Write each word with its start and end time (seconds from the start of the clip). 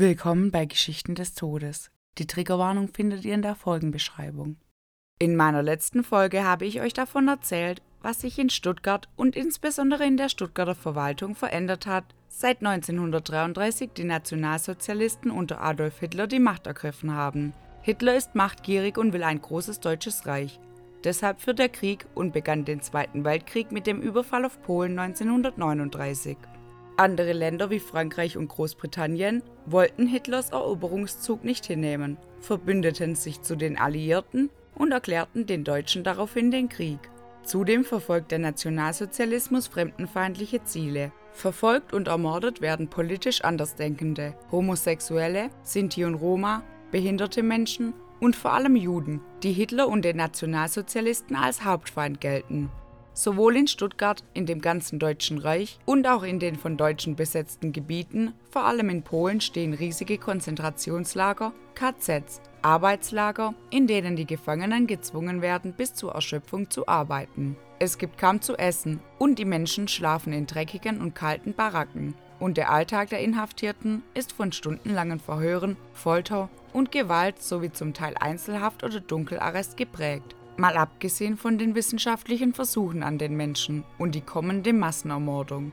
Willkommen 0.00 0.50
bei 0.50 0.64
Geschichten 0.64 1.14
des 1.14 1.34
Todes. 1.34 1.90
Die 2.16 2.26
Triggerwarnung 2.26 2.88
findet 2.88 3.26
ihr 3.26 3.34
in 3.34 3.42
der 3.42 3.54
Folgenbeschreibung. 3.54 4.56
In 5.18 5.36
meiner 5.36 5.62
letzten 5.62 6.04
Folge 6.04 6.42
habe 6.42 6.64
ich 6.64 6.80
euch 6.80 6.94
davon 6.94 7.28
erzählt, 7.28 7.82
was 8.00 8.22
sich 8.22 8.38
in 8.38 8.48
Stuttgart 8.48 9.10
und 9.14 9.36
insbesondere 9.36 10.06
in 10.06 10.16
der 10.16 10.30
Stuttgarter 10.30 10.74
Verwaltung 10.74 11.34
verändert 11.34 11.86
hat, 11.86 12.04
seit 12.28 12.64
1933 12.64 13.90
die 13.94 14.04
Nationalsozialisten 14.04 15.30
unter 15.30 15.60
Adolf 15.60 16.00
Hitler 16.00 16.26
die 16.26 16.40
Macht 16.40 16.66
ergriffen 16.66 17.12
haben. 17.12 17.52
Hitler 17.82 18.16
ist 18.16 18.34
machtgierig 18.34 18.96
und 18.96 19.12
will 19.12 19.22
ein 19.22 19.42
großes 19.42 19.80
deutsches 19.80 20.24
Reich. 20.24 20.60
Deshalb 21.04 21.42
führt 21.42 21.60
er 21.60 21.68
Krieg 21.68 22.06
und 22.14 22.32
begann 22.32 22.64
den 22.64 22.80
Zweiten 22.80 23.22
Weltkrieg 23.26 23.70
mit 23.70 23.86
dem 23.86 24.00
Überfall 24.00 24.46
auf 24.46 24.62
Polen 24.62 24.98
1939. 24.98 26.38
Andere 26.96 27.32
Länder 27.32 27.70
wie 27.70 27.80
Frankreich 27.80 28.36
und 28.36 28.48
Großbritannien 28.48 29.42
wollten 29.66 30.06
Hitlers 30.06 30.50
Eroberungszug 30.50 31.44
nicht 31.44 31.66
hinnehmen, 31.66 32.18
verbündeten 32.40 33.14
sich 33.14 33.42
zu 33.42 33.56
den 33.56 33.78
Alliierten 33.78 34.50
und 34.74 34.92
erklärten 34.92 35.46
den 35.46 35.64
Deutschen 35.64 36.04
daraufhin 36.04 36.50
den 36.50 36.68
Krieg. 36.68 36.98
Zudem 37.42 37.84
verfolgt 37.84 38.32
der 38.32 38.38
Nationalsozialismus 38.38 39.66
fremdenfeindliche 39.66 40.62
Ziele. 40.64 41.12
Verfolgt 41.32 41.92
und 41.92 42.08
ermordet 42.08 42.60
werden 42.60 42.88
politisch 42.88 43.42
Andersdenkende, 43.42 44.34
Homosexuelle, 44.50 45.50
Sinti 45.62 46.04
und 46.04 46.14
Roma, 46.14 46.62
behinderte 46.90 47.42
Menschen 47.42 47.94
und 48.20 48.36
vor 48.36 48.52
allem 48.52 48.76
Juden, 48.76 49.20
die 49.42 49.52
Hitler 49.52 49.88
und 49.88 50.04
den 50.04 50.18
Nationalsozialisten 50.18 51.36
als 51.36 51.64
Hauptfeind 51.64 52.20
gelten. 52.20 52.70
Sowohl 53.12 53.56
in 53.56 53.66
Stuttgart, 53.66 54.22
in 54.34 54.46
dem 54.46 54.60
ganzen 54.60 54.98
Deutschen 54.98 55.38
Reich 55.38 55.78
und 55.84 56.06
auch 56.06 56.22
in 56.22 56.38
den 56.38 56.56
von 56.56 56.76
Deutschen 56.76 57.16
besetzten 57.16 57.72
Gebieten, 57.72 58.32
vor 58.50 58.64
allem 58.64 58.88
in 58.88 59.02
Polen, 59.02 59.40
stehen 59.40 59.74
riesige 59.74 60.16
Konzentrationslager, 60.16 61.52
KZs, 61.74 62.40
Arbeitslager, 62.62 63.54
in 63.70 63.86
denen 63.86 64.16
die 64.16 64.26
Gefangenen 64.26 64.86
gezwungen 64.86 65.42
werden, 65.42 65.72
bis 65.72 65.94
zur 65.94 66.12
Erschöpfung 66.12 66.70
zu 66.70 66.86
arbeiten. 66.86 67.56
Es 67.78 67.98
gibt 67.98 68.18
kaum 68.18 68.40
zu 68.42 68.56
essen 68.56 69.00
und 69.18 69.38
die 69.38 69.44
Menschen 69.44 69.88
schlafen 69.88 70.32
in 70.32 70.46
dreckigen 70.46 71.00
und 71.00 71.14
kalten 71.14 71.54
Baracken. 71.54 72.14
Und 72.38 72.56
der 72.56 72.70
Alltag 72.70 73.10
der 73.10 73.20
Inhaftierten 73.20 74.02
ist 74.14 74.32
von 74.32 74.52
stundenlangen 74.52 75.20
Verhören, 75.20 75.76
Folter 75.92 76.48
und 76.72 76.92
Gewalt 76.92 77.42
sowie 77.42 77.72
zum 77.72 77.92
Teil 77.92 78.14
Einzelhaft 78.18 78.84
oder 78.84 79.00
Dunkelarrest 79.00 79.76
geprägt 79.76 80.36
mal 80.60 80.76
abgesehen 80.76 81.36
von 81.36 81.58
den 81.58 81.74
wissenschaftlichen 81.74 82.52
Versuchen 82.52 83.02
an 83.02 83.18
den 83.18 83.36
Menschen 83.36 83.82
und 83.98 84.14
die 84.14 84.20
kommende 84.20 84.72
Massenermordung. 84.72 85.72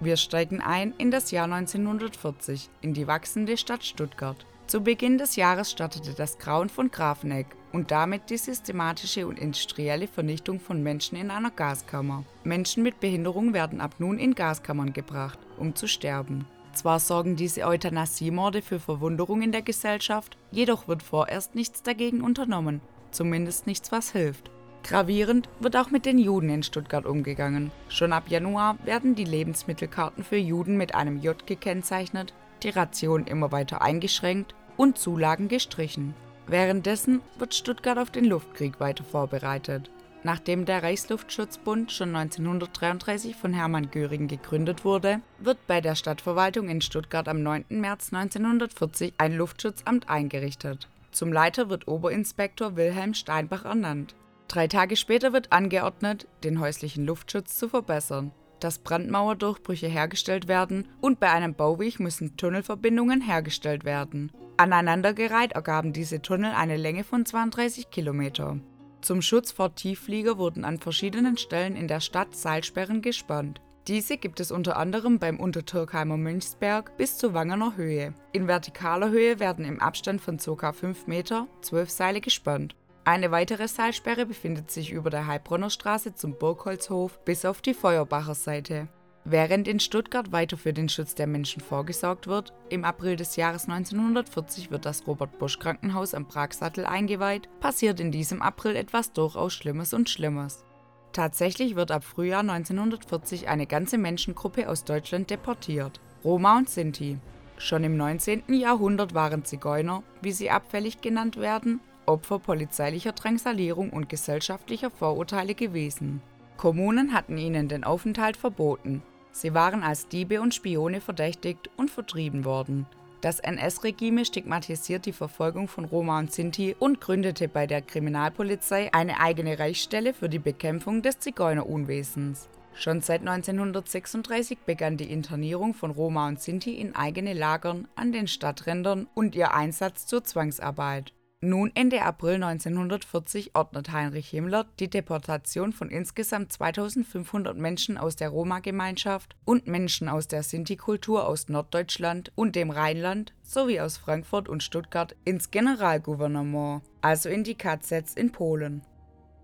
Wir 0.00 0.16
steigen 0.16 0.60
ein 0.60 0.94
in 0.96 1.10
das 1.10 1.30
Jahr 1.32 1.44
1940, 1.44 2.70
in 2.80 2.94
die 2.94 3.06
wachsende 3.06 3.56
Stadt 3.56 3.84
Stuttgart. 3.84 4.46
Zu 4.66 4.80
Beginn 4.80 5.18
des 5.18 5.36
Jahres 5.36 5.70
startete 5.70 6.14
das 6.14 6.38
Grauen 6.38 6.68
von 6.68 6.90
Grafenegg 6.90 7.48
und 7.72 7.90
damit 7.90 8.30
die 8.30 8.38
systematische 8.38 9.26
und 9.26 9.38
industrielle 9.38 10.06
Vernichtung 10.06 10.60
von 10.60 10.82
Menschen 10.82 11.18
in 11.18 11.30
einer 11.30 11.50
Gaskammer. 11.50 12.24
Menschen 12.44 12.82
mit 12.82 13.00
Behinderung 13.00 13.52
werden 13.52 13.80
ab 13.80 13.96
nun 13.98 14.18
in 14.18 14.34
Gaskammern 14.34 14.92
gebracht, 14.92 15.38
um 15.58 15.74
zu 15.74 15.88
sterben. 15.88 16.46
Zwar 16.74 17.00
sorgen 17.00 17.36
diese 17.36 17.66
Euthanasiemorde 17.66 18.62
für 18.62 18.80
Verwunderung 18.80 19.42
in 19.42 19.52
der 19.52 19.62
Gesellschaft, 19.62 20.38
jedoch 20.50 20.88
wird 20.88 21.02
vorerst 21.02 21.54
nichts 21.54 21.82
dagegen 21.82 22.22
unternommen 22.22 22.80
zumindest 23.12 23.66
nichts, 23.66 23.92
was 23.92 24.12
hilft. 24.12 24.50
Gravierend 24.82 25.48
wird 25.60 25.76
auch 25.76 25.90
mit 25.90 26.06
den 26.06 26.18
Juden 26.18 26.50
in 26.50 26.62
Stuttgart 26.62 27.06
umgegangen. 27.06 27.70
Schon 27.88 28.12
ab 28.12 28.24
Januar 28.28 28.76
werden 28.84 29.14
die 29.14 29.24
Lebensmittelkarten 29.24 30.24
für 30.24 30.36
Juden 30.36 30.76
mit 30.76 30.94
einem 30.94 31.20
J 31.22 31.46
gekennzeichnet, 31.46 32.34
die 32.62 32.70
Ration 32.70 33.26
immer 33.26 33.52
weiter 33.52 33.80
eingeschränkt 33.80 34.54
und 34.76 34.98
Zulagen 34.98 35.48
gestrichen. 35.48 36.14
Währenddessen 36.46 37.20
wird 37.38 37.54
Stuttgart 37.54 37.98
auf 37.98 38.10
den 38.10 38.24
Luftkrieg 38.24 38.80
weiter 38.80 39.04
vorbereitet. 39.04 39.90
Nachdem 40.24 40.66
der 40.66 40.82
Reichsluftschutzbund 40.82 41.90
schon 41.90 42.14
1933 42.14 43.34
von 43.34 43.52
Hermann 43.52 43.90
Göring 43.90 44.28
gegründet 44.28 44.84
wurde, 44.84 45.20
wird 45.38 45.58
bei 45.66 45.80
der 45.80 45.96
Stadtverwaltung 45.96 46.68
in 46.68 46.80
Stuttgart 46.80 47.26
am 47.28 47.42
9. 47.42 47.64
März 47.68 48.12
1940 48.12 49.14
ein 49.18 49.36
Luftschutzamt 49.36 50.08
eingerichtet. 50.08 50.88
Zum 51.12 51.32
Leiter 51.32 51.68
wird 51.68 51.88
Oberinspektor 51.88 52.76
Wilhelm 52.76 53.14
Steinbach 53.14 53.66
ernannt. 53.66 54.16
Drei 54.48 54.66
Tage 54.66 54.96
später 54.96 55.32
wird 55.32 55.52
angeordnet, 55.52 56.26
den 56.42 56.58
häuslichen 56.58 57.06
Luftschutz 57.06 57.56
zu 57.56 57.68
verbessern, 57.68 58.32
dass 58.60 58.78
Brandmauerdurchbrüche 58.78 59.88
hergestellt 59.88 60.48
werden 60.48 60.88
und 61.00 61.20
bei 61.20 61.30
einem 61.30 61.54
Bauweg 61.54 62.00
müssen 62.00 62.36
Tunnelverbindungen 62.36 63.20
hergestellt 63.20 63.84
werden. 63.84 64.32
Aneinandergereiht 64.56 65.52
ergaben 65.52 65.92
diese 65.92 66.22
Tunnel 66.22 66.52
eine 66.52 66.76
Länge 66.76 67.04
von 67.04 67.26
32 67.26 67.90
Kilometer. 67.90 68.58
Zum 69.00 69.20
Schutz 69.20 69.52
vor 69.52 69.74
Tiefflieger 69.74 70.38
wurden 70.38 70.64
an 70.64 70.78
verschiedenen 70.78 71.36
Stellen 71.36 71.76
in 71.76 71.88
der 71.88 72.00
Stadt 72.00 72.36
Seilsperren 72.36 73.02
gespannt. 73.02 73.60
Diese 73.88 74.16
gibt 74.16 74.38
es 74.38 74.52
unter 74.52 74.76
anderem 74.76 75.18
beim 75.18 75.40
Untertürkheimer 75.40 76.16
Mönchsberg 76.16 76.96
bis 76.96 77.18
zur 77.18 77.34
Wangener 77.34 77.76
Höhe. 77.76 78.14
In 78.32 78.46
vertikaler 78.46 79.10
Höhe 79.10 79.40
werden 79.40 79.64
im 79.64 79.80
Abstand 79.80 80.20
von 80.20 80.36
ca. 80.38 80.72
5 80.72 81.08
Meter 81.08 81.48
zwölf 81.62 81.90
Seile 81.90 82.20
gespannt. 82.20 82.76
Eine 83.04 83.32
weitere 83.32 83.66
Seilsperre 83.66 84.26
befindet 84.26 84.70
sich 84.70 84.92
über 84.92 85.10
der 85.10 85.26
Heilbronner 85.26 85.70
Straße 85.70 86.14
zum 86.14 86.38
Burgholzhof 86.38 87.18
bis 87.24 87.44
auf 87.44 87.60
die 87.60 87.74
Feuerbacher 87.74 88.36
Seite. 88.36 88.86
Während 89.24 89.66
in 89.66 89.80
Stuttgart 89.80 90.30
weiter 90.30 90.56
für 90.56 90.72
den 90.72 90.88
Schutz 90.88 91.16
der 91.16 91.26
Menschen 91.26 91.60
vorgesorgt 91.60 92.28
wird, 92.28 92.52
im 92.70 92.84
April 92.84 93.16
des 93.16 93.34
Jahres 93.34 93.68
1940 93.68 94.70
wird 94.70 94.84
das 94.84 95.06
Robert 95.08 95.38
Bosch 95.40 95.58
Krankenhaus 95.58 96.14
am 96.14 96.26
Pragsattel 96.26 96.86
eingeweiht, 96.86 97.48
passiert 97.58 97.98
in 97.98 98.12
diesem 98.12 98.42
April 98.42 98.76
etwas 98.76 99.12
durchaus 99.12 99.52
Schlimmes 99.52 99.92
und 99.92 100.08
Schlimmes. 100.08 100.64
Tatsächlich 101.12 101.76
wird 101.76 101.90
ab 101.90 102.04
Frühjahr 102.04 102.40
1940 102.40 103.48
eine 103.48 103.66
ganze 103.66 103.98
Menschengruppe 103.98 104.68
aus 104.68 104.84
Deutschland 104.84 105.28
deportiert, 105.28 106.00
Roma 106.24 106.56
und 106.56 106.70
Sinti. 106.70 107.18
Schon 107.58 107.84
im 107.84 107.96
19. 107.96 108.44
Jahrhundert 108.48 109.14
waren 109.14 109.44
Zigeuner, 109.44 110.02
wie 110.22 110.32
sie 110.32 110.50
abfällig 110.50 111.00
genannt 111.00 111.36
werden, 111.36 111.80
Opfer 112.06 112.38
polizeilicher 112.38 113.12
Drangsalierung 113.12 113.90
und 113.90 114.08
gesellschaftlicher 114.08 114.90
Vorurteile 114.90 115.54
gewesen. 115.54 116.20
Kommunen 116.56 117.12
hatten 117.12 117.38
ihnen 117.38 117.68
den 117.68 117.84
Aufenthalt 117.84 118.36
verboten. 118.36 119.02
Sie 119.30 119.54
waren 119.54 119.82
als 119.82 120.08
Diebe 120.08 120.40
und 120.40 120.54
Spione 120.54 121.00
verdächtigt 121.00 121.70
und 121.76 121.90
vertrieben 121.90 122.44
worden. 122.44 122.86
Das 123.22 123.38
NS-Regime 123.38 124.24
stigmatisiert 124.24 125.06
die 125.06 125.12
Verfolgung 125.12 125.68
von 125.68 125.84
Roma 125.84 126.18
und 126.18 126.32
Sinti 126.32 126.74
und 126.76 127.00
gründete 127.00 127.46
bei 127.46 127.68
der 127.68 127.80
Kriminalpolizei 127.80 128.92
eine 128.92 129.20
eigene 129.20 129.60
Reichsstelle 129.60 130.12
für 130.12 130.28
die 130.28 130.40
Bekämpfung 130.40 131.02
des 131.02 131.20
Zigeunerunwesens. 131.20 132.48
Schon 132.74 133.00
seit 133.00 133.20
1936 133.20 134.58
begann 134.66 134.96
die 134.96 135.12
Internierung 135.12 135.72
von 135.72 135.92
Roma 135.92 136.26
und 136.26 136.40
Sinti 136.40 136.72
in 136.74 136.96
eigene 136.96 137.32
Lagern 137.32 137.86
an 137.94 138.10
den 138.10 138.26
Stadträndern 138.26 139.06
und 139.14 139.36
ihr 139.36 139.54
Einsatz 139.54 140.04
zur 140.04 140.24
Zwangsarbeit. 140.24 141.12
Nun 141.44 141.72
Ende 141.74 142.02
April 142.02 142.34
1940 142.34 143.56
ordnet 143.56 143.90
Heinrich 143.90 144.28
Himmler 144.28 144.66
die 144.78 144.88
Deportation 144.88 145.72
von 145.72 145.90
insgesamt 145.90 146.52
2500 146.52 147.58
Menschen 147.58 147.98
aus 147.98 148.14
der 148.14 148.28
Roma-Gemeinschaft 148.28 149.34
und 149.44 149.66
Menschen 149.66 150.08
aus 150.08 150.28
der 150.28 150.44
Sinti-Kultur 150.44 151.26
aus 151.26 151.48
Norddeutschland 151.48 152.30
und 152.36 152.54
dem 152.54 152.70
Rheinland 152.70 153.34
sowie 153.42 153.80
aus 153.80 153.96
Frankfurt 153.96 154.48
und 154.48 154.62
Stuttgart 154.62 155.16
ins 155.24 155.50
Generalgouvernement, 155.50 156.82
also 157.00 157.28
in 157.28 157.42
die 157.42 157.56
KZs 157.56 158.14
in 158.14 158.30
Polen. 158.30 158.82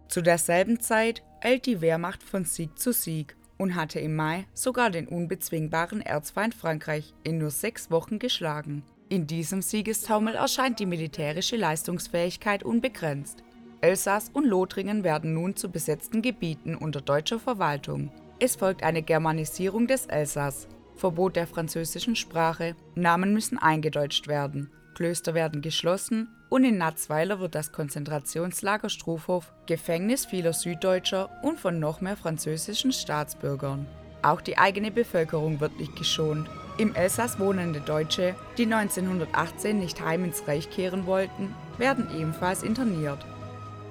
Zu 0.06 0.22
derselben 0.22 0.78
Zeit 0.78 1.24
eilt 1.40 1.66
die 1.66 1.80
Wehrmacht 1.80 2.22
von 2.22 2.44
Sieg 2.44 2.78
zu 2.78 2.92
Sieg 2.92 3.36
und 3.56 3.74
hatte 3.74 3.98
im 3.98 4.14
Mai 4.14 4.46
sogar 4.54 4.90
den 4.90 5.08
unbezwingbaren 5.08 6.00
Erzfeind 6.00 6.54
Frankreich 6.54 7.12
in 7.24 7.38
nur 7.38 7.50
sechs 7.50 7.90
Wochen 7.90 8.20
geschlagen. 8.20 8.84
In 9.10 9.26
diesem 9.26 9.62
Siegestaumel 9.62 10.34
erscheint 10.34 10.80
die 10.80 10.86
militärische 10.86 11.56
Leistungsfähigkeit 11.56 12.62
unbegrenzt. 12.62 13.42
Elsass 13.80 14.28
und 14.34 14.44
Lothringen 14.44 15.02
werden 15.02 15.32
nun 15.32 15.56
zu 15.56 15.70
besetzten 15.70 16.20
Gebieten 16.20 16.74
unter 16.74 17.00
deutscher 17.00 17.38
Verwaltung. 17.38 18.10
Es 18.38 18.56
folgt 18.56 18.82
eine 18.82 19.02
Germanisierung 19.02 19.86
des 19.86 20.06
Elsass, 20.06 20.68
Verbot 20.94 21.36
der 21.36 21.46
französischen 21.46 22.16
Sprache, 22.16 22.76
Namen 22.96 23.32
müssen 23.32 23.56
eingedeutscht 23.56 24.28
werden, 24.28 24.70
Klöster 24.94 25.32
werden 25.32 25.62
geschlossen 25.62 26.28
und 26.50 26.64
in 26.64 26.76
Natzweiler 26.76 27.40
wird 27.40 27.54
das 27.54 27.72
Konzentrationslager 27.72 28.90
Strufhof 28.90 29.52
Gefängnis 29.66 30.26
vieler 30.26 30.52
Süddeutscher 30.52 31.30
und 31.42 31.58
von 31.58 31.78
noch 31.78 32.02
mehr 32.02 32.16
französischen 32.16 32.92
Staatsbürgern. 32.92 33.86
Auch 34.22 34.42
die 34.42 34.58
eigene 34.58 34.90
Bevölkerung 34.90 35.60
wird 35.60 35.78
nicht 35.78 35.96
geschont. 35.96 36.50
Im 36.78 36.94
Elsass 36.94 37.40
wohnende 37.40 37.80
Deutsche, 37.80 38.36
die 38.56 38.62
1918 38.62 39.80
nicht 39.80 40.00
heim 40.00 40.22
ins 40.22 40.46
Reich 40.46 40.70
kehren 40.70 41.06
wollten, 41.06 41.52
werden 41.76 42.06
ebenfalls 42.16 42.62
interniert. 42.62 43.26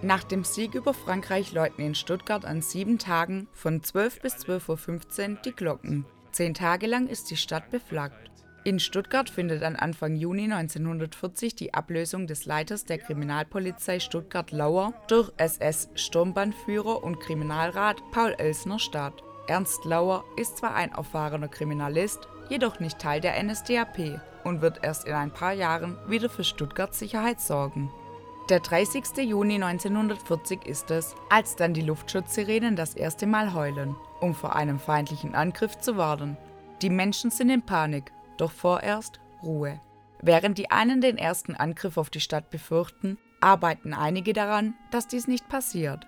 Nach 0.01 0.23
dem 0.23 0.45
Sieg 0.45 0.73
über 0.73 0.93
Frankreich 0.93 1.51
läuten 1.51 1.83
in 1.83 1.95
Stuttgart 1.95 2.45
an 2.45 2.61
sieben 2.61 2.97
Tagen 2.97 3.49
von 3.51 3.83
12 3.83 4.21
bis 4.21 4.35
12.15 4.35 5.31
Uhr 5.31 5.37
die 5.43 5.51
Glocken. 5.51 6.05
Zehn 6.31 6.53
Tage 6.53 6.87
lang 6.87 7.07
ist 7.07 7.29
die 7.29 7.35
Stadt 7.35 7.69
beflaggt. 7.71 8.31
In 8.63 8.79
Stuttgart 8.79 9.29
findet 9.29 9.63
an 9.63 9.75
Anfang 9.75 10.15
Juni 10.15 10.43
1940 10.43 11.55
die 11.55 11.73
Ablösung 11.73 12.25
des 12.25 12.45
Leiters 12.45 12.85
der 12.85 12.99
Kriminalpolizei 12.99 13.99
Stuttgart-Lauer 13.99 14.93
durch 15.09 15.29
SS-Sturmbannführer 15.37 17.03
und 17.03 17.19
Kriminalrat 17.19 18.01
Paul 18.11 18.33
Elsner 18.37 18.79
statt. 18.79 19.23
Ernst 19.47 19.83
Lauer 19.83 20.23
ist 20.37 20.57
zwar 20.57 20.75
ein 20.75 20.91
erfahrener 20.91 21.47
Kriminalist, 21.47 22.27
jedoch 22.49 22.79
nicht 22.79 22.99
Teil 22.99 23.21
der 23.21 23.41
NSDAP 23.41 24.21
und 24.43 24.61
wird 24.61 24.83
erst 24.83 25.07
in 25.07 25.13
ein 25.13 25.31
paar 25.31 25.53
Jahren 25.53 25.97
wieder 26.07 26.29
für 26.29 26.43
Stuttgarts 26.43 26.99
Sicherheit 26.99 27.41
sorgen. 27.41 27.91
Der 28.49 28.61
30. 28.61 29.03
Juni 29.17 29.55
1940 29.55 30.65
ist 30.65 30.89
es, 30.89 31.15
als 31.29 31.57
dann 31.57 31.73
die 31.73 31.81
Luftschutzsirenen 31.81 32.77
das 32.77 32.93
erste 32.93 33.27
Mal 33.27 33.53
heulen, 33.53 33.97
um 34.21 34.33
vor 34.33 34.55
einem 34.55 34.79
feindlichen 34.79 35.35
Angriff 35.35 35.77
zu 35.79 35.97
warnen. 35.97 36.37
Die 36.81 36.89
Menschen 36.89 37.29
sind 37.29 37.49
in 37.49 37.61
Panik 37.61 38.11
doch 38.37 38.51
vorerst 38.51 39.19
Ruhe. 39.43 39.81
Während 40.21 40.57
die 40.57 40.71
einen 40.71 41.01
den 41.01 41.17
ersten 41.17 41.55
Angriff 41.55 41.97
auf 41.97 42.09
die 42.09 42.21
Stadt 42.21 42.49
befürchten, 42.49 43.17
arbeiten 43.41 43.93
einige 43.93 44.33
daran, 44.33 44.75
dass 44.91 45.07
dies 45.07 45.27
nicht 45.27 45.49
passiert. 45.49 46.07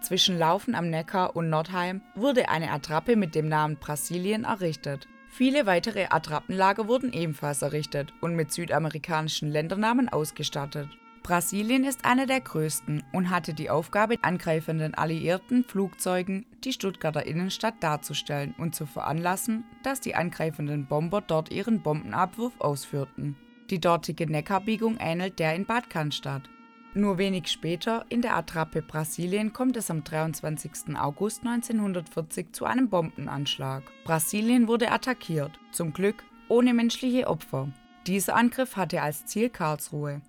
Zwischen 0.00 0.38
Laufen 0.38 0.74
am 0.74 0.90
Neckar 0.90 1.36
und 1.36 1.48
Nordheim 1.48 2.02
wurde 2.14 2.48
eine 2.48 2.70
Attrappe 2.70 3.16
mit 3.16 3.34
dem 3.34 3.48
Namen 3.48 3.76
Brasilien 3.76 4.44
errichtet. 4.44 5.08
Viele 5.38 5.66
weitere 5.66 6.06
Attrappenlager 6.10 6.88
wurden 6.88 7.12
ebenfalls 7.12 7.62
errichtet 7.62 8.12
und 8.20 8.34
mit 8.34 8.52
südamerikanischen 8.52 9.48
Ländernamen 9.48 10.08
ausgestattet. 10.08 10.88
Brasilien 11.22 11.84
ist 11.84 12.04
einer 12.04 12.26
der 12.26 12.40
größten 12.40 13.04
und 13.12 13.30
hatte 13.30 13.54
die 13.54 13.70
Aufgabe, 13.70 14.16
angreifenden 14.22 14.96
alliierten 14.96 15.62
Flugzeugen 15.62 16.44
die 16.64 16.72
Stuttgarter 16.72 17.24
Innenstadt 17.24 17.74
darzustellen 17.78 18.52
und 18.58 18.74
zu 18.74 18.84
veranlassen, 18.84 19.62
dass 19.84 20.00
die 20.00 20.16
angreifenden 20.16 20.86
Bomber 20.88 21.20
dort 21.20 21.52
ihren 21.52 21.82
Bombenabwurf 21.82 22.54
ausführten. 22.58 23.36
Die 23.70 23.80
dortige 23.80 24.26
Neckarbiegung 24.26 24.96
ähnelt 24.98 25.38
der 25.38 25.54
in 25.54 25.66
Bad 25.66 25.88
Cannstatt. 25.88 26.50
Nur 26.98 27.16
wenig 27.16 27.46
später, 27.46 28.04
in 28.08 28.22
der 28.22 28.34
Attrappe 28.34 28.82
Brasilien, 28.82 29.52
kommt 29.52 29.76
es 29.76 29.88
am 29.88 30.02
23. 30.02 30.96
August 30.96 31.46
1940 31.46 32.52
zu 32.52 32.64
einem 32.64 32.88
Bombenanschlag. 32.88 33.84
Brasilien 34.02 34.66
wurde 34.66 34.90
attackiert, 34.90 35.60
zum 35.70 35.92
Glück 35.92 36.24
ohne 36.48 36.74
menschliche 36.74 37.28
Opfer. 37.28 37.72
Dieser 38.08 38.34
Angriff 38.34 38.74
hatte 38.74 39.00
als 39.00 39.26
Ziel 39.26 39.48
Karlsruhe. 39.48 40.22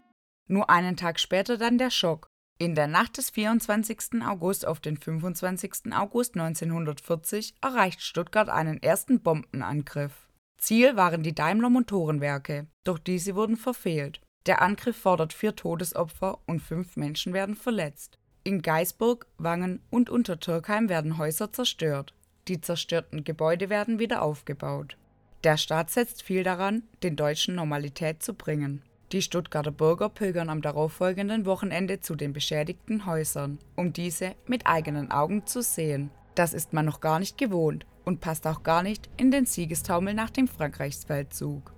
Nur 0.48 0.70
einen 0.70 0.96
Tag 0.96 1.20
später 1.20 1.58
dann 1.58 1.80
der 1.80 1.90
Schock. 1.90 2.28
In 2.60 2.76
der 2.76 2.86
Nacht 2.86 3.18
des 3.18 3.32
24. 3.32 4.22
August 4.24 4.68
auf 4.68 4.80
den 4.80 4.98
25. 4.98 5.92
August 5.92 6.36
1940 6.36 7.56
erreicht 7.64 8.04
Stuttgart 8.04 8.48
einen 8.48 8.80
ersten 8.80 9.22
Bombenangriff. 9.22 10.30
Ziel 10.60 10.96
waren 10.96 11.24
die 11.24 11.34
Daimler 11.34 11.72
Motorenwerke, 11.72 12.68
doch 12.84 13.00
diese 13.00 13.34
wurden 13.34 13.58
verfehlt. 13.58 14.22
Der 14.46 14.62
Angriff 14.62 14.98
fordert 14.98 15.34
vier 15.34 15.56
Todesopfer 15.56 16.40
und 16.46 16.62
fünf 16.62 16.96
Menschen 16.96 17.34
werden 17.34 17.56
verletzt. 17.56 18.18
In 18.44 18.62
Geisburg, 18.62 19.28
Wangen 19.38 19.82
und 19.90 20.10
Untertürkheim 20.10 20.90
werden 20.90 21.18
Häuser 21.18 21.52
zerstört. 21.52 22.14
Die 22.48 22.62
zerstörten 22.62 23.24
Gebäude 23.24 23.70
werden 23.70 24.00
wieder 24.00 24.22
aufgebaut. 24.22 24.98
Der 25.44 25.58
Staat 25.58 25.90
setzt 25.90 26.24
viel 26.24 26.44
daran, 26.44 26.84
den 27.04 27.16
Deutschen 27.16 27.56
Normalität 27.56 28.24
zu 28.24 28.34
bringen. 28.34 28.82
Die 29.12 29.22
Stuttgarter 29.22 29.72
Bürger 29.72 30.10
pilgern 30.10 30.50
am 30.50 30.62
darauffolgenden 30.62 31.46
Wochenende 31.46 32.00
zu 32.00 32.16
den 32.16 32.34
beschädigten 32.34 33.06
Häusern, 33.06 33.58
um 33.76 33.92
diese 33.92 34.36
mit 34.46 34.68
eigenen 34.68 35.12
Augen 35.12 35.46
zu 35.46 35.62
sehen. 35.62 36.12
Das 36.36 36.54
ist 36.54 36.74
man 36.74 36.86
noch 36.86 37.02
gar 37.02 37.20
nicht 37.20 37.38
gewohnt 37.38 37.86
und 38.06 38.22
passt 38.22 38.46
auch 38.48 38.64
gar 38.64 38.84
nicht 38.84 39.10
in 39.18 39.32
den 39.32 39.46
Siegestaumel 39.46 40.14
nach 40.14 40.30
dem 40.30 40.48
Frankreichsfeldzug. 40.48 41.74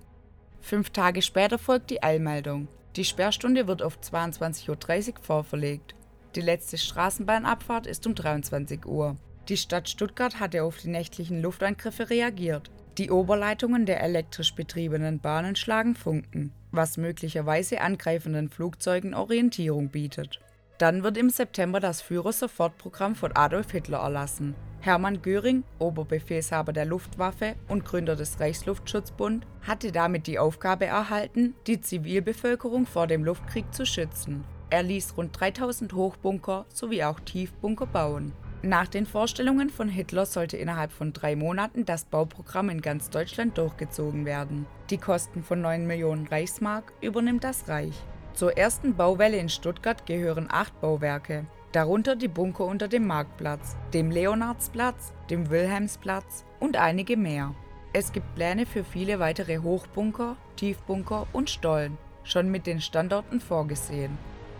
Fünf 0.62 0.90
Tage 0.90 1.20
später 1.20 1.58
folgt 1.58 1.90
die 1.90 2.02
Eilmeldung. 2.02 2.68
Die 2.96 3.04
Sperrstunde 3.04 3.66
wird 3.66 3.82
auf 3.82 3.98
22.30 3.98 4.68
Uhr 5.10 5.22
vorverlegt. 5.22 5.94
Die 6.34 6.40
letzte 6.40 6.78
Straßenbahnabfahrt 6.78 7.86
ist 7.86 8.06
um 8.06 8.14
23 8.14 8.86
Uhr. 8.86 9.16
Die 9.48 9.58
Stadt 9.58 9.90
Stuttgart 9.90 10.40
hatte 10.40 10.62
auf 10.62 10.78
die 10.78 10.88
nächtlichen 10.88 11.42
Luftangriffe 11.42 12.08
reagiert. 12.08 12.70
Die 12.96 13.10
Oberleitungen 13.10 13.84
der 13.84 14.02
elektrisch 14.02 14.54
betriebenen 14.54 15.20
Bahnen 15.20 15.56
schlagen 15.56 15.94
Funken 15.94 16.54
was 16.72 16.96
möglicherweise 16.96 17.80
angreifenden 17.80 18.48
Flugzeugen 18.48 19.14
Orientierung 19.14 19.90
bietet. 19.90 20.40
Dann 20.78 21.04
wird 21.04 21.18
im 21.18 21.30
September 21.30 21.78
das 21.78 22.00
Führer-Sofortprogramm 22.00 23.14
von 23.14 23.36
Adolf 23.36 23.70
Hitler 23.70 23.98
erlassen. 23.98 24.54
Hermann 24.82 25.22
Göring, 25.22 25.62
Oberbefehlshaber 25.78 26.72
der 26.72 26.86
Luftwaffe 26.86 27.54
und 27.68 27.84
Gründer 27.84 28.16
des 28.16 28.40
Reichsluftschutzbund, 28.40 29.46
hatte 29.62 29.92
damit 29.92 30.26
die 30.26 30.40
Aufgabe 30.40 30.86
erhalten, 30.86 31.54
die 31.68 31.80
Zivilbevölkerung 31.80 32.86
vor 32.86 33.06
dem 33.06 33.22
Luftkrieg 33.22 33.72
zu 33.72 33.86
schützen. 33.86 34.42
Er 34.70 34.82
ließ 34.82 35.16
rund 35.16 35.38
3000 35.38 35.92
Hochbunker 35.92 36.66
sowie 36.68 37.04
auch 37.04 37.20
Tiefbunker 37.20 37.86
bauen. 37.86 38.32
Nach 38.62 38.88
den 38.88 39.06
Vorstellungen 39.06 39.70
von 39.70 39.88
Hitler 39.88 40.26
sollte 40.26 40.56
innerhalb 40.56 40.90
von 40.90 41.12
drei 41.12 41.36
Monaten 41.36 41.84
das 41.84 42.04
Bauprogramm 42.04 42.68
in 42.68 42.80
ganz 42.80 43.08
Deutschland 43.08 43.58
durchgezogen 43.58 44.24
werden. 44.24 44.66
Die 44.90 44.98
Kosten 44.98 45.44
von 45.44 45.60
9 45.60 45.86
Millionen 45.86 46.26
Reichsmark 46.26 46.92
übernimmt 47.00 47.44
das 47.44 47.68
Reich. 47.68 47.94
Zur 48.34 48.56
ersten 48.58 48.96
Bauwelle 48.96 49.36
in 49.36 49.48
Stuttgart 49.48 50.06
gehören 50.06 50.48
acht 50.50 50.80
Bauwerke, 50.80 51.46
darunter 51.72 52.16
die 52.16 52.28
Bunker 52.28 52.64
unter 52.64 52.88
dem 52.88 53.06
Marktplatz, 53.06 53.76
dem 53.92 54.10
Leonardsplatz, 54.10 55.12
dem 55.30 55.50
Wilhelmsplatz 55.50 56.44
und 56.60 56.76
einige 56.76 57.16
mehr. 57.16 57.54
Es 57.94 58.12
gibt 58.12 58.34
Pläne 58.34 58.66
für 58.66 58.84
viele 58.84 59.18
weitere 59.18 59.58
Hochbunker, 59.58 60.36
Tiefbunker 60.56 61.26
und 61.32 61.50
Stollen, 61.50 61.98
schon 62.24 62.50
mit 62.50 62.66
den 62.66 62.80
Standorten 62.80 63.40
vorgesehen. 63.40 64.16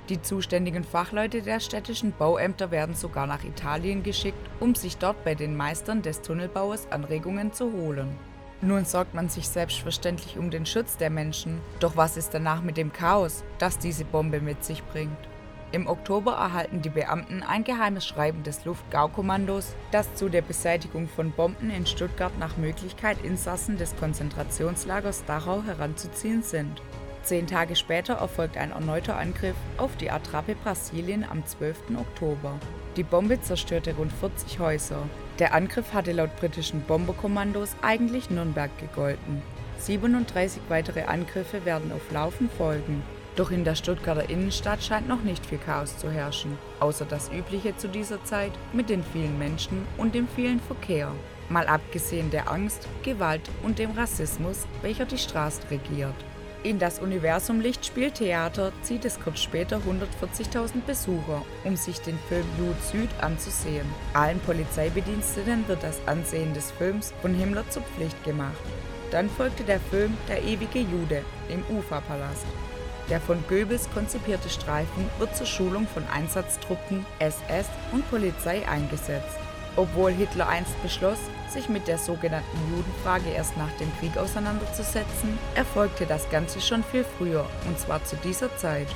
Die 0.09 0.21
zuständigen 0.21 0.85
Fachleute 0.85 1.43
der 1.43 1.61
städtischen 1.61 2.13
Bauämter 2.19 2.71
werden 2.71 2.95
sogar 2.95 3.27
nach 3.27 3.45
Italien 3.45 4.03
geschickt, 4.03 4.51
um 4.59 4.75
sich 4.75 4.97
dort 4.97 5.25
bei 5.25 5.35
den 5.35 5.57
Meistern 5.57 6.03
des 6.03 6.23
Tunnelbaues 6.23 6.91
Anregungen 6.91 7.53
zu 7.53 7.73
holen. 7.73 8.09
Nun 8.61 8.85
sorgt 8.85 9.15
man 9.15 9.29
sich 9.29 9.49
selbstverständlich 9.49 10.39
um 10.39 10.51
den 10.51 10.67
Schutz 10.67 10.97
der 10.97 11.11
Menschen, 11.11 11.61
doch 11.81 11.97
was 11.97 12.17
ist 12.17 12.35
danach 12.35 12.63
mit 12.63 12.77
dem 12.77 12.93
Chaos, 12.93 13.45
das 13.59 13.79
diese 13.79 14.05
Bombe 14.05 14.41
mit 14.41 14.65
sich 14.65 14.83
bringt? 14.85 15.32
Im 15.73 15.87
Oktober 15.87 16.33
erhalten 16.33 16.83
die 16.83 16.91
Beamten 16.91 17.43
ein 17.43 17.65
geheimes 17.65 18.07
Schreiben 18.07 18.43
des 18.43 18.67
Luftgaukommandos, 18.67 19.75
das 19.91 20.15
zu 20.15 20.29
der 20.29 20.43
Beseitigung 20.43 21.09
von 21.09 21.33
Bomben 21.33 21.71
in 21.71 21.87
Stuttgart 21.87 22.39
nach 22.39 22.59
Möglichkeit 22.59 23.17
Insassen 23.25 23.79
des 23.79 23.97
Konzentrationslagers 23.97 25.25
Dachau 25.25 25.63
heranzuziehen 25.63 26.43
sind. 26.43 26.83
Zehn 27.23 27.47
Tage 27.47 27.75
später 27.75 28.15
erfolgt 28.15 28.59
ein 28.59 28.73
erneuter 28.73 29.17
Angriff 29.17 29.57
auf 29.79 29.97
die 29.97 30.11
Attrappe 30.11 30.57
Brasilien 30.57 31.25
am 31.25 31.47
12. 31.47 31.97
Oktober. 31.97 32.53
Die 32.97 33.05
Bombe 33.05 33.41
zerstörte 33.41 33.95
rund 33.95 34.13
40 34.13 34.59
Häuser. 34.59 35.03
Der 35.39 35.55
Angriff 35.55 35.95
hatte 35.95 36.13
laut 36.13 36.37
britischen 36.37 36.83
Bomberkommandos 36.83 37.77
eigentlich 37.81 38.29
Nürnberg 38.29 38.71
gegolten. 38.79 39.41
37 39.79 40.61
weitere 40.69 41.05
Angriffe 41.05 41.65
werden 41.65 41.93
auf 41.93 42.13
Laufen 42.13 42.51
folgen. 42.59 43.03
Doch 43.37 43.51
in 43.51 43.65
der 43.65 43.75
Stuttgarter 43.75 44.29
Innenstadt 44.29 44.83
scheint 44.83 45.09
noch 45.09 45.23
nicht 45.23 45.47
viel 45.47 45.59
Chaos 45.59 45.97
zu 45.97 46.11
herrschen, 46.11 46.59
außer 46.81 47.07
das 47.07 47.31
Übliche 47.33 47.77
zu 47.77 47.89
dieser 47.89 48.23
Zeit 48.25 48.53
mit 48.73 48.91
den 48.91 49.03
vielen 49.03 49.39
Menschen 49.39 49.87
und 49.97 50.15
dem 50.15 50.29
vielen 50.29 50.61
Verkehr. 50.61 51.11
Mal 51.49 51.67
abgesehen 51.67 52.31
der 52.31 52.51
Angst, 52.51 52.89
Gewalt 53.03 53.43
und 53.63 53.79
dem 53.79 53.93
Rassismus, 53.93 54.67
welcher 54.83 55.07
die 55.07 55.19
Straße 55.19 55.63
regiert. 55.71 56.15
In 56.63 56.79
das 56.79 57.01
Universum 57.01 57.61
Lichtspieltheater 57.61 58.71
zieht 58.83 59.05
es 59.05 59.19
kurz 59.19 59.41
später 59.41 59.79
140.000 59.79 60.83
Besucher, 60.87 61.43
um 61.65 61.75
sich 61.75 62.01
den 62.01 62.19
Film 62.29 62.47
Jud 62.57 62.81
Süd 62.85 63.11
anzusehen. 63.21 63.87
Allen 64.13 64.39
Polizeibediensteten 64.41 65.67
wird 65.67 65.83
das 65.83 66.01
Ansehen 66.07 66.55
des 66.55 66.71
Films 66.71 67.13
von 67.21 67.35
Himmler 67.35 67.69
zur 67.71 67.83
Pflicht 67.83 68.23
gemacht. 68.23 68.63
Dann 69.11 69.29
folgte 69.29 69.65
der 69.65 69.81
Film 69.81 70.17
Der 70.29 70.43
ewige 70.45 70.79
Jude 70.79 71.25
im 71.49 71.65
Ufa-Palast. 71.77 72.47
Der 73.13 73.21
von 73.21 73.45
Goebbels 73.47 73.91
konzipierte 73.93 74.49
Streifen 74.49 75.07
wird 75.19 75.37
zur 75.37 75.45
Schulung 75.45 75.87
von 75.87 76.03
Einsatztruppen, 76.09 77.05
SS 77.19 77.67
und 77.93 78.09
Polizei 78.09 78.67
eingesetzt. 78.67 79.37
Obwohl 79.77 80.13
Hitler 80.13 80.49
einst 80.49 80.83
beschloss, 80.83 81.19
sich 81.51 81.69
mit 81.69 81.89
der 81.89 81.99
sogenannten 81.99 82.57
Judenfrage 82.75 83.29
erst 83.29 83.55
nach 83.59 83.71
dem 83.73 83.93
Krieg 84.01 84.17
auseinanderzusetzen, 84.17 85.39
erfolgte 85.55 86.07
das 86.07 86.31
Ganze 86.31 86.63
schon 86.63 86.83
viel 86.85 87.05
früher, 87.19 87.45
und 87.69 87.79
zwar 87.79 88.03
zu 88.03 88.17
dieser 88.17 88.57
Zeit. 88.57 88.89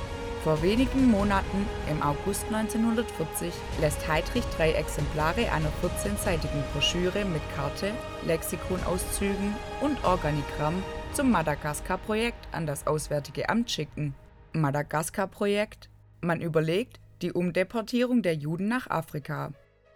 Vor 0.43 0.63
wenigen 0.63 1.11
Monaten, 1.11 1.67
im 1.87 2.01
August 2.01 2.45
1940, 2.51 3.53
lässt 3.81 4.07
Heydrich 4.07 4.45
drei 4.57 4.71
Exemplare 4.71 5.51
einer 5.51 5.69
14-seitigen 5.83 6.63
Broschüre 6.73 7.23
mit 7.25 7.43
Karte, 7.55 7.91
Lexikonauszügen 8.25 9.55
und 9.81 10.03
Organigramm 10.03 10.81
zum 11.17 11.31
Madagaskar-Projekt 11.31 12.47
an 12.51 12.67
das 12.67 12.85
Auswärtige 12.85 13.49
Amt 13.49 13.71
schicken. 13.71 14.13
Madagaskar-Projekt? 14.53 15.89
Man 16.21 16.41
überlegt 16.41 16.99
die 17.23 17.33
Umdeportierung 17.33 18.21
der 18.21 18.35
Juden 18.35 18.67
nach 18.67 18.87
Afrika. 18.91 19.51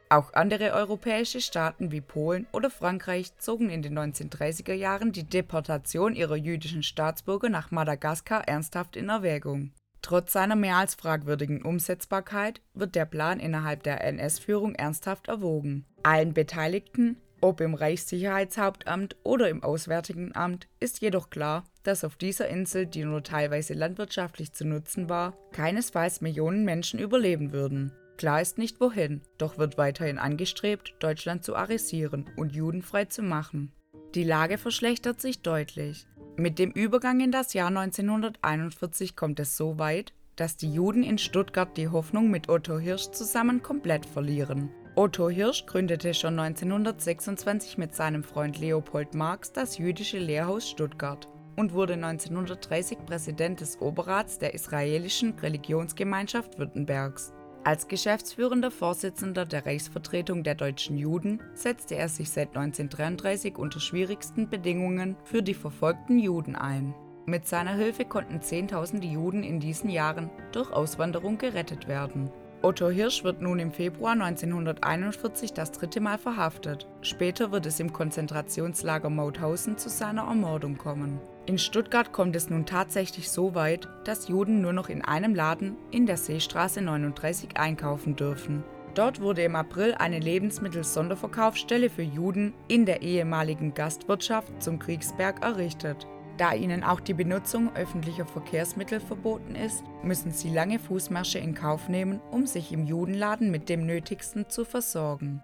Auch 0.09 0.33
andere 0.33 0.71
europäische 0.71 1.39
Staaten 1.39 1.91
wie 1.91 2.01
Polen 2.01 2.47
oder 2.51 2.71
Frankreich 2.71 3.37
zogen 3.37 3.69
in 3.69 3.83
den 3.83 3.99
1930er 3.99 4.73
Jahren 4.73 5.11
die 5.11 5.23
Deportation 5.23 6.15
ihrer 6.15 6.37
jüdischen 6.37 6.81
Staatsbürger 6.81 7.49
nach 7.49 7.69
Madagaskar 7.69 8.47
ernsthaft 8.47 8.95
in 8.95 9.09
Erwägung. 9.09 9.73
Trotz 10.01 10.33
seiner 10.33 10.55
mehr 10.55 10.77
als 10.77 10.95
fragwürdigen 10.95 11.61
Umsetzbarkeit 11.61 12.61
wird 12.73 12.95
der 12.95 13.05
Plan 13.05 13.39
innerhalb 13.39 13.83
der 13.83 14.03
NS-Führung 14.03 14.73
ernsthaft 14.73 15.27
erwogen. 15.27 15.85
Allen 16.01 16.33
Beteiligten, 16.33 17.17
ob 17.41 17.61
im 17.61 17.73
Reichssicherheitshauptamt 17.73 19.15
oder 19.23 19.49
im 19.49 19.63
Auswärtigen 19.63 20.35
Amt, 20.35 20.67
ist 20.79 21.01
jedoch 21.01 21.29
klar, 21.29 21.65
dass 21.83 22.03
auf 22.03 22.15
dieser 22.15 22.47
Insel, 22.47 22.85
die 22.85 23.03
nur 23.03 23.23
teilweise 23.23 23.73
landwirtschaftlich 23.73 24.53
zu 24.53 24.65
nutzen 24.65 25.09
war, 25.09 25.35
keinesfalls 25.51 26.21
Millionen 26.21 26.63
Menschen 26.63 26.99
überleben 26.99 27.51
würden. 27.51 27.91
Klar 28.17 28.41
ist 28.41 28.57
nicht 28.57 28.79
wohin, 28.79 29.21
doch 29.37 29.57
wird 29.57 29.77
weiterhin 29.77 30.19
angestrebt, 30.19 30.93
Deutschland 30.99 31.43
zu 31.43 31.55
arisieren 31.55 32.29
und 32.37 32.53
judenfrei 32.53 33.05
zu 33.05 33.23
machen. 33.23 33.71
Die 34.13 34.23
Lage 34.23 34.57
verschlechtert 34.57 35.19
sich 35.19 35.41
deutlich. 35.41 36.05
Mit 36.37 36.59
dem 36.59 36.71
Übergang 36.71 37.19
in 37.19 37.31
das 37.31 37.53
Jahr 37.53 37.69
1941 37.69 39.15
kommt 39.15 39.39
es 39.39 39.57
so 39.57 39.79
weit, 39.79 40.13
dass 40.35 40.57
die 40.57 40.71
Juden 40.71 41.03
in 41.03 41.17
Stuttgart 41.17 41.75
die 41.77 41.87
Hoffnung 41.87 42.29
mit 42.29 42.49
Otto 42.49 42.77
Hirsch 42.77 43.11
zusammen 43.11 43.61
komplett 43.61 44.05
verlieren. 44.05 44.69
Otto 44.95 45.29
Hirsch 45.29 45.65
gründete 45.67 46.13
schon 46.13 46.37
1926 46.37 47.77
mit 47.77 47.95
seinem 47.95 48.25
Freund 48.25 48.59
Leopold 48.59 49.13
Marx 49.13 49.53
das 49.53 49.77
Jüdische 49.77 50.19
Lehrhaus 50.19 50.69
Stuttgart 50.69 51.29
und 51.55 51.71
wurde 51.71 51.93
1930 51.93 52.97
Präsident 53.05 53.61
des 53.61 53.79
Oberrats 53.79 54.37
der 54.37 54.53
israelischen 54.53 55.39
Religionsgemeinschaft 55.39 56.59
Württembergs. 56.59 57.31
Als 57.63 57.87
geschäftsführender 57.87 58.69
Vorsitzender 58.69 59.45
der 59.45 59.65
Reichsvertretung 59.65 60.43
der 60.43 60.55
deutschen 60.55 60.97
Juden 60.97 61.39
setzte 61.53 61.95
er 61.95 62.09
sich 62.09 62.29
seit 62.29 62.49
1933 62.49 63.57
unter 63.57 63.79
schwierigsten 63.79 64.49
Bedingungen 64.49 65.15
für 65.23 65.41
die 65.41 65.53
verfolgten 65.53 66.19
Juden 66.19 66.57
ein. 66.57 66.93
Mit 67.25 67.47
seiner 67.47 67.75
Hilfe 67.75 68.03
konnten 68.03 68.41
Zehntausende 68.41 69.07
Juden 69.07 69.43
in 69.43 69.61
diesen 69.61 69.89
Jahren 69.89 70.29
durch 70.51 70.69
Auswanderung 70.73 71.37
gerettet 71.37 71.87
werden. 71.87 72.29
Otto 72.63 72.89
Hirsch 72.89 73.23
wird 73.23 73.41
nun 73.41 73.57
im 73.57 73.71
Februar 73.71 74.11
1941 74.11 75.53
das 75.53 75.71
dritte 75.71 75.99
Mal 75.99 76.19
verhaftet. 76.19 76.87
Später 77.01 77.51
wird 77.51 77.65
es 77.65 77.79
im 77.79 77.91
Konzentrationslager 77.91 79.09
Mauthausen 79.09 79.79
zu 79.79 79.89
seiner 79.89 80.27
Ermordung 80.27 80.77
kommen. 80.77 81.19
In 81.47 81.57
Stuttgart 81.57 82.11
kommt 82.11 82.35
es 82.35 82.51
nun 82.51 82.67
tatsächlich 82.67 83.31
so 83.31 83.55
weit, 83.55 83.87
dass 84.03 84.27
Juden 84.27 84.61
nur 84.61 84.73
noch 84.73 84.89
in 84.89 85.03
einem 85.03 85.33
Laden 85.33 85.75
in 85.89 86.05
der 86.05 86.17
Seestraße 86.17 86.83
39 86.83 87.57
einkaufen 87.57 88.15
dürfen. 88.15 88.63
Dort 88.93 89.21
wurde 89.21 89.41
im 89.41 89.55
April 89.55 89.95
eine 89.95 90.19
Lebensmittelsonderverkaufsstelle 90.19 91.89
für 91.89 92.03
Juden 92.03 92.53
in 92.67 92.85
der 92.85 93.01
ehemaligen 93.01 93.73
Gastwirtschaft 93.73 94.61
zum 94.61 94.77
Kriegsberg 94.77 95.43
errichtet. 95.43 96.05
Da 96.41 96.55
ihnen 96.55 96.83
auch 96.83 96.99
die 96.99 97.13
Benutzung 97.13 97.69
öffentlicher 97.75 98.25
Verkehrsmittel 98.25 98.99
verboten 98.99 99.53
ist, 99.53 99.83
müssen 100.01 100.31
sie 100.31 100.49
lange 100.49 100.79
Fußmärsche 100.79 101.37
in 101.37 101.53
Kauf 101.53 101.87
nehmen, 101.87 102.19
um 102.31 102.47
sich 102.47 102.71
im 102.71 102.87
Judenladen 102.87 103.51
mit 103.51 103.69
dem 103.69 103.85
Nötigsten 103.85 104.49
zu 104.49 104.65
versorgen 104.65 105.43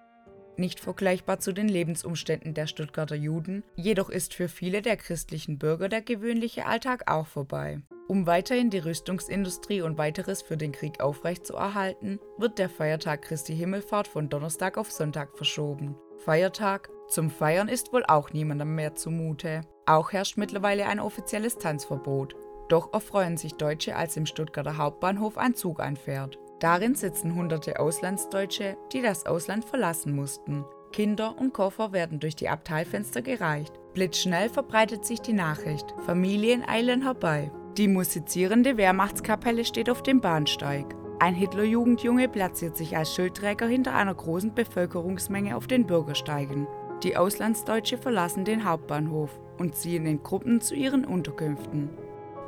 nicht 0.60 0.80
vergleichbar 0.80 1.40
zu 1.40 1.54
den 1.54 1.70
Lebensumständen 1.70 2.56
der 2.56 2.66
Stuttgarter 2.66 3.16
Juden, 3.16 3.64
jedoch 3.76 4.10
ist 4.10 4.34
für 4.34 4.48
viele 4.48 4.82
der 4.82 4.98
christlichen 4.98 5.60
Bürger 5.60 5.88
der 5.88 6.02
gewöhnliche 6.02 6.66
Alltag 6.66 7.04
auch 7.06 7.28
vorbei. 7.28 7.80
Um 8.08 8.26
weiterhin 8.26 8.72
die 8.72 8.80
Rüstungsindustrie 8.80 9.84
und 9.84 10.00
weiteres 10.00 10.42
für 10.42 10.58
den 10.58 10.72
Krieg 10.72 11.00
aufrechtzuerhalten, 11.00 12.20
wird 12.40 12.58
der 12.58 12.70
Feiertag 12.70 13.22
Christi 13.22 13.56
Himmelfahrt 13.56 14.08
von 14.08 14.30
Donnerstag 14.30 14.80
auf 14.80 14.92
Sonntag 14.92 15.38
verschoben. 15.38 15.96
Feiertag, 16.26 16.90
zum 17.08 17.30
Feiern 17.30 17.68
ist 17.68 17.94
wohl 17.94 18.04
auch 18.08 18.32
niemandem 18.32 18.74
mehr 18.74 18.96
zumute. 18.96 19.62
Auch 19.88 20.12
herrscht 20.12 20.38
mittlerweile 20.38 20.86
ein 20.86 21.00
offizielles 21.00 21.58
Tanzverbot. 21.58 22.36
Doch 22.68 22.92
erfreuen 22.94 23.38
sich 23.38 23.54
Deutsche, 23.54 23.96
als 23.96 24.18
im 24.18 24.26
Stuttgarter 24.26 24.78
Hauptbahnhof 24.78 25.38
ein 25.38 25.56
Zug 25.56 25.80
einfährt. 25.80 26.38
Darin 26.60 26.94
sitzen 26.94 27.36
hunderte 27.36 27.80
Auslandsdeutsche, 27.80 28.78
die 28.92 29.02
das 29.02 29.26
Ausland 29.26 29.64
verlassen 29.64 30.14
mussten. 30.14 30.66
Kinder 30.92 31.36
und 31.40 31.54
Koffer 31.54 31.94
werden 31.94 32.20
durch 32.20 32.36
die 32.36 32.50
Abteilfenster 32.50 33.22
gereicht. 33.22 33.74
Blitzschnell 33.94 34.50
verbreitet 34.50 35.06
sich 35.06 35.22
die 35.22 35.34
Nachricht. 35.34 35.94
Familien 36.06 36.68
eilen 36.68 37.04
herbei. 37.04 37.50
Die 37.78 37.88
musizierende 37.88 38.76
Wehrmachtskapelle 38.76 39.64
steht 39.64 39.90
auf 39.90 40.04
dem 40.04 40.20
Bahnsteig. 40.20 40.96
Ein 41.20 41.34
Hitlerjugendjunge 41.34 42.28
platziert 42.28 42.76
sich 42.76 42.98
als 42.98 43.16
Schildträger 43.16 43.68
hinter 43.68 43.94
einer 43.94 44.16
großen 44.16 44.54
Bevölkerungsmenge 44.54 45.56
auf 45.56 45.68
den 45.68 45.86
Bürgersteigen. 45.86 46.68
Die 47.04 47.16
Auslandsdeutsche 47.16 47.98
verlassen 47.98 48.44
den 48.44 48.66
Hauptbahnhof 48.66 49.40
und 49.58 49.76
ziehen 49.76 50.06
in 50.06 50.24
Gruppen 50.24 50.62
zu 50.62 50.76
ihren 50.76 51.06
Unterkünften. 51.06 51.90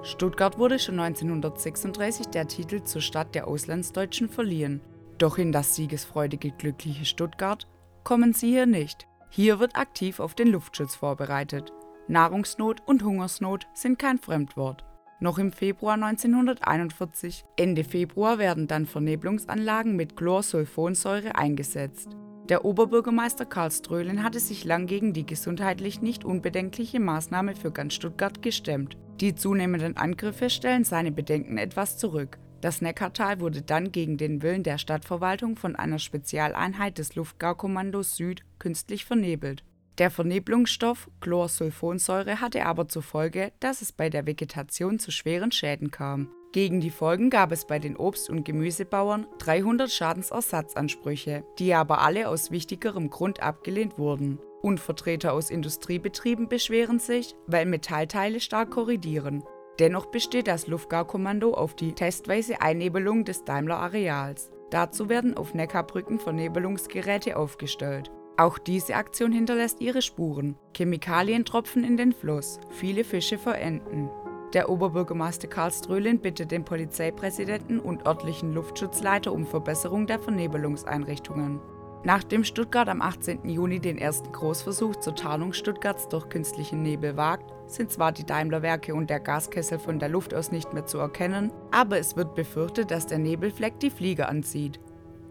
Stuttgart 0.02 0.58
wurde 0.58 0.80
schon 0.80 1.00
1936 1.00 2.28
der 2.28 2.48
Titel 2.48 2.84
zur 2.84 3.02
Stadt 3.02 3.36
der 3.36 3.48
Auslandsdeutschen 3.48 4.30
verliehen. 4.30 4.82
Doch 5.18 5.38
in 5.38 5.52
das 5.52 5.76
siegesfreudige, 5.76 6.52
glückliche 6.52 7.06
Stuttgart 7.06 7.68
kommen 8.04 8.34
sie 8.34 8.50
hier 8.50 8.66
nicht. 8.66 9.08
Hier 9.30 9.60
wird 9.60 9.76
aktiv 9.76 10.20
auf 10.20 10.34
den 10.34 10.48
Luftschutz 10.48 10.96
vorbereitet. 10.96 11.74
Nahrungsnot 12.08 12.82
und 12.88 13.04
Hungersnot 13.04 13.68
sind 13.74 14.00
kein 14.00 14.18
Fremdwort. 14.18 14.86
Noch 15.20 15.38
im 15.38 15.52
Februar 15.52 15.96
1941, 15.96 17.44
Ende 17.58 17.84
Februar 17.84 18.40
werden 18.40 18.68
dann 18.68 18.86
Vernebelungsanlagen 18.86 19.96
mit 19.96 20.16
Chlorsulfonsäure 20.16 21.36
eingesetzt. 21.36 22.16
Der 22.50 22.66
Oberbürgermeister 22.66 23.46
Karl 23.46 23.72
Ströhlen 23.72 24.24
hatte 24.24 24.40
sich 24.40 24.66
lang 24.66 24.88
gegen 24.88 25.14
die 25.14 25.26
gesundheitlich 25.26 26.02
nicht 26.02 26.26
unbedenkliche 26.26 27.00
Maßnahme 27.00 27.56
für 27.56 27.72
ganz 27.72 27.94
Stuttgart 27.94 28.42
gestemmt. 28.42 28.98
Die 29.22 29.36
zunehmenden 29.36 29.98
Angriffe 29.98 30.50
stellen 30.50 30.84
seine 30.84 31.12
Bedenken 31.12 31.60
etwas 31.60 32.00
zurück. 32.00 32.40
Das 32.62 32.82
Neckartal 32.82 33.40
wurde 33.40 33.62
dann 33.62 33.92
gegen 33.92 34.18
den 34.18 34.42
Willen 34.42 34.64
der 34.64 34.80
Stadtverwaltung 34.80 35.58
von 35.58 35.76
einer 35.76 36.00
Spezialeinheit 36.00 36.98
des 36.98 37.14
Luftgaukommandos 37.14 38.16
Süd 38.16 38.44
künstlich 38.58 39.06
vernebelt. 39.06 39.64
Der 40.00 40.10
Vernebelungsstoff 40.10 41.08
Chlorsulfonsäure 41.22 42.42
hatte 42.42 42.66
aber 42.66 42.88
zur 42.88 43.04
Folge, 43.04 43.52
dass 43.60 43.84
es 43.84 43.92
bei 43.92 44.10
der 44.10 44.26
Vegetation 44.26 44.98
zu 44.98 45.12
schweren 45.12 45.52
Schäden 45.52 45.92
kam. 45.92 46.30
Gegen 46.52 46.82
die 46.82 46.90
Folgen 46.90 47.30
gab 47.30 47.52
es 47.52 47.66
bei 47.66 47.78
den 47.78 47.96
Obst- 47.96 48.30
und 48.30 48.44
Gemüsebauern 48.44 49.28
300 49.38 49.92
Schadensersatzansprüche, 49.92 51.44
die 51.60 51.76
aber 51.76 52.02
alle 52.02 52.28
aus 52.28 52.50
wichtigerem 52.50 53.12
Grund 53.12 53.44
abgelehnt 53.44 54.00
wurden. 54.00 54.40
Und 54.64 54.80
Vertreter 54.80 55.34
aus 55.34 55.52
Industriebetrieben 55.52 56.50
beschweren 56.50 56.98
sich, 56.98 57.36
weil 57.46 57.68
Metallteile 57.68 58.40
stark 58.40 58.72
korridieren. 58.72 59.44
Dennoch 59.78 60.08
besteht 60.08 60.48
das 60.48 60.66
Luftgaukommando 60.66 61.54
auf 61.54 61.76
die 61.76 61.94
testweise 61.94 62.62
Einnebelung 62.62 63.26
des 63.26 63.46
Daimler-Areals. 63.46 64.52
Dazu 64.72 65.08
werden 65.08 65.38
auf 65.38 65.54
Neckarbrücken 65.54 66.20
Vernebelungsgeräte 66.20 67.38
aufgestellt. 67.38 68.12
Auch 68.38 68.58
diese 68.58 68.96
Aktion 68.96 69.32
hinterlässt 69.32 69.82
ihre 69.82 70.02
Spuren. 70.02 70.58
Chemikalien 70.76 71.46
tropfen 71.46 71.84
in 71.84 71.96
den 71.96 72.12
Fluss, 72.12 72.60
viele 72.72 73.04
Fische 73.04 73.38
verenden. 73.38 74.10
Der 74.54 74.68
Oberbürgermeister 74.68 75.48
Karl 75.48 75.72
Ströhlin 75.72 76.20
bittet 76.20 76.52
den 76.52 76.66
Polizeipräsidenten 76.66 77.80
und 77.80 78.08
örtlichen 78.08 78.54
Luftschutzleiter 78.54 79.32
um 79.32 79.46
Verbesserung 79.46 80.08
der 80.08 80.20
Vernebelungseinrichtungen. 80.20 81.60
Nachdem 82.04 82.44
Stuttgart 82.44 82.88
am 82.88 83.02
18. 83.02 83.48
Juni 83.48 83.80
den 83.80 83.98
ersten 83.98 84.32
Großversuch 84.32 84.96
zur 84.96 85.16
Tarnung 85.16 85.54
Stuttgarts 85.54 86.08
durch 86.08 86.30
künstlichen 86.30 86.82
Nebel 86.82 87.16
wagt, 87.18 87.54
sind 87.68 87.92
zwar 87.92 88.12
die 88.12 88.26
Daimlerwerke 88.26 88.96
und 88.96 89.10
der 89.10 89.20
Gaskessel 89.20 89.78
von 89.78 90.00
der 90.00 90.10
Luft 90.10 90.34
aus 90.34 90.52
nicht 90.52 90.74
mehr 90.74 90.86
zu 90.86 90.98
erkennen, 90.98 91.52
aber 91.72 92.00
es 92.00 92.16
wird 92.16 92.34
befürchtet, 92.34 92.90
dass 92.90 93.06
der 93.06 93.20
Nebelfleck 93.20 93.80
die 93.80 93.92
Flieger 93.92 94.30
anzieht. 94.30 94.80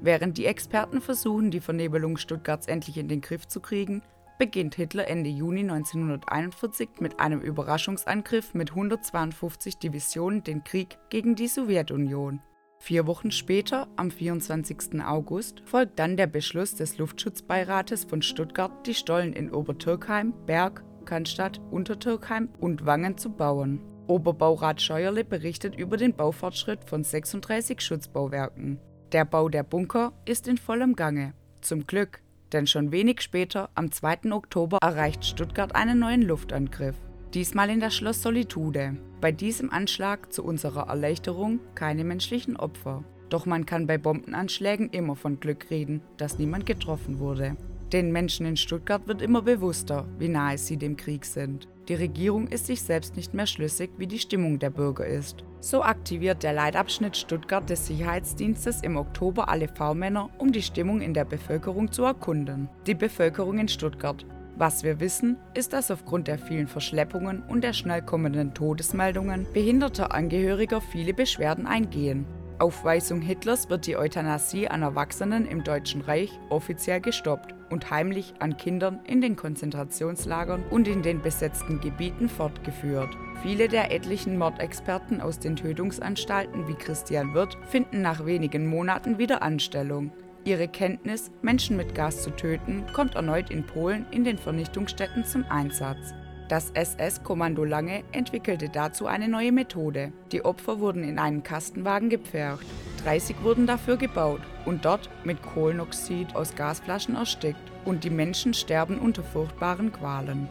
Während 0.01 0.39
die 0.39 0.47
Experten 0.47 1.01
versuchen, 1.01 1.51
die 1.51 1.61
Vernebelung 1.61 2.19
Stuttgarts 2.19 2.69
endlich 2.69 2.99
in 2.99 3.09
den 3.09 3.23
Griff 3.23 3.49
zu 3.49 3.61
kriegen, 3.61 4.03
beginnt 4.39 4.77
Hitler 4.77 5.09
Ende 5.09 5.29
Juni 5.29 5.61
1941 5.61 6.89
mit 7.01 7.21
einem 7.21 7.41
Überraschungsangriff 7.41 8.55
mit 8.55 8.71
152 8.71 9.79
Divisionen 9.79 10.43
den 10.45 10.65
Krieg 10.65 10.99
gegen 11.11 11.35
die 11.35 11.49
Sowjetunion. 11.49 12.41
Vier 12.81 13.07
Wochen 13.09 13.33
später, 13.33 13.89
am 13.97 14.11
24. 14.11 15.03
August, 15.05 15.63
folgt 15.65 15.99
dann 15.99 16.17
der 16.17 16.29
Beschluss 16.29 16.77
des 16.77 16.97
Luftschutzbeirates 16.97 18.05
von 18.05 18.23
Stuttgart, 18.23 18.87
die 18.87 18.95
Stollen 18.95 19.33
in 19.33 19.53
Obertürkheim, 19.53 20.33
Berg, 20.47 20.85
Cannstatt, 21.05 21.61
Untertürkheim 21.71 22.49
und 22.61 22.87
Wangen 22.87 23.19
zu 23.19 23.31
bauen. 23.31 23.81
Oberbaurat 24.07 24.81
Scheuerle 24.81 25.25
berichtet 25.25 25.75
über 25.77 25.97
den 25.97 26.15
Baufortschritt 26.15 26.85
von 26.85 27.03
36 27.03 27.81
Schutzbauwerken. 27.81 28.79
Der 29.13 29.25
Bau 29.25 29.49
der 29.49 29.65
Bunker 29.65 30.13
ist 30.25 30.47
in 30.49 30.57
vollem 30.57 30.95
Gange. 30.95 31.35
Zum 31.61 31.87
Glück, 31.87 32.23
denn 32.53 32.67
schon 32.67 32.93
wenig 32.93 33.21
später, 33.21 33.71
am 33.75 33.91
2. 33.91 34.33
Oktober, 34.33 34.79
erreicht 34.83 35.25
Stuttgart 35.25 35.75
einen 35.75 35.99
neuen 35.99 36.23
Luftangriff. 36.23 36.97
Diesmal 37.35 37.71
in 37.71 37.81
das 37.81 37.95
Schloss 37.95 38.23
Solitude. 38.23 38.97
Bei 39.21 39.33
diesem 39.33 39.71
Anschlag 39.71 40.33
zu 40.33 40.45
unserer 40.45 40.89
Erleichterung 40.89 41.61
keine 41.75 42.05
menschlichen 42.05 42.57
Opfer. 42.57 43.05
Doch 43.29 43.45
man 43.45 43.67
kann 43.67 43.87
bei 43.87 43.99
Bombenanschlägen 43.99 44.91
immer 44.91 45.15
von 45.15 45.39
Glück 45.39 45.71
reden, 45.71 46.01
dass 46.17 46.39
niemand 46.39 46.65
getroffen 46.65 47.19
wurde. 47.19 47.57
Den 47.93 48.13
Menschen 48.13 48.47
in 48.47 48.57
Stuttgart 48.57 49.07
wird 49.07 49.23
immer 49.23 49.43
bewusster, 49.43 50.07
wie 50.19 50.29
nahe 50.29 50.59
sie 50.59 50.77
dem 50.77 50.97
Krieg 50.97 51.25
sind. 51.25 51.69
Die 51.89 51.95
Regierung 51.95 52.49
ist 52.49 52.67
sich 52.67 52.83
selbst 52.83 53.17
nicht 53.17 53.33
mehr 53.33 53.47
schlüssig, 53.47 53.93
wie 53.97 54.07
die 54.07 54.19
Stimmung 54.19 54.59
der 54.59 54.69
Bürger 54.69 55.07
ist. 55.07 55.43
So 55.61 55.83
aktiviert 55.83 56.43
der 56.43 56.53
Leitabschnitt 56.53 57.17
Stuttgart 57.17 57.69
des 57.71 57.87
Sicherheitsdienstes 57.87 58.83
im 58.83 58.99
Oktober 58.99 59.49
alle 59.49 59.69
V-Männer, 59.69 60.29
um 60.37 60.53
die 60.53 60.61
Stimmung 60.61 61.01
in 61.01 61.15
der 61.15 61.25
Bevölkerung 61.25 61.91
zu 61.91 62.05
erkunden. 62.05 62.69
Die 62.87 62.95
Bevölkerung 62.95 63.59
in 63.59 63.69
Stuttgart. 63.69 64.27
Was 64.57 64.83
wir 64.83 65.01
wissen, 65.01 65.39
ist, 65.55 65.73
dass 65.73 65.91
aufgrund 65.91 66.29
der 66.29 66.39
vielen 66.39 66.67
Verschleppungen 66.67 67.43
und 67.49 67.65
der 67.65 67.73
schnell 67.73 68.03
kommenden 68.03 68.53
Todesmeldungen 68.53 69.47
behinderter 69.55 70.13
Angehöriger 70.13 70.83
viele 70.83 71.15
Beschwerden 71.15 71.67
eingehen. 71.67 72.27
Auf 72.61 72.83
Weisung 72.83 73.21
Hitlers 73.21 73.71
wird 73.71 73.87
die 73.87 73.97
Euthanasie 73.97 74.67
an 74.67 74.83
Erwachsenen 74.83 75.47
im 75.47 75.63
Deutschen 75.63 76.01
Reich 76.01 76.41
offiziell 76.51 77.01
gestoppt 77.01 77.55
und 77.71 77.89
heimlich 77.89 78.35
an 78.41 78.57
Kindern 78.57 78.99
in 79.05 79.21
den 79.21 79.37
Konzentrationslagern 79.37 80.65
und 80.69 80.89
in 80.89 81.03
den 81.03 81.23
besetzten 81.23 81.81
Gebieten 81.81 82.29
fortgeführt. 82.29 83.17
Viele 83.43 83.69
der 83.69 83.93
etlichen 83.93 84.37
Mordexperten 84.37 85.21
aus 85.21 85.39
den 85.39 85.55
Tötungsanstalten 85.55 86.67
wie 86.67 86.75
Christian 86.75 87.33
Wirth 87.33 87.57
finden 87.69 88.03
nach 88.03 88.27
wenigen 88.27 88.67
Monaten 88.67 89.19
wieder 89.19 89.41
Anstellung. 89.43 90.11
Ihre 90.43 90.67
Kenntnis, 90.67 91.31
Menschen 91.43 91.77
mit 91.77 91.95
Gas 91.95 92.25
zu 92.25 92.31
töten, 92.31 92.85
kommt 92.93 93.15
erneut 93.15 93.51
in 93.51 93.67
Polen 93.67 94.05
in 94.11 94.25
den 94.25 94.39
Vernichtungsstätten 94.39 95.25
zum 95.25 95.45
Einsatz. 95.49 96.13
Das 96.49 96.71
SS-Kommando 96.71 97.63
Lange 97.63 98.05
entwickelte 98.13 98.71
dazu 98.71 99.07
eine 99.07 99.29
neue 99.29 99.53
Methode. 99.53 100.13
Die 100.33 100.47
Opfer 100.47 100.81
wurden 100.81 101.05
in 101.05 101.19
einen 101.19 101.43
Kastenwagen 101.43 102.09
gepfercht. 102.09 102.65
30 103.05 103.43
wurden 103.43 103.67
dafür 103.67 103.99
gebaut 103.99 104.41
und 104.65 104.87
dort 104.87 105.11
mit 105.25 105.43
Kohlenoxid 105.43 106.35
aus 106.35 106.55
Gasflaschen 106.55 107.17
erstickt 107.17 107.61
und 107.85 108.03
die 108.03 108.11
Menschen 108.11 108.55
sterben 108.55 108.99
unter 108.99 109.23
furchtbaren 109.23 109.93
Qualen. 109.93 110.49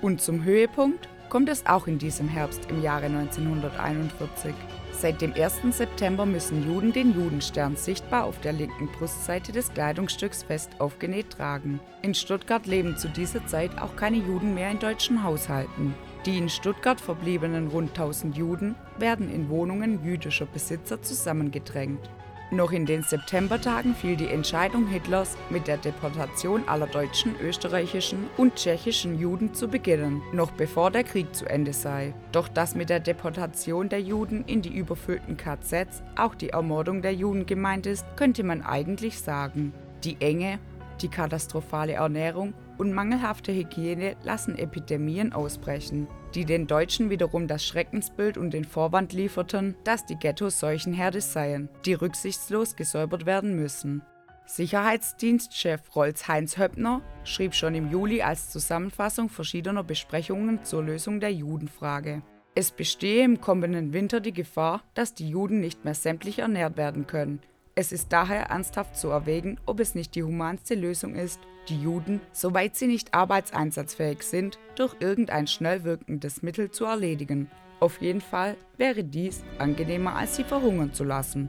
Und 0.00 0.20
zum 0.20 0.42
Höhepunkt 0.42 1.08
kommt 1.32 1.48
es 1.48 1.64
auch 1.64 1.86
in 1.86 1.96
diesem 1.96 2.28
Herbst 2.28 2.68
im 2.68 2.82
Jahre 2.82 3.06
1941. 3.06 4.52
Seit 4.92 5.22
dem 5.22 5.32
1. 5.32 5.62
September 5.70 6.26
müssen 6.26 6.70
Juden 6.70 6.92
den 6.92 7.14
Judenstern 7.14 7.74
sichtbar 7.74 8.24
auf 8.24 8.38
der 8.42 8.52
linken 8.52 8.88
Brustseite 8.88 9.50
des 9.50 9.72
Kleidungsstücks 9.72 10.42
fest 10.42 10.72
aufgenäht 10.78 11.30
tragen. 11.30 11.80
In 12.02 12.12
Stuttgart 12.12 12.66
leben 12.66 12.98
zu 12.98 13.08
dieser 13.08 13.46
Zeit 13.46 13.80
auch 13.80 13.96
keine 13.96 14.18
Juden 14.18 14.52
mehr 14.52 14.70
in 14.70 14.78
deutschen 14.78 15.22
Haushalten. 15.22 15.94
Die 16.26 16.36
in 16.36 16.50
Stuttgart 16.50 17.00
verbliebenen 17.00 17.68
rund 17.68 17.98
1000 17.98 18.36
Juden 18.36 18.74
werden 18.98 19.32
in 19.32 19.48
Wohnungen 19.48 20.04
jüdischer 20.04 20.44
Besitzer 20.44 21.00
zusammengedrängt. 21.00 22.10
Noch 22.52 22.70
in 22.70 22.84
den 22.84 23.02
Septembertagen 23.02 23.94
fiel 23.94 24.14
die 24.14 24.28
Entscheidung 24.28 24.86
Hitlers, 24.86 25.38
mit 25.48 25.66
der 25.66 25.78
Deportation 25.78 26.68
aller 26.68 26.86
deutschen, 26.86 27.34
österreichischen 27.40 28.28
und 28.36 28.56
tschechischen 28.56 29.18
Juden 29.18 29.54
zu 29.54 29.68
beginnen, 29.68 30.20
noch 30.34 30.50
bevor 30.50 30.90
der 30.90 31.02
Krieg 31.02 31.34
zu 31.34 31.46
Ende 31.46 31.72
sei. 31.72 32.12
Doch 32.30 32.48
dass 32.48 32.74
mit 32.74 32.90
der 32.90 33.00
Deportation 33.00 33.88
der 33.88 34.02
Juden 34.02 34.44
in 34.44 34.60
die 34.60 34.76
überfüllten 34.76 35.38
KZs 35.38 36.02
auch 36.14 36.34
die 36.34 36.50
Ermordung 36.50 37.00
der 37.00 37.14
Juden 37.14 37.46
gemeint 37.46 37.86
ist, 37.86 38.04
könnte 38.16 38.44
man 38.44 38.60
eigentlich 38.60 39.18
sagen. 39.20 39.72
Die 40.04 40.18
Enge, 40.20 40.58
die 41.00 41.08
katastrophale 41.08 41.94
Ernährung 41.94 42.52
und 42.76 42.92
mangelhafte 42.92 43.52
Hygiene 43.52 44.14
lassen 44.24 44.58
Epidemien 44.58 45.32
ausbrechen, 45.32 46.06
die 46.34 46.44
den 46.44 46.66
Deutschen 46.66 47.10
wiederum 47.10 47.46
das 47.46 47.64
Schreckensbild 47.64 48.38
und 48.38 48.52
den 48.52 48.64
Vorwand 48.64 49.12
lieferten, 49.12 49.76
dass 49.84 50.06
die 50.06 50.16
Ghettos 50.16 50.58
Seuchenherde 50.58 51.20
seien, 51.20 51.68
die 51.84 51.94
rücksichtslos 51.94 52.76
gesäubert 52.76 53.26
werden 53.26 53.54
müssen. 53.54 54.02
Sicherheitsdienstchef 54.46 55.94
Rolls-Heinz 55.94 56.58
Höppner 56.58 57.00
schrieb 57.24 57.54
schon 57.54 57.74
im 57.74 57.90
Juli 57.90 58.22
als 58.22 58.50
Zusammenfassung 58.50 59.28
verschiedener 59.28 59.84
Besprechungen 59.84 60.64
zur 60.64 60.82
Lösung 60.82 61.20
der 61.20 61.32
Judenfrage. 61.32 62.22
Es 62.54 62.70
bestehe 62.70 63.24
im 63.24 63.40
kommenden 63.40 63.92
Winter 63.92 64.20
die 64.20 64.32
Gefahr, 64.32 64.82
dass 64.94 65.14
die 65.14 65.28
Juden 65.28 65.60
nicht 65.60 65.84
mehr 65.84 65.94
sämtlich 65.94 66.40
ernährt 66.40 66.76
werden 66.76 67.06
können, 67.06 67.40
es 67.74 67.90
ist 67.90 68.12
daher 68.12 68.50
ernsthaft 68.50 68.96
zu 68.96 69.08
erwägen, 69.08 69.58
ob 69.64 69.80
es 69.80 69.94
nicht 69.94 70.14
die 70.14 70.22
humanste 70.22 70.74
Lösung 70.74 71.14
ist, 71.14 71.40
die 71.68 71.80
Juden, 71.80 72.20
soweit 72.32 72.76
sie 72.76 72.86
nicht 72.86 73.14
arbeitseinsatzfähig 73.14 74.22
sind, 74.22 74.58
durch 74.76 74.96
irgendein 75.00 75.46
schnell 75.46 75.84
wirkendes 75.84 76.42
Mittel 76.42 76.70
zu 76.70 76.84
erledigen. 76.84 77.50
Auf 77.80 78.00
jeden 78.00 78.20
Fall 78.20 78.56
wäre 78.76 79.04
dies 79.04 79.42
angenehmer, 79.58 80.14
als 80.14 80.36
sie 80.36 80.44
verhungern 80.44 80.92
zu 80.92 81.04
lassen. 81.04 81.48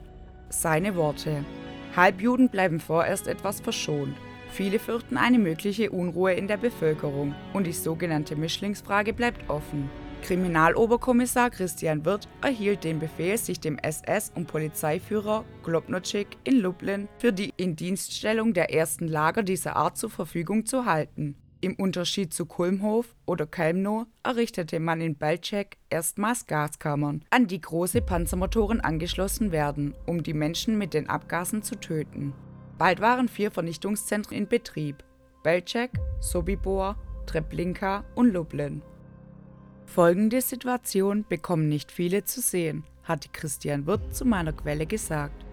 Seine 0.49 0.95
Worte. 0.95 1.43
Halbjuden 1.95 2.49
bleiben 2.49 2.79
vorerst 2.79 3.27
etwas 3.27 3.61
verschont. 3.61 4.15
Viele 4.49 4.79
fürchten 4.79 5.17
eine 5.17 5.39
mögliche 5.39 5.89
Unruhe 5.91 6.33
in 6.33 6.47
der 6.47 6.57
Bevölkerung 6.57 7.33
und 7.53 7.65
die 7.65 7.73
sogenannte 7.73 8.35
Mischlingsfrage 8.35 9.13
bleibt 9.13 9.49
offen. 9.49 9.89
Kriminaloberkommissar 10.23 11.49
Christian 11.49 12.05
Wirth 12.05 12.29
erhielt 12.41 12.85
den 12.85 12.99
Befehl, 12.99 13.37
sich 13.37 13.59
dem 13.59 13.77
SS- 13.77 14.31
und 14.33 14.47
Polizeiführer 14.47 15.43
Globnocik 15.63 16.37
in 16.45 16.59
Lublin 16.61 17.09
für 17.17 17.33
die 17.33 17.53
Indienststellung 17.57 18.53
der 18.53 18.73
ersten 18.73 19.09
Lager 19.09 19.43
dieser 19.43 19.75
Art 19.75 19.97
zur 19.97 20.09
Verfügung 20.09 20.65
zu 20.65 20.85
halten. 20.85 21.35
Im 21.59 21.75
Unterschied 21.75 22.33
zu 22.33 22.45
Kulmhof 22.45 23.13
oder 23.25 23.45
Kelmno 23.45 24.05
errichtete 24.23 24.79
man 24.79 25.01
in 25.01 25.15
Belzec 25.15 25.75
erstmals 25.89 26.47
Gaskammern, 26.47 27.25
an 27.29 27.47
die 27.47 27.59
große 27.59 28.01
Panzermotoren 28.01 28.79
angeschlossen 28.79 29.51
werden, 29.51 29.93
um 30.05 30.23
die 30.23 30.33
Menschen 30.33 30.77
mit 30.77 30.93
den 30.93 31.09
Abgasen 31.09 31.63
zu 31.63 31.75
töten. 31.75 32.33
Bald 32.77 33.01
waren 33.01 33.27
vier 33.27 33.51
Vernichtungszentren 33.51 34.37
in 34.37 34.47
Betrieb: 34.47 35.03
Belzec, 35.43 35.91
Sobibor, 36.21 36.95
Treblinka 37.25 38.05
und 38.15 38.31
Lublin. 38.31 38.81
Folgende 39.93 40.41
Situation 40.41 41.23
bekommen 41.29 41.69
nicht 41.69 41.91
viele 41.91 42.23
zu 42.23 42.41
sehen, 42.41 42.83
hatte 43.03 43.29
Christian 43.31 43.85
Wirth 43.85 44.15
zu 44.15 44.25
meiner 44.25 44.51
Quelle 44.51 44.87
gesagt. 44.87 45.45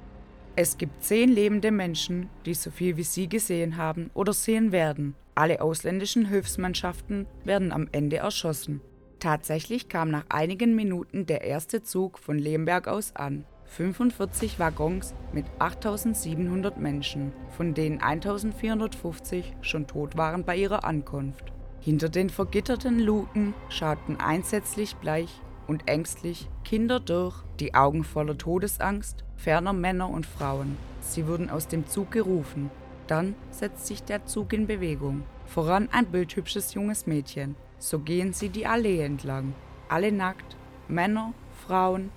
Es 0.56 0.78
gibt 0.78 1.04
zehn 1.04 1.28
lebende 1.28 1.70
Menschen, 1.70 2.30
die 2.46 2.54
so 2.54 2.70
viel 2.70 2.96
wie 2.96 3.02
Sie 3.02 3.28
gesehen 3.28 3.76
haben 3.76 4.10
oder 4.14 4.32
sehen 4.32 4.72
werden. 4.72 5.14
Alle 5.34 5.60
ausländischen 5.60 6.24
Hilfsmannschaften 6.24 7.26
werden 7.44 7.70
am 7.70 7.86
Ende 7.92 8.16
erschossen. 8.16 8.80
Tatsächlich 9.18 9.90
kam 9.90 10.10
nach 10.10 10.24
einigen 10.30 10.74
Minuten 10.74 11.26
der 11.26 11.42
erste 11.42 11.82
Zug 11.82 12.18
von 12.18 12.38
Lemberg 12.38 12.88
aus 12.88 13.14
an. 13.14 13.44
45 13.66 14.58
Waggons 14.58 15.12
mit 15.34 15.44
8700 15.58 16.78
Menschen, 16.78 17.34
von 17.58 17.74
denen 17.74 18.00
1450 18.00 19.56
schon 19.60 19.86
tot 19.86 20.16
waren 20.16 20.46
bei 20.46 20.56
ihrer 20.56 20.84
Ankunft. 20.84 21.52
Hinter 21.80 22.08
den 22.08 22.28
vergitterten 22.28 23.00
Luken 23.00 23.54
schauten 23.70 24.16
einsätzlich 24.20 24.96
bleich 24.96 25.40
und 25.66 25.88
ängstlich 25.88 26.48
Kinder 26.64 27.00
durch, 27.00 27.42
die 27.58 27.74
Augen 27.74 28.04
voller 28.04 28.36
Todesangst, 28.36 29.24
ferner 29.36 29.72
Männer 29.72 30.10
und 30.10 30.26
Frauen. 30.26 30.76
Sie 31.00 31.26
wurden 31.26 31.48
aus 31.48 31.68
dem 31.68 31.86
Zug 31.86 32.10
gerufen. 32.10 32.70
Dann 33.06 33.34
setzt 33.50 33.86
sich 33.86 34.02
der 34.02 34.26
Zug 34.26 34.52
in 34.52 34.66
Bewegung. 34.66 35.22
Voran 35.46 35.88
ein 35.90 36.06
bildhübsches 36.06 36.74
junges 36.74 37.06
Mädchen. 37.06 37.56
So 37.78 37.98
gehen 37.98 38.32
sie 38.32 38.50
die 38.50 38.66
Allee 38.66 39.00
entlang. 39.00 39.54
Alle 39.88 40.12
nackt, 40.12 40.56
Männer, 40.86 41.32
Frauen, 41.66 42.10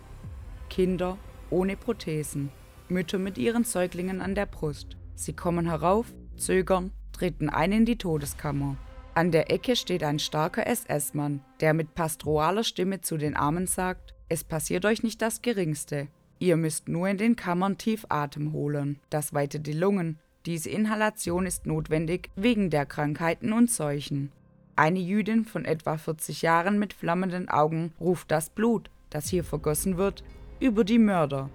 Kinder 0.70 1.18
ohne 1.50 1.78
Prothesen, 1.78 2.52
Mütter 2.90 3.20
mit 3.20 3.38
ihren 3.38 3.64
Säuglingen 3.64 4.22
an 4.22 4.36
der 4.36 4.46
Brust. 4.46 4.98
Sie 5.16 5.34
kommen 5.34 5.68
herauf, 5.68 6.08
zögern, 6.36 6.92
treten 7.12 7.50
ein 7.50 7.72
in 7.72 7.86
die 7.86 7.98
Todeskammer. 7.98 8.76
An 9.16 9.32
der 9.32 9.52
Ecke 9.52 9.76
steht 9.76 10.04
ein 10.04 10.18
starker 10.18 10.66
SS-Mann, 10.66 11.42
der 11.60 11.76
mit 11.76 11.94
pastroraler 11.94 12.64
Stimme 12.64 13.02
zu 13.02 13.18
den 13.18 13.36
Armen 13.36 13.68
sagt, 13.68 14.16
es 14.28 14.44
passiert 14.44 14.86
euch 14.86 15.04
nicht 15.04 15.22
das 15.22 15.44
Geringste. 15.44 16.08
Ihr 16.40 16.58
müsst 16.58 16.90
nur 16.90 17.08
in 17.08 17.20
den 17.20 17.36
Kammern 17.36 17.78
tief 17.78 18.08
Atem 18.10 18.54
holen. 18.54 19.00
Das 19.12 19.32
weitet 19.34 19.68
die 19.68 19.74
Lungen. 19.74 20.18
Diese 20.48 20.72
Inhalation 20.72 21.46
ist 21.46 21.68
notwendig 21.68 22.32
wegen 22.36 22.72
der 22.72 22.88
Krankheiten 22.88 23.54
und 23.54 23.70
Seuchen. 23.70 24.32
Eine 24.76 25.00
Jüdin 25.00 25.46
von 25.46 25.64
etwa 25.64 25.98
40 25.98 26.42
Jahren 26.42 26.80
mit 26.80 26.94
flammenden 26.94 27.50
Augen 27.50 27.94
ruft 28.00 28.32
das 28.32 28.50
Blut, 28.50 28.90
das 29.12 29.30
hier 29.30 29.44
vergossen 29.44 29.98
wird, 29.98 30.24
über 30.60 30.84
die 30.84 30.98
Mörder. 30.98 31.52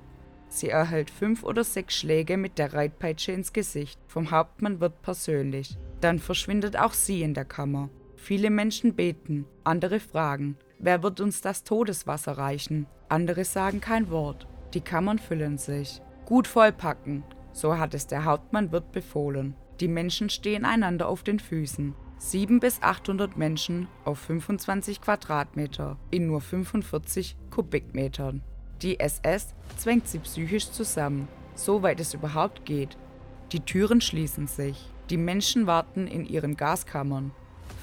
Sie 0.49 0.69
erhält 0.69 1.11
fünf 1.11 1.43
oder 1.43 1.65
sechs 1.65 1.97
Schläge 1.97 2.37
mit 2.37 2.57
der 2.57 2.73
Reitpeitsche 2.73 3.33
ins 3.33 3.53
Gesicht. 3.53 3.99
Vom 4.07 4.31
Hauptmann 4.31 4.81
wird 4.81 5.03
persönlich. 5.03 5.77
Dann 6.01 6.19
verschwindet 6.19 6.77
auch 6.77 6.93
sie 6.93 7.23
in 7.23 7.35
der 7.35 7.45
Kammer. 7.45 7.91
Viele 8.17 8.51
Menschen 8.51 8.95
beten, 8.95 9.47
andere 9.65 10.01
fragen, 10.01 10.57
wer 10.79 11.03
wird 11.03 11.21
uns 11.21 11.41
das 11.41 11.65
Todeswasser 11.65 12.33
reichen? 12.33 12.87
Andere 13.09 13.45
sagen 13.45 13.81
kein 13.81 14.11
Wort. 14.11 14.47
Die 14.75 14.81
Kammern 14.81 15.19
füllen 15.19 15.57
sich. 15.57 16.03
Gut 16.27 16.47
vollpacken, 16.47 17.25
so 17.53 17.79
hat 17.79 17.95
es 17.95 18.07
der 18.07 18.25
Hauptmann 18.25 18.71
Wirt 18.71 18.93
befohlen. 18.93 19.55
Die 19.81 19.89
Menschen 19.89 20.29
stehen 20.29 20.65
einander 20.65 21.09
auf 21.09 21.23
den 21.23 21.41
Füßen. 21.41 21.95
7 22.19 22.59
bis 22.59 22.83
800 22.83 23.37
Menschen 23.37 23.87
auf 24.05 24.19
25 24.19 25.01
Quadratmeter 25.01 25.97
in 26.11 26.27
nur 26.27 26.41
45 26.41 27.37
Kubikmetern. 27.51 28.43
Die 28.83 28.99
SS 28.99 29.55
zwängt 29.77 30.09
sie 30.09 30.19
psychisch 30.19 30.71
zusammen, 30.71 31.29
soweit 31.55 32.01
es 32.01 32.15
überhaupt 32.15 32.65
geht. 32.65 32.97
Die 33.53 33.61
Türen 33.61 34.01
schließen 34.01 34.49
sich. 34.49 34.91
Die 35.11 35.17
Menschen 35.17 35.67
warten 35.67 36.07
in 36.07 36.27
ihren 36.27 36.57
Gaskammern. 36.57 37.31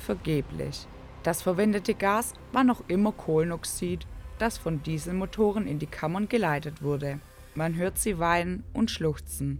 Vergeblich. 0.03 0.87
Das 1.23 1.41
verwendete 1.41 1.95
Gas 1.95 2.33
war 2.51 2.63
noch 2.63 2.83
immer 2.87 3.11
Kohlenoxid, 3.11 4.05
das 4.37 4.59
von 4.59 4.83
Dieselmotoren 4.83 5.65
in 5.65 5.79
die 5.79 5.87
Kammern 5.87 6.29
geleitet 6.29 6.83
wurde. 6.83 7.19
Man 7.55 7.75
hört 7.75 7.97
sie 7.97 8.19
weinen 8.19 8.63
und 8.73 8.91
schluchzen. 8.91 9.59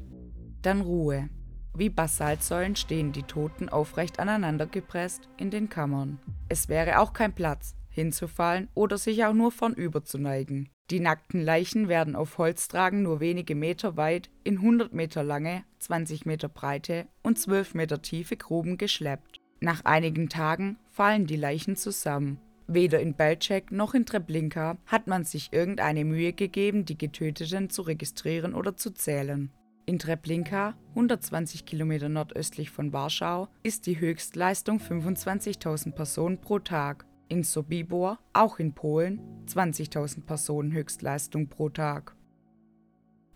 Dann 0.61 0.81
Ruhe. 0.81 1.29
Wie 1.73 1.89
Basaltsäulen 1.89 2.75
stehen 2.75 3.11
die 3.11 3.23
Toten 3.23 3.67
aufrecht 3.67 4.19
aneinandergepresst 4.19 5.27
in 5.37 5.49
den 5.49 5.67
Kammern. 5.67 6.19
Es 6.47 6.69
wäre 6.69 6.99
auch 6.99 7.13
kein 7.13 7.33
Platz, 7.33 7.75
hinzufallen 7.95 8.69
oder 8.75 8.97
sich 8.97 9.25
auch 9.25 9.33
nur 9.33 9.51
vornüber 9.51 10.03
zu 10.03 10.19
neigen. 10.19 10.69
Die 10.91 10.99
nackten 10.99 11.41
Leichen 11.41 11.87
werden 11.87 12.15
auf 12.15 12.37
Holztragen 12.37 13.01
nur 13.01 13.19
wenige 13.19 13.55
Meter 13.55 13.97
weit 13.97 14.29
in 14.43 14.57
100 14.57 14.93
Meter 14.93 15.23
lange, 15.23 15.63
20 15.79 16.27
Meter 16.27 16.47
breite 16.47 17.07
und 17.23 17.39
12 17.39 17.73
Meter 17.73 18.03
tiefe 18.03 18.37
Gruben 18.37 18.77
geschleppt. 18.77 19.39
Nach 19.59 19.83
einigen 19.83 20.29
Tagen 20.29 20.77
fallen 20.91 21.25
die 21.25 21.37
Leichen 21.37 21.75
zusammen. 21.75 22.39
Weder 22.67 22.99
in 22.99 23.15
Belcek 23.15 23.71
noch 23.71 23.93
in 23.93 24.05
Treblinka 24.05 24.77
hat 24.85 25.07
man 25.07 25.23
sich 25.23 25.53
irgendeine 25.53 26.05
Mühe 26.05 26.33
gegeben, 26.33 26.85
die 26.85 26.97
Getöteten 26.97 27.69
zu 27.69 27.83
registrieren 27.83 28.53
oder 28.53 28.75
zu 28.75 28.91
zählen. 28.91 29.51
In 29.87 29.99
Treblinka, 29.99 30.75
120 30.89 31.65
Kilometer 31.65 32.09
nordöstlich 32.09 32.71
von 32.71 32.91
Warschau, 32.91 33.47
ist 33.61 33.85
die 33.85 33.99
Höchstleistung 33.99 34.79
25.000 34.79 35.91
Personen 35.91 36.41
pro 36.41 36.57
Tag 36.57 37.05
in 37.27 37.43
Sobibor, 37.43 38.19
auch 38.33 38.59
in 38.59 38.73
Polen, 38.73 39.21
20.000 39.47 40.25
Personen 40.25 40.71
Höchstleistung 40.71 41.47
pro 41.47 41.69
Tag. 41.69 42.15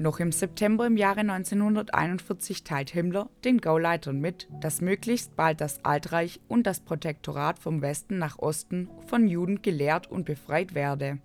Noch 0.02 0.21
im 0.21 0.32
September 0.32 0.88
im 0.88 0.95
Jahre 0.95 1.19
1941 1.19 2.63
teilt 2.63 2.91
Himmler 2.91 3.30
den 3.43 3.60
Gauleitern 3.60 4.21
mit, 4.21 4.47
dass 4.62 4.80
möglichst 4.80 5.36
bald 5.36 5.60
das 5.60 5.84
Altreich 5.84 6.39
und 6.47 6.65
das 6.65 6.80
Protektorat 6.80 7.60
vom 7.60 7.82
Westen 7.82 8.17
nach 8.17 8.39
Osten 8.39 8.89
von 9.08 9.28
Juden 9.28 9.62
gelehrt 9.62 10.10
und 10.10 10.23
befreit 10.23 10.73
werde. 10.73 11.19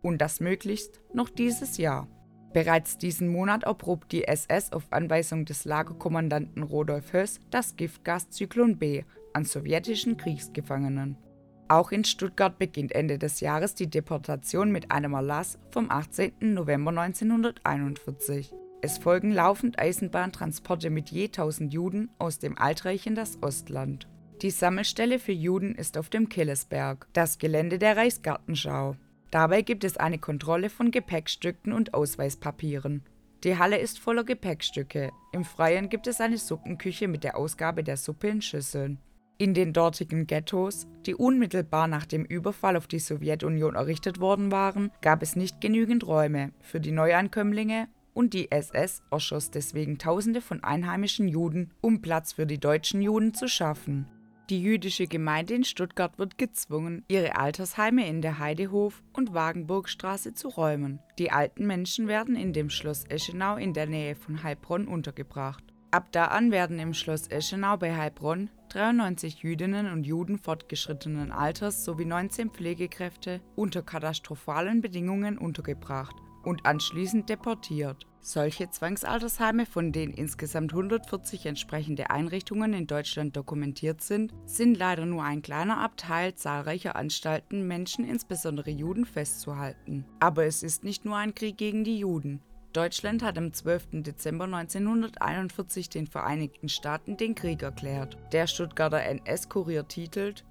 Und 0.00 0.22
das 0.22 0.40
möglichst 0.40 1.02
noch 1.12 1.28
dieses 1.28 1.76
Jahr. 1.76 2.08
Bereits 2.54 2.96
diesen 2.96 3.28
Monat 3.28 3.64
erprobt 3.64 4.12
die 4.12 4.24
SS 4.26 4.72
auf 4.72 4.90
Anweisung 4.94 5.44
des 5.44 5.66
Lagerkommandanten 5.66 6.62
Rodolf 6.62 7.12
Höss 7.12 7.38
das 7.50 7.76
Giftgas 7.76 8.30
Zyklon 8.30 8.78
B 8.78 9.04
an 9.34 9.44
sowjetischen 9.44 10.16
Kriegsgefangenen. 10.16 11.18
Auch 11.68 11.90
in 11.90 12.04
Stuttgart 12.04 12.58
beginnt 12.58 12.92
Ende 12.92 13.18
des 13.18 13.40
Jahres 13.40 13.74
die 13.74 13.90
Deportation 13.90 14.70
mit 14.70 14.92
einem 14.92 15.14
Erlass 15.14 15.58
vom 15.70 15.90
18. 15.90 16.32
November 16.54 16.90
1941. 16.90 18.52
Es 18.82 18.98
folgen 18.98 19.32
laufend 19.32 19.78
Eisenbahntransporte 19.78 20.90
mit 20.90 21.10
je 21.10 21.24
1000 21.24 21.72
Juden 21.72 22.10
aus 22.18 22.38
dem 22.38 22.56
Altreich 22.56 23.08
in 23.08 23.16
das 23.16 23.42
Ostland. 23.42 24.06
Die 24.42 24.50
Sammelstelle 24.50 25.18
für 25.18 25.32
Juden 25.32 25.74
ist 25.74 25.98
auf 25.98 26.08
dem 26.08 26.28
Killesberg, 26.28 27.08
das 27.12 27.38
Gelände 27.38 27.78
der 27.78 27.96
Reichsgartenschau. 27.96 28.94
Dabei 29.32 29.62
gibt 29.62 29.82
es 29.82 29.96
eine 29.96 30.18
Kontrolle 30.18 30.70
von 30.70 30.92
Gepäckstücken 30.92 31.72
und 31.72 31.94
Ausweispapieren. 31.94 33.02
Die 33.42 33.58
Halle 33.58 33.78
ist 33.78 33.98
voller 33.98 34.24
Gepäckstücke. 34.24 35.10
Im 35.32 35.44
Freien 35.44 35.88
gibt 35.88 36.06
es 36.06 36.20
eine 36.20 36.38
Suppenküche 36.38 37.08
mit 37.08 37.24
der 37.24 37.36
Ausgabe 37.36 37.82
der 37.82 37.96
Suppe 37.96 38.28
in 38.28 38.40
Schüsseln. 38.40 38.98
In 39.38 39.52
den 39.52 39.74
dortigen 39.74 40.26
Ghettos, 40.26 40.86
die 41.04 41.14
unmittelbar 41.14 41.88
nach 41.88 42.06
dem 42.06 42.24
Überfall 42.24 42.74
auf 42.74 42.86
die 42.86 42.98
Sowjetunion 42.98 43.74
errichtet 43.74 44.18
worden 44.18 44.50
waren, 44.50 44.90
gab 45.02 45.22
es 45.22 45.36
nicht 45.36 45.60
genügend 45.60 46.06
Räume 46.06 46.52
für 46.62 46.80
die 46.80 46.92
Neuankömmlinge 46.92 47.88
und 48.14 48.32
die 48.32 48.50
SS 48.50 49.02
erschoss 49.10 49.50
deswegen 49.50 49.98
Tausende 49.98 50.40
von 50.40 50.64
einheimischen 50.64 51.28
Juden, 51.28 51.70
um 51.82 52.00
Platz 52.00 52.32
für 52.32 52.46
die 52.46 52.58
deutschen 52.58 53.02
Juden 53.02 53.34
zu 53.34 53.46
schaffen. 53.46 54.06
Die 54.48 54.62
jüdische 54.62 55.06
Gemeinde 55.06 55.54
in 55.54 55.64
Stuttgart 55.64 56.18
wird 56.18 56.38
gezwungen, 56.38 57.04
ihre 57.08 57.36
Altersheime 57.36 58.08
in 58.08 58.22
der 58.22 58.38
Heidehof- 58.38 59.02
und 59.12 59.34
Wagenburgstraße 59.34 60.32
zu 60.32 60.48
räumen. 60.48 61.00
Die 61.18 61.30
alten 61.30 61.66
Menschen 61.66 62.08
werden 62.08 62.36
in 62.36 62.54
dem 62.54 62.70
Schloss 62.70 63.04
Eschenau 63.04 63.56
in 63.56 63.74
der 63.74 63.86
Nähe 63.86 64.14
von 64.14 64.42
Heilbronn 64.42 64.88
untergebracht. 64.88 65.64
Ab 65.90 66.08
da 66.10 66.26
an 66.26 66.50
werden 66.50 66.78
im 66.78 66.94
Schloss 66.94 67.28
Eschenau 67.28 67.76
bei 67.76 67.96
Heilbronn 67.96 68.50
93 68.70 69.42
Jüdinnen 69.42 69.90
und 69.92 70.04
Juden 70.04 70.38
fortgeschrittenen 70.38 71.30
Alters 71.30 71.84
sowie 71.84 72.04
19 72.04 72.50
Pflegekräfte 72.50 73.40
unter 73.54 73.82
katastrophalen 73.82 74.80
Bedingungen 74.80 75.38
untergebracht 75.38 76.16
und 76.42 76.66
anschließend 76.66 77.28
deportiert. 77.28 78.06
Solche 78.20 78.68
Zwangsaltersheime, 78.68 79.66
von 79.66 79.92
denen 79.92 80.12
insgesamt 80.12 80.72
140 80.72 81.46
entsprechende 81.46 82.10
Einrichtungen 82.10 82.72
in 82.72 82.88
Deutschland 82.88 83.36
dokumentiert 83.36 84.00
sind, 84.00 84.34
sind 84.46 84.76
leider 84.76 85.06
nur 85.06 85.22
ein 85.22 85.42
kleiner 85.42 85.78
Abteil 85.78 86.34
zahlreicher 86.34 86.96
Anstalten, 86.96 87.68
Menschen, 87.68 88.04
insbesondere 88.04 88.70
Juden, 88.70 89.06
festzuhalten. 89.06 90.04
Aber 90.18 90.44
es 90.44 90.64
ist 90.64 90.82
nicht 90.82 91.04
nur 91.04 91.16
ein 91.16 91.36
Krieg 91.36 91.56
gegen 91.56 91.84
die 91.84 91.98
Juden. 91.98 92.40
Deutschland 92.76 93.22
hat 93.22 93.38
am 93.38 93.54
12. 93.54 94.02
Dezember 94.02 94.44
1941 94.44 95.88
den 95.88 96.06
Vereinigten 96.06 96.68
Staaten 96.68 97.16
den 97.16 97.34
Krieg 97.34 97.62
erklärt. 97.62 98.18
Der 98.32 98.46
Stuttgarter 98.46 99.02
NS-Kurier 99.02 99.88
titelt 99.88 100.44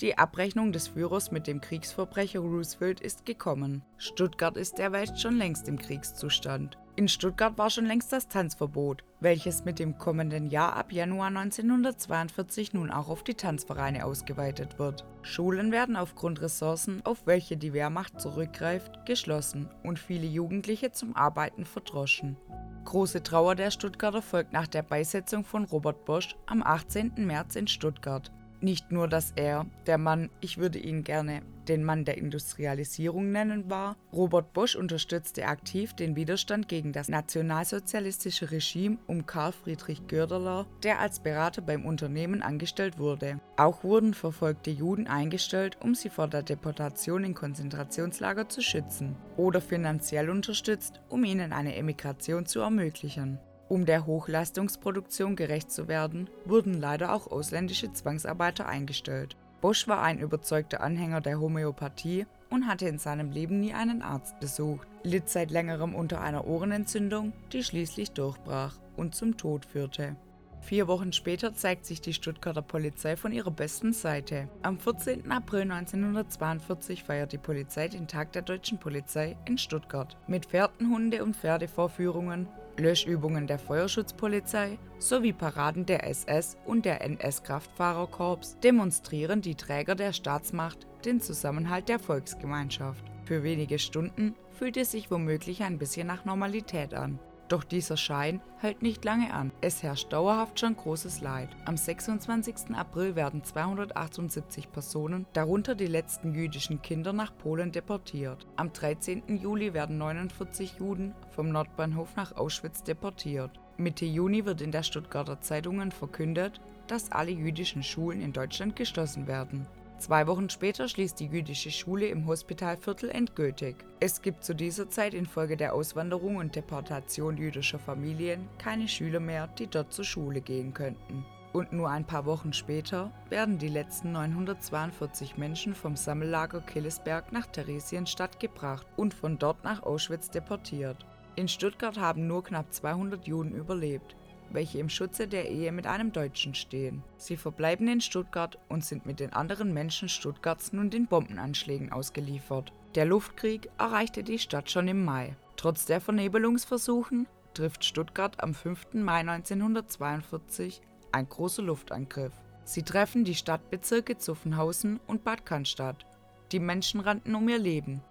die 0.00 0.16
Abrechnung 0.16 0.72
des 0.72 0.88
Führers 0.88 1.30
mit 1.30 1.46
dem 1.46 1.60
Kriegsverbrecher 1.60 2.40
Roosevelt 2.40 3.00
ist 3.00 3.26
gekommen. 3.26 3.82
Stuttgart 3.98 4.56
ist 4.56 4.78
derweil 4.78 5.14
schon 5.16 5.36
längst 5.36 5.68
im 5.68 5.78
Kriegszustand. 5.78 6.78
In 6.96 7.08
Stuttgart 7.08 7.56
war 7.56 7.70
schon 7.70 7.86
längst 7.86 8.12
das 8.12 8.28
Tanzverbot, 8.28 9.04
welches 9.20 9.64
mit 9.64 9.78
dem 9.78 9.96
kommenden 9.98 10.46
Jahr 10.46 10.76
ab 10.76 10.92
Januar 10.92 11.28
1942 11.28 12.72
nun 12.72 12.90
auch 12.90 13.08
auf 13.08 13.24
die 13.24 13.34
Tanzvereine 13.34 14.04
ausgeweitet 14.04 14.78
wird. 14.78 15.04
Schulen 15.22 15.72
werden 15.72 15.96
aufgrund 15.96 16.40
Ressourcen, 16.40 17.00
auf 17.04 17.26
welche 17.26 17.56
die 17.56 17.72
Wehrmacht 17.72 18.20
zurückgreift, 18.20 19.06
geschlossen 19.06 19.68
und 19.82 19.98
viele 19.98 20.26
Jugendliche 20.26 20.92
zum 20.92 21.14
Arbeiten 21.16 21.64
verdroschen. 21.64 22.36
Große 22.84 23.22
Trauer 23.22 23.54
der 23.54 23.70
Stuttgarter 23.70 24.22
folgt 24.22 24.52
nach 24.52 24.66
der 24.66 24.82
Beisetzung 24.82 25.44
von 25.44 25.64
Robert 25.64 26.04
Bosch 26.06 26.34
am 26.46 26.62
18. 26.62 27.12
März 27.18 27.54
in 27.56 27.68
Stuttgart. 27.68 28.32
Nicht 28.62 28.92
nur, 28.92 29.08
dass 29.08 29.32
er, 29.36 29.66
der 29.86 29.96
Mann, 29.96 30.28
ich 30.40 30.58
würde 30.58 30.78
ihn 30.78 31.02
gerne 31.02 31.42
den 31.66 31.84
Mann 31.84 32.04
der 32.04 32.18
Industrialisierung 32.18 33.30
nennen, 33.30 33.70
war, 33.70 33.96
Robert 34.12 34.52
Bosch 34.52 34.76
unterstützte 34.76 35.46
aktiv 35.46 35.94
den 35.94 36.16
Widerstand 36.16 36.68
gegen 36.68 36.92
das 36.92 37.08
nationalsozialistische 37.08 38.50
Regime 38.50 38.98
um 39.06 39.24
Karl 39.24 39.52
Friedrich 39.52 40.06
Göderler, 40.08 40.66
der 40.82 40.98
als 40.98 41.20
Berater 41.20 41.62
beim 41.62 41.86
Unternehmen 41.86 42.42
angestellt 42.42 42.98
wurde. 42.98 43.40
Auch 43.56 43.82
wurden 43.84 44.14
verfolgte 44.14 44.70
Juden 44.70 45.06
eingestellt, 45.06 45.78
um 45.80 45.94
sie 45.94 46.10
vor 46.10 46.28
der 46.28 46.42
Deportation 46.42 47.24
in 47.24 47.34
Konzentrationslager 47.34 48.48
zu 48.48 48.60
schützen, 48.60 49.16
oder 49.36 49.60
finanziell 49.60 50.28
unterstützt, 50.28 51.00
um 51.08 51.24
ihnen 51.24 51.52
eine 51.52 51.76
Emigration 51.76 52.46
zu 52.46 52.60
ermöglichen. 52.60 53.38
Um 53.70 53.86
der 53.86 54.04
Hochleistungsproduktion 54.04 55.36
gerecht 55.36 55.70
zu 55.70 55.86
werden, 55.86 56.28
wurden 56.44 56.74
leider 56.74 57.14
auch 57.14 57.30
ausländische 57.30 57.92
Zwangsarbeiter 57.92 58.66
eingestellt. 58.66 59.36
Bosch 59.60 59.86
war 59.86 60.02
ein 60.02 60.18
überzeugter 60.18 60.80
Anhänger 60.80 61.20
der 61.20 61.38
Homöopathie 61.38 62.26
und 62.50 62.66
hatte 62.66 62.88
in 62.88 62.98
seinem 62.98 63.30
Leben 63.30 63.60
nie 63.60 63.72
einen 63.72 64.02
Arzt 64.02 64.40
besucht, 64.40 64.88
litt 65.04 65.28
seit 65.28 65.52
längerem 65.52 65.94
unter 65.94 66.20
einer 66.20 66.48
Ohrenentzündung, 66.48 67.32
die 67.52 67.62
schließlich 67.62 68.10
durchbrach 68.10 68.74
und 68.96 69.14
zum 69.14 69.36
Tod 69.36 69.64
führte. 69.64 70.16
Vier 70.62 70.88
Wochen 70.88 71.12
später 71.12 71.54
zeigt 71.54 71.86
sich 71.86 72.00
die 72.00 72.12
Stuttgarter 72.12 72.62
Polizei 72.62 73.16
von 73.16 73.32
ihrer 73.32 73.50
besten 73.50 73.92
Seite. 73.92 74.48
Am 74.62 74.78
14. 74.78 75.30
April 75.30 75.62
1942 75.62 77.02
feiert 77.04 77.32
die 77.32 77.38
Polizei 77.38 77.88
den 77.88 78.08
Tag 78.08 78.32
der 78.32 78.42
deutschen 78.42 78.78
Polizei 78.78 79.36
in 79.46 79.58
Stuttgart 79.58 80.16
mit 80.26 80.46
Pferdenhunde- 80.46 81.22
und 81.22 81.34
Pferdevorführungen, 81.34 82.46
Löschübungen 82.80 83.46
der 83.46 83.58
Feuerschutzpolizei 83.58 84.78
sowie 84.98 85.32
Paraden 85.32 85.86
der 85.86 86.08
SS 86.08 86.56
und 86.66 86.84
der 86.84 87.02
NS-Kraftfahrerkorps 87.02 88.58
demonstrieren 88.58 89.40
die 89.40 89.54
Träger 89.54 89.94
der 89.94 90.12
Staatsmacht 90.12 90.86
den 91.04 91.20
Zusammenhalt 91.20 91.88
der 91.88 91.98
Volksgemeinschaft. 91.98 93.04
Für 93.24 93.42
wenige 93.42 93.78
Stunden 93.78 94.34
fühlt 94.50 94.76
es 94.76 94.90
sich 94.90 95.10
womöglich 95.10 95.62
ein 95.62 95.78
bisschen 95.78 96.06
nach 96.06 96.24
Normalität 96.24 96.94
an. 96.94 97.18
Doch 97.50 97.64
dieser 97.64 97.96
Schein 97.96 98.40
hält 98.58 98.80
nicht 98.80 99.04
lange 99.04 99.34
an. 99.34 99.50
Es 99.60 99.82
herrscht 99.82 100.12
dauerhaft 100.12 100.60
schon 100.60 100.76
großes 100.76 101.20
Leid. 101.20 101.48
Am 101.64 101.76
26. 101.76 102.76
April 102.76 103.16
werden 103.16 103.42
278 103.42 104.70
Personen, 104.70 105.26
darunter 105.32 105.74
die 105.74 105.88
letzten 105.88 106.32
jüdischen 106.32 106.80
Kinder, 106.80 107.12
nach 107.12 107.36
Polen 107.36 107.72
deportiert. 107.72 108.46
Am 108.54 108.72
13. 108.72 109.36
Juli 109.36 109.74
werden 109.74 109.98
49 109.98 110.78
Juden 110.78 111.12
vom 111.30 111.48
Nordbahnhof 111.48 112.14
nach 112.14 112.36
Auschwitz 112.36 112.84
deportiert. 112.84 113.50
Mitte 113.78 114.04
Juni 114.04 114.44
wird 114.44 114.60
in 114.60 114.70
der 114.70 114.84
Stuttgarter 114.84 115.40
Zeitungen 115.40 115.90
verkündet, 115.90 116.60
dass 116.86 117.10
alle 117.10 117.32
jüdischen 117.32 117.82
Schulen 117.82 118.20
in 118.20 118.32
Deutschland 118.32 118.76
geschlossen 118.76 119.26
werden. 119.26 119.66
Zwei 120.00 120.26
Wochen 120.26 120.48
später 120.48 120.88
schließt 120.88 121.20
die 121.20 121.26
jüdische 121.26 121.70
Schule 121.70 122.06
im 122.06 122.26
Hospitalviertel 122.26 123.10
endgültig. 123.10 123.76
Es 124.00 124.22
gibt 124.22 124.44
zu 124.44 124.54
dieser 124.54 124.88
Zeit 124.88 125.12
infolge 125.12 125.58
der 125.58 125.74
Auswanderung 125.74 126.36
und 126.36 126.56
Deportation 126.56 127.36
jüdischer 127.36 127.78
Familien 127.78 128.48
keine 128.56 128.88
Schüler 128.88 129.20
mehr, 129.20 129.46
die 129.58 129.66
dort 129.66 129.92
zur 129.92 130.06
Schule 130.06 130.40
gehen 130.40 130.72
könnten. 130.72 131.26
Und 131.52 131.74
nur 131.74 131.90
ein 131.90 132.06
paar 132.06 132.24
Wochen 132.24 132.54
später 132.54 133.12
werden 133.28 133.58
die 133.58 133.68
letzten 133.68 134.12
942 134.12 135.36
Menschen 135.36 135.74
vom 135.74 135.96
Sammellager 135.96 136.62
Killesberg 136.62 137.30
nach 137.30 137.48
Theresienstadt 137.48 138.40
gebracht 138.40 138.86
und 138.96 139.12
von 139.12 139.38
dort 139.38 139.64
nach 139.64 139.82
Auschwitz 139.82 140.30
deportiert. 140.30 141.04
In 141.36 141.46
Stuttgart 141.46 141.98
haben 141.98 142.26
nur 142.26 142.42
knapp 142.42 142.72
200 142.72 143.26
Juden 143.26 143.54
überlebt 143.54 144.16
welche 144.52 144.78
im 144.78 144.88
Schutze 144.88 145.28
der 145.28 145.48
Ehe 145.48 145.72
mit 145.72 145.86
einem 145.86 146.12
Deutschen 146.12 146.54
stehen. 146.54 147.02
Sie 147.16 147.36
verbleiben 147.36 147.88
in 147.88 148.00
Stuttgart 148.00 148.58
und 148.68 148.84
sind 148.84 149.06
mit 149.06 149.20
den 149.20 149.32
anderen 149.32 149.72
Menschen 149.72 150.08
Stuttgarts 150.08 150.72
nun 150.72 150.90
den 150.90 151.06
Bombenanschlägen 151.06 151.92
ausgeliefert. 151.92 152.72
Der 152.94 153.04
Luftkrieg 153.04 153.70
erreichte 153.78 154.22
die 154.22 154.38
Stadt 154.38 154.70
schon 154.70 154.88
im 154.88 155.04
Mai. 155.04 155.36
Trotz 155.56 155.86
der 155.86 156.00
Vernebelungsversuchen 156.00 157.26
trifft 157.54 157.84
Stuttgart 157.84 158.42
am 158.42 158.54
5. 158.54 158.94
Mai 158.94 159.20
1942 159.20 160.80
ein 161.12 161.28
großer 161.28 161.62
Luftangriff. 161.62 162.32
Sie 162.64 162.82
treffen 162.82 163.24
die 163.24 163.34
Stadtbezirke 163.34 164.18
Zuffenhausen 164.18 165.00
und 165.06 165.24
Bad 165.24 165.44
Cannstatt. 165.44 166.06
Die 166.52 166.60
Menschen 166.60 167.00
rannten 167.00 167.34
um 167.34 167.48
ihr 167.48 167.58
Leben. 167.58 168.02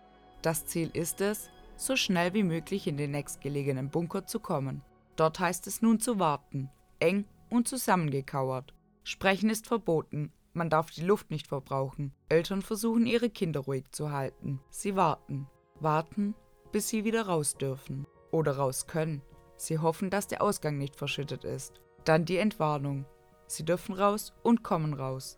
Das 0.42 0.66
Ziel 0.66 0.90
ist 0.94 1.22
es, 1.22 1.50
so 1.76 1.96
schnell 1.96 2.34
wie 2.34 2.44
möglich 2.44 2.88
in 2.88 2.98
den 2.98 3.12
nächstgelegenen 3.12 3.90
Bunker 3.90 4.26
zu 4.26 4.40
kommen. 4.40 4.82
Dort 5.20 5.38
heißt 5.42 5.68
es 5.68 5.82
nun 5.82 6.00
zu 6.00 6.18
warten, 6.18 6.70
eng 7.00 7.26
und 7.50 7.68
zusammengekauert. 7.68 8.74
Sprechen 9.04 9.50
ist 9.50 9.68
verboten, 9.68 10.32
man 10.54 10.70
darf 10.70 10.92
die 10.92 11.04
Luft 11.04 11.30
nicht 11.30 11.48
verbrauchen. 11.48 12.14
Eltern 12.30 12.62
versuchen 12.62 13.06
ihre 13.06 13.30
Kinder 13.30 13.60
ruhig 13.60 13.84
zu 13.92 14.12
halten. 14.14 14.62
Sie 14.70 14.96
warten, 14.96 15.50
warten, 15.82 16.36
bis 16.72 16.88
sie 16.88 17.04
wieder 17.04 17.24
raus 17.24 17.56
dürfen. 17.56 18.08
Oder 18.32 18.56
raus 18.56 18.88
können. 18.88 19.22
Sie 19.58 19.80
hoffen, 19.80 20.10
dass 20.10 20.28
der 20.28 20.42
Ausgang 20.42 20.78
nicht 20.78 20.96
verschüttet 20.96 21.44
ist. 21.44 21.82
Dann 22.06 22.24
die 22.24 22.38
Entwarnung. 22.38 23.06
Sie 23.46 23.66
dürfen 23.66 23.96
raus 23.96 24.32
und 24.42 24.64
kommen 24.64 24.94
raus. 24.94 25.38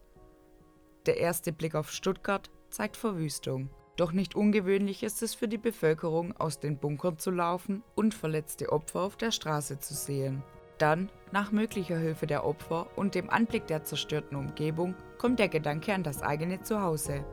Der 1.07 1.17
erste 1.17 1.51
Blick 1.51 1.73
auf 1.73 1.91
Stuttgart 1.91 2.51
zeigt 2.69 2.97
Verwüstung. 2.97 3.71
Doch 3.97 4.13
nicht 4.13 4.35
ungewöhnlich 4.35 5.03
ist 5.03 5.21
es 5.21 5.35
für 5.35 5.47
die 5.47 5.57
Bevölkerung, 5.57 6.35
aus 6.37 6.59
den 6.59 6.77
Bunkern 6.77 7.17
zu 7.17 7.29
laufen 7.29 7.83
und 7.95 8.13
verletzte 8.13 8.71
Opfer 8.71 9.01
auf 9.01 9.17
der 9.17 9.31
Straße 9.31 9.79
zu 9.79 9.93
sehen. 9.93 10.43
Dann, 10.77 11.09
nach 11.31 11.51
möglicher 11.51 11.97
Hilfe 11.97 12.25
der 12.25 12.45
Opfer 12.45 12.87
und 12.95 13.13
dem 13.13 13.29
Anblick 13.29 13.67
der 13.67 13.83
zerstörten 13.83 14.37
Umgebung, 14.37 14.95
kommt 15.17 15.39
der 15.39 15.49
Gedanke 15.49 15.93
an 15.93 16.03
das 16.03 16.23
eigene 16.23 16.61
Zuhause. 16.61 17.23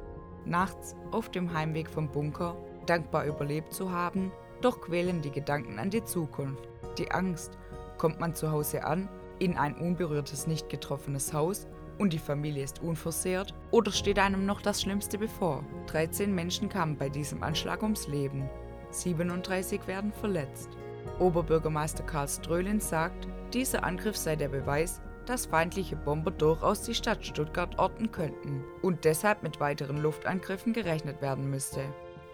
Nachts, 0.44 0.94
auf 1.12 1.30
dem 1.30 1.54
Heimweg 1.54 1.88
vom 1.88 2.10
Bunker, 2.10 2.56
dankbar 2.86 3.24
überlebt 3.24 3.72
zu 3.72 3.90
haben, 3.90 4.32
doch 4.60 4.80
quälen 4.80 5.22
die 5.22 5.30
Gedanken 5.30 5.78
an 5.78 5.90
die 5.90 6.04
Zukunft. 6.04 6.68
Die 6.98 7.10
Angst, 7.10 7.56
kommt 7.96 8.20
man 8.20 8.34
zu 8.34 8.50
Hause 8.50 8.84
an, 8.84 9.08
in 9.38 9.56
ein 9.56 9.76
unberührtes, 9.76 10.46
nicht 10.46 10.68
getroffenes 10.68 11.32
Haus 11.32 11.66
und 11.98 12.12
die 12.12 12.18
Familie 12.18 12.64
ist 12.64 12.82
unversehrt? 12.82 13.54
Oder 13.70 13.92
steht 13.92 14.18
einem 14.18 14.46
noch 14.46 14.60
das 14.60 14.82
Schlimmste 14.82 15.18
bevor? 15.18 15.64
13 15.88 16.34
Menschen 16.34 16.68
kamen 16.68 16.96
bei 16.96 17.08
diesem 17.08 17.42
Anschlag 17.42 17.82
ums 17.82 18.08
Leben. 18.08 18.48
37 18.90 19.86
werden 19.86 20.12
verletzt. 20.12 20.70
Oberbürgermeister 21.18 22.04
Karl 22.04 22.28
Strölin 22.28 22.80
sagt, 22.80 23.28
dieser 23.52 23.84
Angriff 23.84 24.16
sei 24.16 24.36
der 24.36 24.48
Beweis, 24.48 25.00
dass 25.26 25.46
feindliche 25.46 25.96
Bomber 25.96 26.30
durchaus 26.30 26.82
die 26.82 26.94
Stadt 26.94 27.24
Stuttgart 27.24 27.78
orten 27.78 28.10
könnten 28.10 28.64
und 28.82 29.04
deshalb 29.04 29.42
mit 29.42 29.60
weiteren 29.60 29.98
Luftangriffen 29.98 30.72
gerechnet 30.72 31.20
werden 31.20 31.50
müsste. 31.50 31.82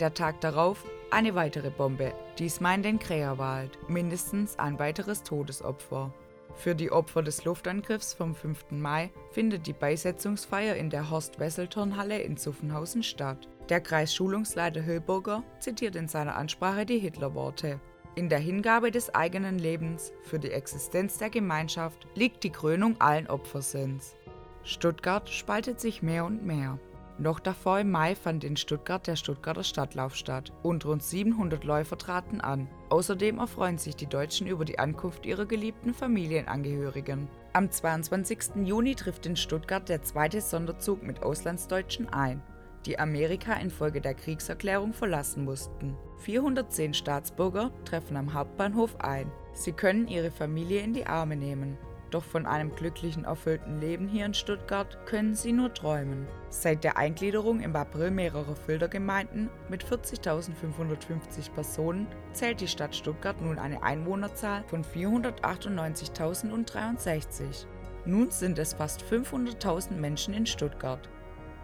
Der 0.01 0.15
Tag 0.15 0.41
darauf 0.41 0.85
eine 1.11 1.35
weitere 1.35 1.71
Bombe, 1.71 2.13
diesmal 2.39 2.77
in 2.77 2.83
den 2.83 2.99
Kräherwald, 2.99 3.79
mindestens 3.89 4.59
ein 4.59 4.79
weiteres 4.79 5.23
Todesopfer. 5.23 6.13
Für 6.57 6.75
die 6.75 6.93
Opfer 6.93 7.23
des 7.23 7.45
Luftangriffs 7.45 8.15
vom 8.15 8.35
5. 8.35 8.71
Mai 8.71 9.11
findet 9.33 9.67
die 9.67 9.73
Beisetzungsfeier 9.73 10.77
in 10.77 10.89
der 10.89 11.11
Horst-Wessel-Turnhalle 11.11 12.21
in 12.21 12.37
Zuffenhausen 12.37 13.03
statt. 13.03 13.49
Der 13.69 13.81
Kreisschulungsleiter 13.81 14.81
Hillburger 14.81 15.43
zitiert 15.59 15.97
in 15.97 16.09
seiner 16.09 16.37
Ansprache 16.37 16.87
die 16.87 16.99
Hitlerworte. 16.99 17.81
In 18.15 18.29
der 18.29 18.39
Hingabe 18.39 18.91
des 18.93 19.15
eigenen 19.15 19.59
Lebens 19.59 20.13
für 20.23 20.39
die 20.39 20.53
Existenz 20.53 21.19
der 21.19 21.31
Gemeinschaft 21.31 22.07
liegt 22.15 22.45
die 22.45 22.51
Krönung 22.51 23.01
allen 23.01 23.27
Opfersinns. 23.27 24.15
Stuttgart 24.63 25.29
spaltet 25.29 25.81
sich 25.81 26.03
mehr 26.03 26.25
und 26.25 26.47
mehr. 26.47 26.79
Noch 27.17 27.39
davor 27.39 27.79
im 27.79 27.93
Mai 27.93 28.17
fand 28.17 28.43
in 28.43 28.57
Stuttgart 28.57 29.07
der 29.07 29.15
Stuttgarter 29.15 29.63
Stadtlauf 29.63 30.17
statt 30.17 30.53
und 30.65 30.85
rund 30.85 31.01
700 31.01 31.63
Läufer 31.63 31.97
traten 31.97 32.41
an. 32.41 32.69
Außerdem 32.89 33.39
erfreuen 33.39 33.79
sich 33.79 33.95
die 33.95 34.09
Deutschen 34.09 34.49
über 34.49 34.65
die 34.65 34.81
Ankunft 34.81 35.25
ihrer 35.25 35.47
geliebten 35.47 35.95
Familienangehörigen. 35.95 37.29
Am 37.53 37.71
22. 37.71 38.65
Juni 38.65 38.97
trifft 38.97 39.27
in 39.27 39.37
Stuttgart 39.37 39.89
der 39.89 40.03
zweite 40.03 40.41
Sonderzug 40.41 41.05
mit 41.05 41.23
Auslandsdeutschen 41.23 42.09
ein, 42.09 42.43
die 42.85 42.99
Amerika 42.99 43.53
infolge 43.55 44.01
der 44.01 44.15
Kriegserklärung 44.15 44.93
verlassen 44.93 45.45
mussten. 45.45 45.97
410 46.19 46.95
Staatsbürger 46.95 47.71
treffen 47.85 48.17
am 48.17 48.35
Hauptbahnhof 48.35 48.99
ein. 49.01 49.31
Sie 49.53 49.73
können 49.73 50.09
ihre 50.09 50.33
Familie 50.33 50.81
in 50.81 50.95
die 50.95 51.07
Arme 51.07 51.37
nehmen. 51.37 51.79
Doch 52.15 52.23
von 52.23 52.47
einem 52.47 52.75
glücklichen, 52.77 53.25
erfüllten 53.25 53.81
Leben 53.81 54.07
hier 54.07 54.25
in 54.25 54.35
Stuttgart 54.35 55.05
können 55.05 55.35
sie 55.35 55.51
nur 55.51 55.75
träumen. 55.75 56.29
Seit 56.49 56.85
der 56.85 56.97
Eingliederung 56.97 57.59
im 57.59 57.75
April 57.75 58.13
mehrerer 58.13 58.55
Filtergemeinden 58.55 59.51
mit 59.69 59.85
40.550 59.85 61.51
Personen 61.53 62.07
zählt 62.33 62.61
die 62.61 62.69
Stadt 62.69 62.95
Stuttgart 62.95 63.43
nun 63.43 63.59
eine 63.59 63.83
Einwohnerzahl 63.83 64.63
von 64.69 64.85
498.063. 64.85 67.67
Nun 68.07 68.31
sind 68.31 68.61
es 68.61 68.75
fast 68.75 69.03
500.000 69.03 69.95
Menschen 69.95 70.35
in 70.35 70.47
Stuttgart. 70.47 71.09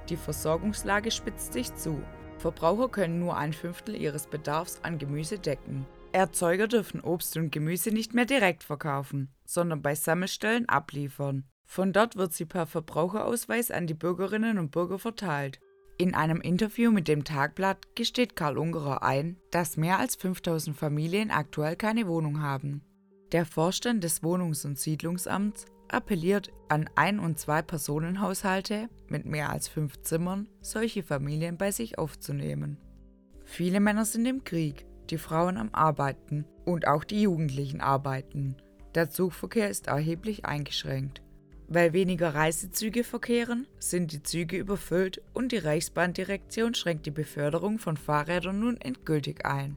Die 0.09 0.17
Versorgungslage 0.17 1.13
spitzt 1.13 1.53
sich 1.53 1.73
zu. 1.77 2.03
Verbraucher 2.39 2.89
können 2.89 3.21
nur 3.21 3.37
ein 3.37 3.53
Fünftel 3.53 3.95
ihres 3.95 4.27
Bedarfs 4.27 4.81
an 4.83 4.99
Gemüse 4.99 5.39
decken. 5.39 5.87
Erzeuger 6.13 6.67
dürfen 6.67 7.01
Obst 7.01 7.37
und 7.37 7.53
Gemüse 7.53 7.91
nicht 7.91 8.15
mehr 8.15 8.27
direkt 8.27 8.63
verkaufen, 8.65 9.33
sondern 9.45 9.83
bei 9.83 9.95
Sammelstellen 9.95 10.69
abliefern. 10.69 11.45
Von 11.65 11.93
dort 11.93 12.17
wird 12.17 12.33
sie 12.33 12.47
per 12.47 12.67
Verbraucherausweis 12.67 13.71
an 13.71 13.87
die 13.87 13.95
Bürgerinnen 13.95 14.59
und 14.59 14.73
Bürger 14.73 14.99
verteilt. 14.99 15.61
In 15.99 16.15
einem 16.15 16.41
Interview 16.41 16.91
mit 16.91 17.07
dem 17.09 17.25
Tagblatt 17.25 17.95
gesteht 17.95 18.35
Karl 18.35 18.59
Ungerer 18.59 19.03
ein, 19.03 19.37
dass 19.51 19.77
mehr 19.77 19.99
als 19.99 20.17
5000 20.17 20.77
Familien 20.77 21.31
aktuell 21.31 21.77
keine 21.77 22.09
Wohnung 22.09 22.41
haben. 22.41 22.83
Der 23.33 23.45
Vorstand 23.45 24.03
des 24.03 24.23
Wohnungs- 24.23 24.65
und 24.65 24.79
Siedlungsamts 24.79 25.67
appelliert 25.89 26.51
an 26.69 26.91
Ein- 26.97 27.21
und 27.21 27.39
Zwei-Personen-Haushalte 27.39 28.89
mit 29.09 29.27
mehr 29.27 29.51
als 29.51 29.69
fünf 29.69 30.01
Zimmern, 30.03 30.49
solche 30.61 31.03
Familien 31.03 31.57
bei 31.57 31.71
sich 31.71 31.99
aufzunehmen. 31.99 32.79
Viele 33.45 33.81
Männer 33.81 34.05
sind 34.05 34.27
im 34.27 34.43
Krieg 34.43 34.87
die 35.11 35.19
Frauen 35.19 35.57
am 35.57 35.71
Arbeiten 35.73 36.45
und 36.65 36.87
auch 36.87 37.05
die 37.05 37.23
Jugendlichen 37.23 37.81
arbeiten. 37.81 38.57
Der 38.95 39.11
Zugverkehr 39.11 39.71
ist 39.71 39.87
erheblich 39.87 40.45
eingeschränkt. 40.45 41.23
Weil 41.69 41.93
weniger 41.93 42.35
Reisezüge 42.35 43.05
verkehren, 43.05 43.69
sind 43.79 44.11
die 44.13 44.25
Züge 44.25 44.57
überfüllt 44.57 45.23
und 45.33 45.53
die 45.53 45.59
Reichsbahndirektion 45.59 46.75
schränkt 46.75 47.07
die 47.07 47.13
Beförderung 47.13 47.79
von 47.79 47.97
Fahrrädern 47.97 48.59
nun 48.59 48.77
endgültig 48.81 49.47
ein. 49.47 49.77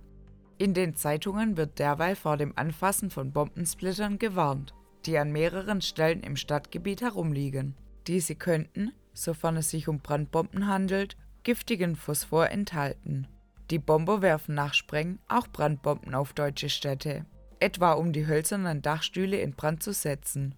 In 0.58 0.74
den 0.74 0.96
Zeitungen 0.96 1.56
wird 1.56 1.78
derweil 1.78 2.15
vor 2.15 2.38
dem 2.38 2.54
Anfassen 2.56 3.12
von 3.12 3.32
Bombensplittern 3.32 4.17
gewarnt, 4.17 4.74
die 5.06 5.17
an 5.19 5.32
mehreren 5.32 5.82
Stellen 5.82 6.22
im 6.22 6.36
Stadtgebiet 6.36 7.02
herumliegen. 7.02 7.76
Diese 8.08 8.36
könnten, 8.36 8.91
sofern 9.13 9.58
es 9.58 9.69
sich 9.69 9.88
um 9.88 10.00
Brandbomben 10.00 10.67
handelt, 10.67 11.15
giftigen 11.43 11.96
Phosphor 11.96 12.50
enthalten. 12.50 13.28
Die 13.74 13.80
Bomber 13.80 14.22
werfen 14.22 14.54
nach 14.54 14.76
Sprengen 14.76 15.18
auch 15.28 15.48
Brandbomben 15.48 16.14
auf 16.14 16.34
deutsche 16.34 16.70
Städte, 16.70 17.26
etwa 17.60 17.94
um 17.94 18.14
die 18.14 18.28
hölzernen 18.28 18.84
Dachstühle 18.84 19.42
in 19.42 19.56
Brand 19.56 19.82
zu 19.82 19.94
setzen. 19.94 20.54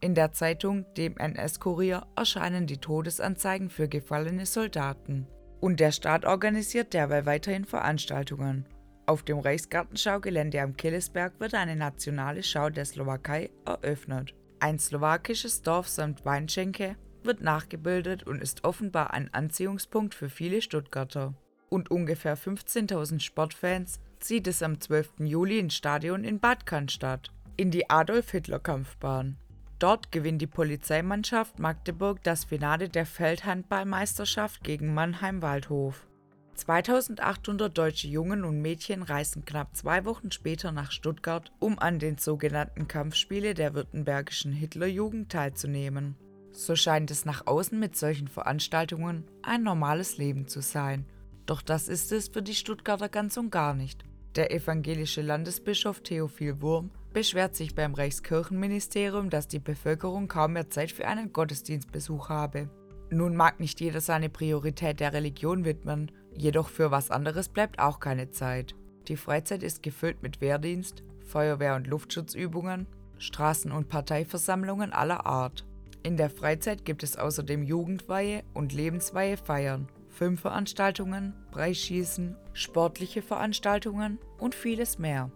In 0.00 0.16
der 0.16 0.32
Zeitung 0.32 0.84
Dem 0.96 1.16
NS-Kurier 1.16 2.08
erscheinen 2.16 2.66
die 2.66 2.78
Todesanzeigen 2.78 3.70
für 3.70 3.86
gefallene 3.86 4.46
Soldaten. 4.46 5.28
Und 5.60 5.78
der 5.78 5.92
Staat 5.92 6.24
organisiert 6.24 6.92
derweil 6.92 7.24
weiterhin 7.24 7.66
Veranstaltungen. 7.66 8.66
Auf 9.06 9.22
dem 9.22 9.38
Reichsgartenschaugelände 9.38 10.60
am 10.60 10.76
Killesberg 10.76 11.38
wird 11.38 11.54
eine 11.54 11.76
nationale 11.76 12.42
Schau 12.42 12.68
der 12.68 12.84
Slowakei 12.84 13.50
eröffnet. 13.64 14.34
Ein 14.58 14.80
slowakisches 14.80 15.62
Dorf 15.62 15.86
samt 15.86 16.24
Weinschenke 16.24 16.96
wird 17.22 17.42
nachgebildet 17.42 18.24
und 18.24 18.42
ist 18.42 18.64
offenbar 18.64 19.12
ein 19.12 19.32
Anziehungspunkt 19.32 20.16
für 20.16 20.28
viele 20.28 20.60
Stuttgarter 20.60 21.36
und 21.70 21.90
ungefähr 21.90 22.36
15.000 22.36 23.20
Sportfans 23.20 24.00
zieht 24.18 24.46
es 24.46 24.62
am 24.62 24.80
12. 24.80 25.20
Juli 25.20 25.58
ins 25.58 25.74
Stadion 25.74 26.24
in 26.24 26.38
Bad 26.38 26.66
Cannstatt, 26.66 27.30
in 27.56 27.70
die 27.70 27.88
Adolf-Hitler-Kampfbahn. 27.88 29.36
Dort 29.78 30.12
gewinnt 30.12 30.42
die 30.42 30.46
Polizeimannschaft 30.46 31.58
Magdeburg 31.58 32.22
das 32.22 32.44
Finale 32.44 32.90
der 32.90 33.06
Feldhandballmeisterschaft 33.06 34.62
gegen 34.62 34.92
Mannheim-Waldhof. 34.92 36.06
2800 36.54 37.76
deutsche 37.76 38.08
Jungen 38.08 38.44
und 38.44 38.60
Mädchen 38.60 39.02
reisten 39.02 39.46
knapp 39.46 39.74
zwei 39.74 40.04
Wochen 40.04 40.30
später 40.30 40.72
nach 40.72 40.92
Stuttgart, 40.92 41.50
um 41.58 41.78
an 41.78 41.98
den 41.98 42.18
sogenannten 42.18 42.86
Kampfspiele 42.86 43.54
der 43.54 43.72
württembergischen 43.72 44.52
Hitlerjugend 44.52 45.32
teilzunehmen. 45.32 46.16
So 46.52 46.76
scheint 46.76 47.10
es 47.10 47.24
nach 47.24 47.46
außen 47.46 47.78
mit 47.78 47.96
solchen 47.96 48.28
Veranstaltungen 48.28 49.24
ein 49.42 49.62
normales 49.62 50.18
Leben 50.18 50.46
zu 50.46 50.60
sein. 50.60 51.06
Doch 51.50 51.62
das 51.62 51.88
ist 51.88 52.12
es 52.12 52.28
für 52.28 52.42
die 52.42 52.54
Stuttgarter 52.54 53.08
ganz 53.08 53.36
und 53.36 53.50
gar 53.50 53.74
nicht. 53.74 54.04
Der 54.36 54.52
evangelische 54.52 55.20
Landesbischof 55.20 56.00
Theophil 56.00 56.62
Wurm 56.62 56.92
beschwert 57.12 57.56
sich 57.56 57.74
beim 57.74 57.92
Reichskirchenministerium, 57.92 59.30
dass 59.30 59.48
die 59.48 59.58
Bevölkerung 59.58 60.28
kaum 60.28 60.52
mehr 60.52 60.70
Zeit 60.70 60.92
für 60.92 61.08
einen 61.08 61.32
Gottesdienstbesuch 61.32 62.28
habe. 62.28 62.70
Nun 63.10 63.34
mag 63.34 63.58
nicht 63.58 63.80
jeder 63.80 64.00
seine 64.00 64.28
Priorität 64.28 65.00
der 65.00 65.12
Religion 65.12 65.64
widmen, 65.64 66.12
jedoch 66.36 66.68
für 66.68 66.92
was 66.92 67.10
anderes 67.10 67.48
bleibt 67.48 67.80
auch 67.80 67.98
keine 67.98 68.30
Zeit. 68.30 68.76
Die 69.08 69.16
Freizeit 69.16 69.64
ist 69.64 69.82
gefüllt 69.82 70.22
mit 70.22 70.40
Wehrdienst, 70.40 71.02
Feuerwehr- 71.18 71.74
und 71.74 71.88
Luftschutzübungen, 71.88 72.86
Straßen- 73.18 73.72
und 73.72 73.88
Parteiversammlungen 73.88 74.92
aller 74.92 75.26
Art. 75.26 75.66
In 76.04 76.16
der 76.16 76.30
Freizeit 76.30 76.84
gibt 76.84 77.02
es 77.02 77.16
außerdem 77.16 77.64
Jugendweihe 77.64 78.44
und 78.54 78.72
Lebensweihe 78.72 79.36
Feiern, 79.36 79.88
Filmveranstaltungen, 80.20 81.32
Preisschießen, 81.50 82.36
sportliche 82.52 83.22
Veranstaltungen 83.22 84.18
und 84.36 84.54
vieles 84.54 84.98
mehr. 84.98 85.30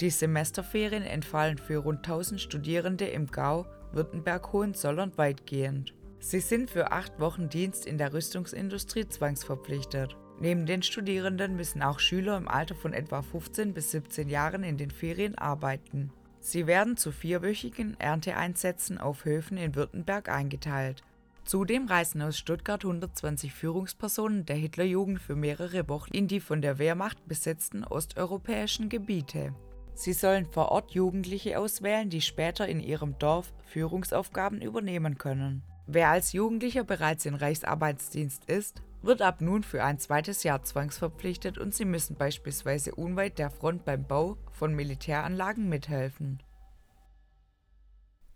Die 0.00 0.10
Semesterferien 0.10 1.04
entfallen 1.04 1.56
für 1.56 1.76
rund 1.76 1.98
1000 1.98 2.40
Studierende 2.40 3.06
im 3.06 3.28
Gau, 3.28 3.64
Württemberg, 3.92 4.52
Hohenzollern 4.52 5.12
weitgehend. 5.14 5.94
Sie 6.18 6.40
sind 6.40 6.68
für 6.68 6.90
acht 6.90 7.20
Wochen 7.20 7.48
Dienst 7.48 7.86
in 7.86 7.96
der 7.96 8.12
Rüstungsindustrie 8.12 9.06
zwangsverpflichtet. 9.06 10.16
Neben 10.40 10.66
den 10.66 10.82
Studierenden 10.82 11.54
müssen 11.54 11.80
auch 11.84 12.00
Schüler 12.00 12.36
im 12.36 12.48
Alter 12.48 12.74
von 12.74 12.92
etwa 12.92 13.22
15 13.22 13.72
bis 13.72 13.92
17 13.92 14.28
Jahren 14.28 14.64
in 14.64 14.76
den 14.76 14.90
Ferien 14.90 15.38
arbeiten. 15.38 16.10
Sie 16.40 16.66
werden 16.66 16.96
zu 16.96 17.12
vierwöchigen 17.12 17.94
Ernteeinsätzen 18.00 18.98
auf 18.98 19.26
Höfen 19.26 19.58
in 19.58 19.76
Württemberg 19.76 20.28
eingeteilt. 20.28 21.04
Zudem 21.44 21.86
reisen 21.86 22.22
aus 22.22 22.38
Stuttgart 22.38 22.82
120 22.82 23.52
Führungspersonen 23.52 24.46
der 24.46 24.56
Hitlerjugend 24.56 25.20
für 25.20 25.36
mehrere 25.36 25.88
Wochen 25.88 26.14
in 26.14 26.26
die 26.26 26.40
von 26.40 26.62
der 26.62 26.78
Wehrmacht 26.78 27.28
besetzten 27.28 27.84
osteuropäischen 27.84 28.88
Gebiete. 28.88 29.54
Sie 29.92 30.14
sollen 30.14 30.46
vor 30.46 30.70
Ort 30.70 30.92
Jugendliche 30.92 31.58
auswählen, 31.58 32.08
die 32.08 32.22
später 32.22 32.66
in 32.66 32.80
ihrem 32.80 33.18
Dorf 33.18 33.52
Führungsaufgaben 33.66 34.62
übernehmen 34.62 35.18
können. 35.18 35.62
Wer 35.86 36.08
als 36.08 36.32
Jugendlicher 36.32 36.82
bereits 36.82 37.26
in 37.26 37.34
Reichsarbeitsdienst 37.34 38.46
ist, 38.46 38.82
wird 39.02 39.20
ab 39.20 39.42
nun 39.42 39.62
für 39.62 39.84
ein 39.84 39.98
zweites 39.98 40.44
Jahr 40.44 40.62
zwangsverpflichtet 40.62 41.58
und 41.58 41.74
sie 41.74 41.84
müssen 41.84 42.16
beispielsweise 42.16 42.94
unweit 42.94 43.38
der 43.38 43.50
Front 43.50 43.84
beim 43.84 44.06
Bau 44.06 44.38
von 44.50 44.74
Militäranlagen 44.74 45.68
mithelfen. 45.68 46.42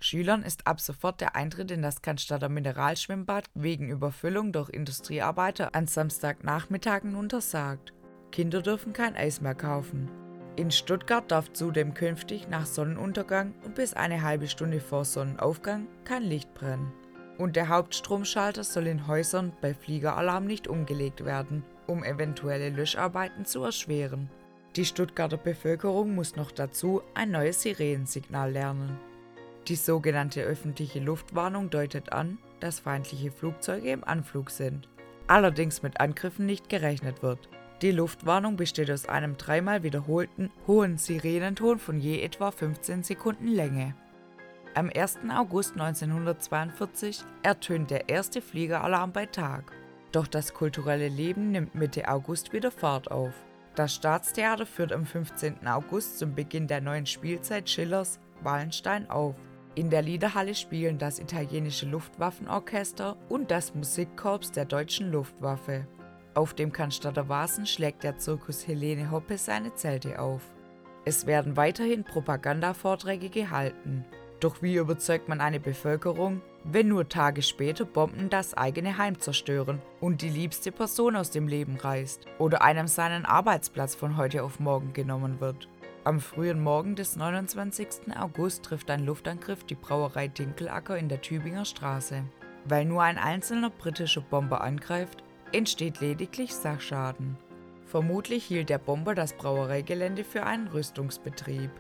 Schülern 0.01 0.43
ist 0.43 0.67
ab 0.67 0.81
sofort 0.81 1.21
der 1.21 1.35
Eintritt 1.35 1.71
in 1.71 1.83
das 1.83 2.03
Cannstatter 2.03 2.49
Mineralschwimmbad 2.49 3.47
wegen 3.55 3.91
Überfüllung 3.91 4.53
durch 4.53 4.71
Industriearbeiter 4.71 5.75
an 5.75 5.87
Samstagnachmittagen 5.87 7.17
untersagt. 7.17 7.93
Kinder 8.31 8.63
dürfen 8.63 8.93
kein 8.93 9.17
Eis 9.17 9.41
mehr 9.41 9.55
kaufen. 9.55 10.11
In 10.57 10.71
Stuttgart 10.71 11.31
darf 11.31 11.53
zudem 11.53 11.95
künftig 11.95 12.49
nach 12.49 12.67
Sonnenuntergang 12.67 13.55
und 13.65 13.75
bis 13.75 13.95
eine 13.95 14.23
halbe 14.23 14.49
Stunde 14.49 14.81
vor 14.81 15.05
Sonnenaufgang 15.05 15.87
kein 16.05 16.23
Licht 16.23 16.53
brennen 16.55 16.93
und 17.39 17.55
der 17.57 17.69
Hauptstromschalter 17.69 18.65
soll 18.65 18.89
in 18.89 19.07
Häusern 19.07 19.53
bei 19.61 19.73
Fliegeralarm 19.73 20.45
nicht 20.45 20.69
umgelegt 20.69 21.25
werden, 21.25 21.65
um 21.87 22.05
eventuelle 22.05 22.71
Löscharbeiten 22.71 23.45
zu 23.45 23.63
erschweren. 23.63 24.29
Die 24.77 24.85
Stuttgarter 24.85 25.39
Bevölkerung 25.39 26.15
muss 26.15 26.37
noch 26.37 26.51
dazu 26.51 27.03
ein 27.15 27.31
neues 27.31 27.63
Sirenensignal 27.63 28.53
lernen. 28.53 28.99
Die 29.69 29.77
sogenannte 29.77 30.43
öffentliche 30.43 30.99
Luftwarnung 30.99 31.69
deutet 31.69 32.11
an, 32.11 32.39
dass 32.59 32.81
feindliche 32.81 33.31
Flugzeuge 33.31 33.91
im 33.91 34.03
Anflug 34.03 34.49
sind, 34.49 34.89
allerdings 35.27 35.83
mit 35.83 36.01
Angriffen 36.01 36.47
nicht 36.47 36.71
gerechnet 36.71 37.23
wird. 37.23 37.51
Die 37.83 37.91
Luftwarnung 37.91 38.57
besteht 38.57 38.91
aus 38.91 39.07
einem 39.11 39.37
dreimal 39.37 39.83
wiederholten 39.83 40.51
hohen 40.67 40.97
Sirenenton 40.97 41.79
von 41.79 42.01
je 42.01 42.23
etwa 42.23 42.51
15 42.51 43.03
Sekunden 43.03 43.49
Länge. 43.49 43.95
Am 44.75 44.91
1. 44.95 45.19
August 45.37 45.73
1942 45.73 47.25
ertönt 47.43 47.91
der 47.91 48.09
erste 48.09 48.41
Fliegeralarm 48.41 49.13
bei 49.13 49.27
Tag. 49.27 49.73
Doch 50.13 50.29
das 50.29 50.55
kulturelle 50.55 51.09
Leben 51.09 51.51
nimmt 51.51 51.75
Mitte 51.75 52.09
August 52.09 52.55
wieder 52.55 52.71
Fahrt 52.71 53.11
auf. 53.11 53.35
Das 53.75 53.95
Staatstheater 53.95 54.65
führt 54.65 54.93
am 54.93 55.05
15. 55.05 55.67
August 55.67 56.19
zum 56.19 56.35
Beginn 56.35 56.69
der 56.69 56.81
neuen 56.81 57.05
Spielzeit 57.05 57.69
Schillers 57.69 58.19
Wallenstein 58.43 59.11
auf. 59.11 59.37
In 59.79 59.91
der 59.91 60.03
Liederhalle 60.03 60.57
spielen 60.57 60.99
das 60.99 61.21
italienische 61.21 61.87
Luftwaffenorchester 61.87 63.17
und 63.29 63.53
das 63.53 63.77
Musikkorps 63.77 64.51
der 64.51 64.65
deutschen 64.65 65.13
Luftwaffe. 65.13 65.87
Auf 66.35 66.53
dem 66.53 66.73
Cannstatter 66.73 67.29
Vasen 67.29 67.65
schlägt 67.65 68.03
der 68.03 68.19
Zirkus 68.19 68.67
Helene 68.67 69.13
Hoppe 69.13 69.39
seine 69.39 69.73
Zelte 69.77 70.19
auf. 70.19 70.43
Es 71.05 71.29
werden 71.29 71.57
weiterhin 71.57 72.03
Propagandavorträge 72.03 73.29
gehalten. 73.29 74.05
Doch 74.41 74.63
wie 74.63 74.75
überzeugt 74.75 75.29
man 75.29 75.41
eine 75.41 75.61
Bevölkerung, 75.61 76.43
wenn 76.65 76.89
nur 76.89 77.09
Tage 77.09 77.43
später 77.43 77.85
Bomben 77.85 78.31
das 78.31 78.55
eigene 78.55 78.99
Heim 78.99 79.21
zerstören 79.21 79.81
und 80.01 80.23
die 80.23 80.29
liebste 80.29 80.73
Person 80.73 81.15
aus 81.15 81.31
dem 81.31 81.47
Leben 81.47 81.77
reißt 81.77 82.27
oder 82.41 82.63
einem 82.63 82.89
seinen 82.89 83.25
Arbeitsplatz 83.25 83.95
von 83.95 84.17
heute 84.17 84.43
auf 84.43 84.59
morgen 84.59 84.93
genommen 84.93 85.39
wird? 85.39 85.69
Am 86.09 86.21
frühen 86.21 86.63
Morgen 86.63 86.97
des 86.97 87.17
29. 87.17 88.17
August 88.19 88.63
trifft 88.63 88.91
ein 88.91 89.05
Luftangriff 89.05 89.65
die 89.65 89.75
Brauerei 89.75 90.27
Dinkelacker 90.29 90.97
in 90.97 91.11
der 91.11 91.21
Tübinger 91.21 91.67
Straße. 91.67 92.23
Weil 92.65 92.87
nur 92.87 93.03
ein 93.03 93.19
einzelner 93.19 93.69
britischer 93.69 94.23
Bomber 94.23 94.63
angreift, 94.63 95.23
entsteht 95.53 96.01
lediglich 96.01 96.55
Sachschaden. 96.55 97.37
Vermutlich 97.85 98.47
hielt 98.47 98.71
der 98.71 98.79
Bomber 98.79 99.15
das 99.15 99.35
Brauereigelände 99.35 100.25
für 100.25 100.45
einen 100.45 100.69
Rüstungsbetrieb. 100.69 101.71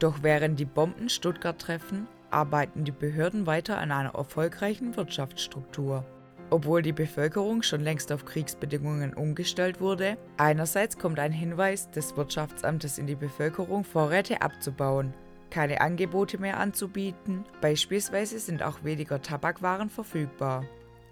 Doch 0.00 0.24
während 0.24 0.58
die 0.58 0.64
Bomben 0.64 1.08
Stuttgart 1.08 1.60
treffen, 1.60 2.08
arbeiten 2.32 2.82
die 2.82 2.90
Behörden 2.90 3.46
weiter 3.46 3.78
an 3.78 3.92
einer 3.92 4.16
erfolgreichen 4.16 4.96
Wirtschaftsstruktur. 4.96 6.04
Obwohl 6.50 6.82
die 6.82 6.92
Bevölkerung 6.92 7.62
schon 7.62 7.82
längst 7.82 8.10
auf 8.10 8.24
Kriegsbedingungen 8.24 9.14
umgestellt 9.14 9.80
wurde, 9.80 10.16
einerseits 10.38 10.98
kommt 10.98 11.18
ein 11.18 11.32
Hinweis 11.32 11.90
des 11.90 12.16
Wirtschaftsamtes 12.16 12.98
in 12.98 13.06
die 13.06 13.14
Bevölkerung, 13.14 13.84
Vorräte 13.84 14.40
abzubauen, 14.40 15.12
keine 15.50 15.80
Angebote 15.80 16.38
mehr 16.38 16.58
anzubieten, 16.58 17.44
beispielsweise 17.60 18.38
sind 18.38 18.62
auch 18.62 18.84
weniger 18.84 19.20
Tabakwaren 19.20 19.90
verfügbar. 19.90 20.64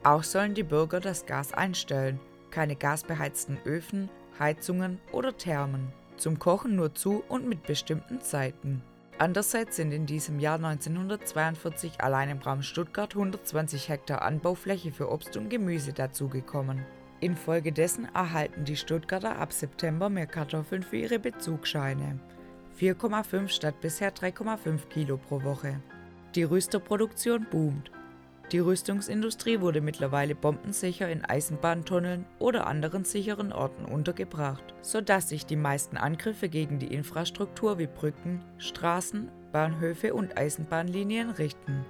Auch 0.04 0.22
sollen 0.22 0.54
die 0.54 0.62
Bürger 0.62 1.00
das 1.00 1.26
Gas 1.26 1.52
einstellen, 1.52 2.20
keine 2.50 2.76
gasbeheizten 2.76 3.58
Öfen, 3.64 4.08
Heizungen 4.38 5.00
oder 5.12 5.36
Thermen 5.36 5.92
zum 6.16 6.38
Kochen 6.38 6.76
nur 6.76 6.94
zu 6.94 7.22
und 7.28 7.46
mit 7.46 7.64
bestimmten 7.64 8.20
Zeiten. 8.20 8.82
Andererseits 9.18 9.76
sind 9.76 9.92
in 9.92 10.04
diesem 10.04 10.40
Jahr 10.40 10.56
1942 10.56 12.02
allein 12.02 12.28
im 12.28 12.38
Raum 12.38 12.62
Stuttgart 12.62 13.14
120 13.14 13.88
Hektar 13.88 14.20
Anbaufläche 14.20 14.92
für 14.92 15.10
Obst 15.10 15.38
und 15.38 15.48
Gemüse 15.48 15.94
dazugekommen. 15.94 16.84
Infolgedessen 17.20 18.08
erhalten 18.14 18.66
die 18.66 18.76
Stuttgarter 18.76 19.38
ab 19.38 19.54
September 19.54 20.10
mehr 20.10 20.26
Kartoffeln 20.26 20.82
für 20.82 20.96
ihre 20.96 21.18
Bezugsscheine. 21.18 22.20
4,5 22.78 23.48
statt 23.48 23.80
bisher 23.80 24.14
3,5 24.14 24.86
Kilo 24.90 25.16
pro 25.16 25.42
Woche. 25.42 25.80
Die 26.34 26.42
Rüsterproduktion 26.42 27.46
boomt. 27.50 27.90
Die 28.52 28.60
Rüstungsindustrie 28.60 29.60
wurde 29.60 29.80
mittlerweile 29.80 30.36
bombensicher 30.36 31.08
in 31.08 31.24
Eisenbahntunneln 31.24 32.26
oder 32.38 32.68
anderen 32.68 33.04
sicheren 33.04 33.52
Orten 33.52 33.84
untergebracht, 33.84 34.62
sodass 34.82 35.28
sich 35.28 35.46
die 35.46 35.56
meisten 35.56 35.96
Angriffe 35.96 36.48
gegen 36.48 36.78
die 36.78 36.94
Infrastruktur 36.94 37.78
wie 37.78 37.88
Brücken, 37.88 38.44
Straßen, 38.58 39.30
Bahnhöfe 39.50 40.14
und 40.14 40.38
Eisenbahnlinien 40.38 41.30
richten. 41.30 41.84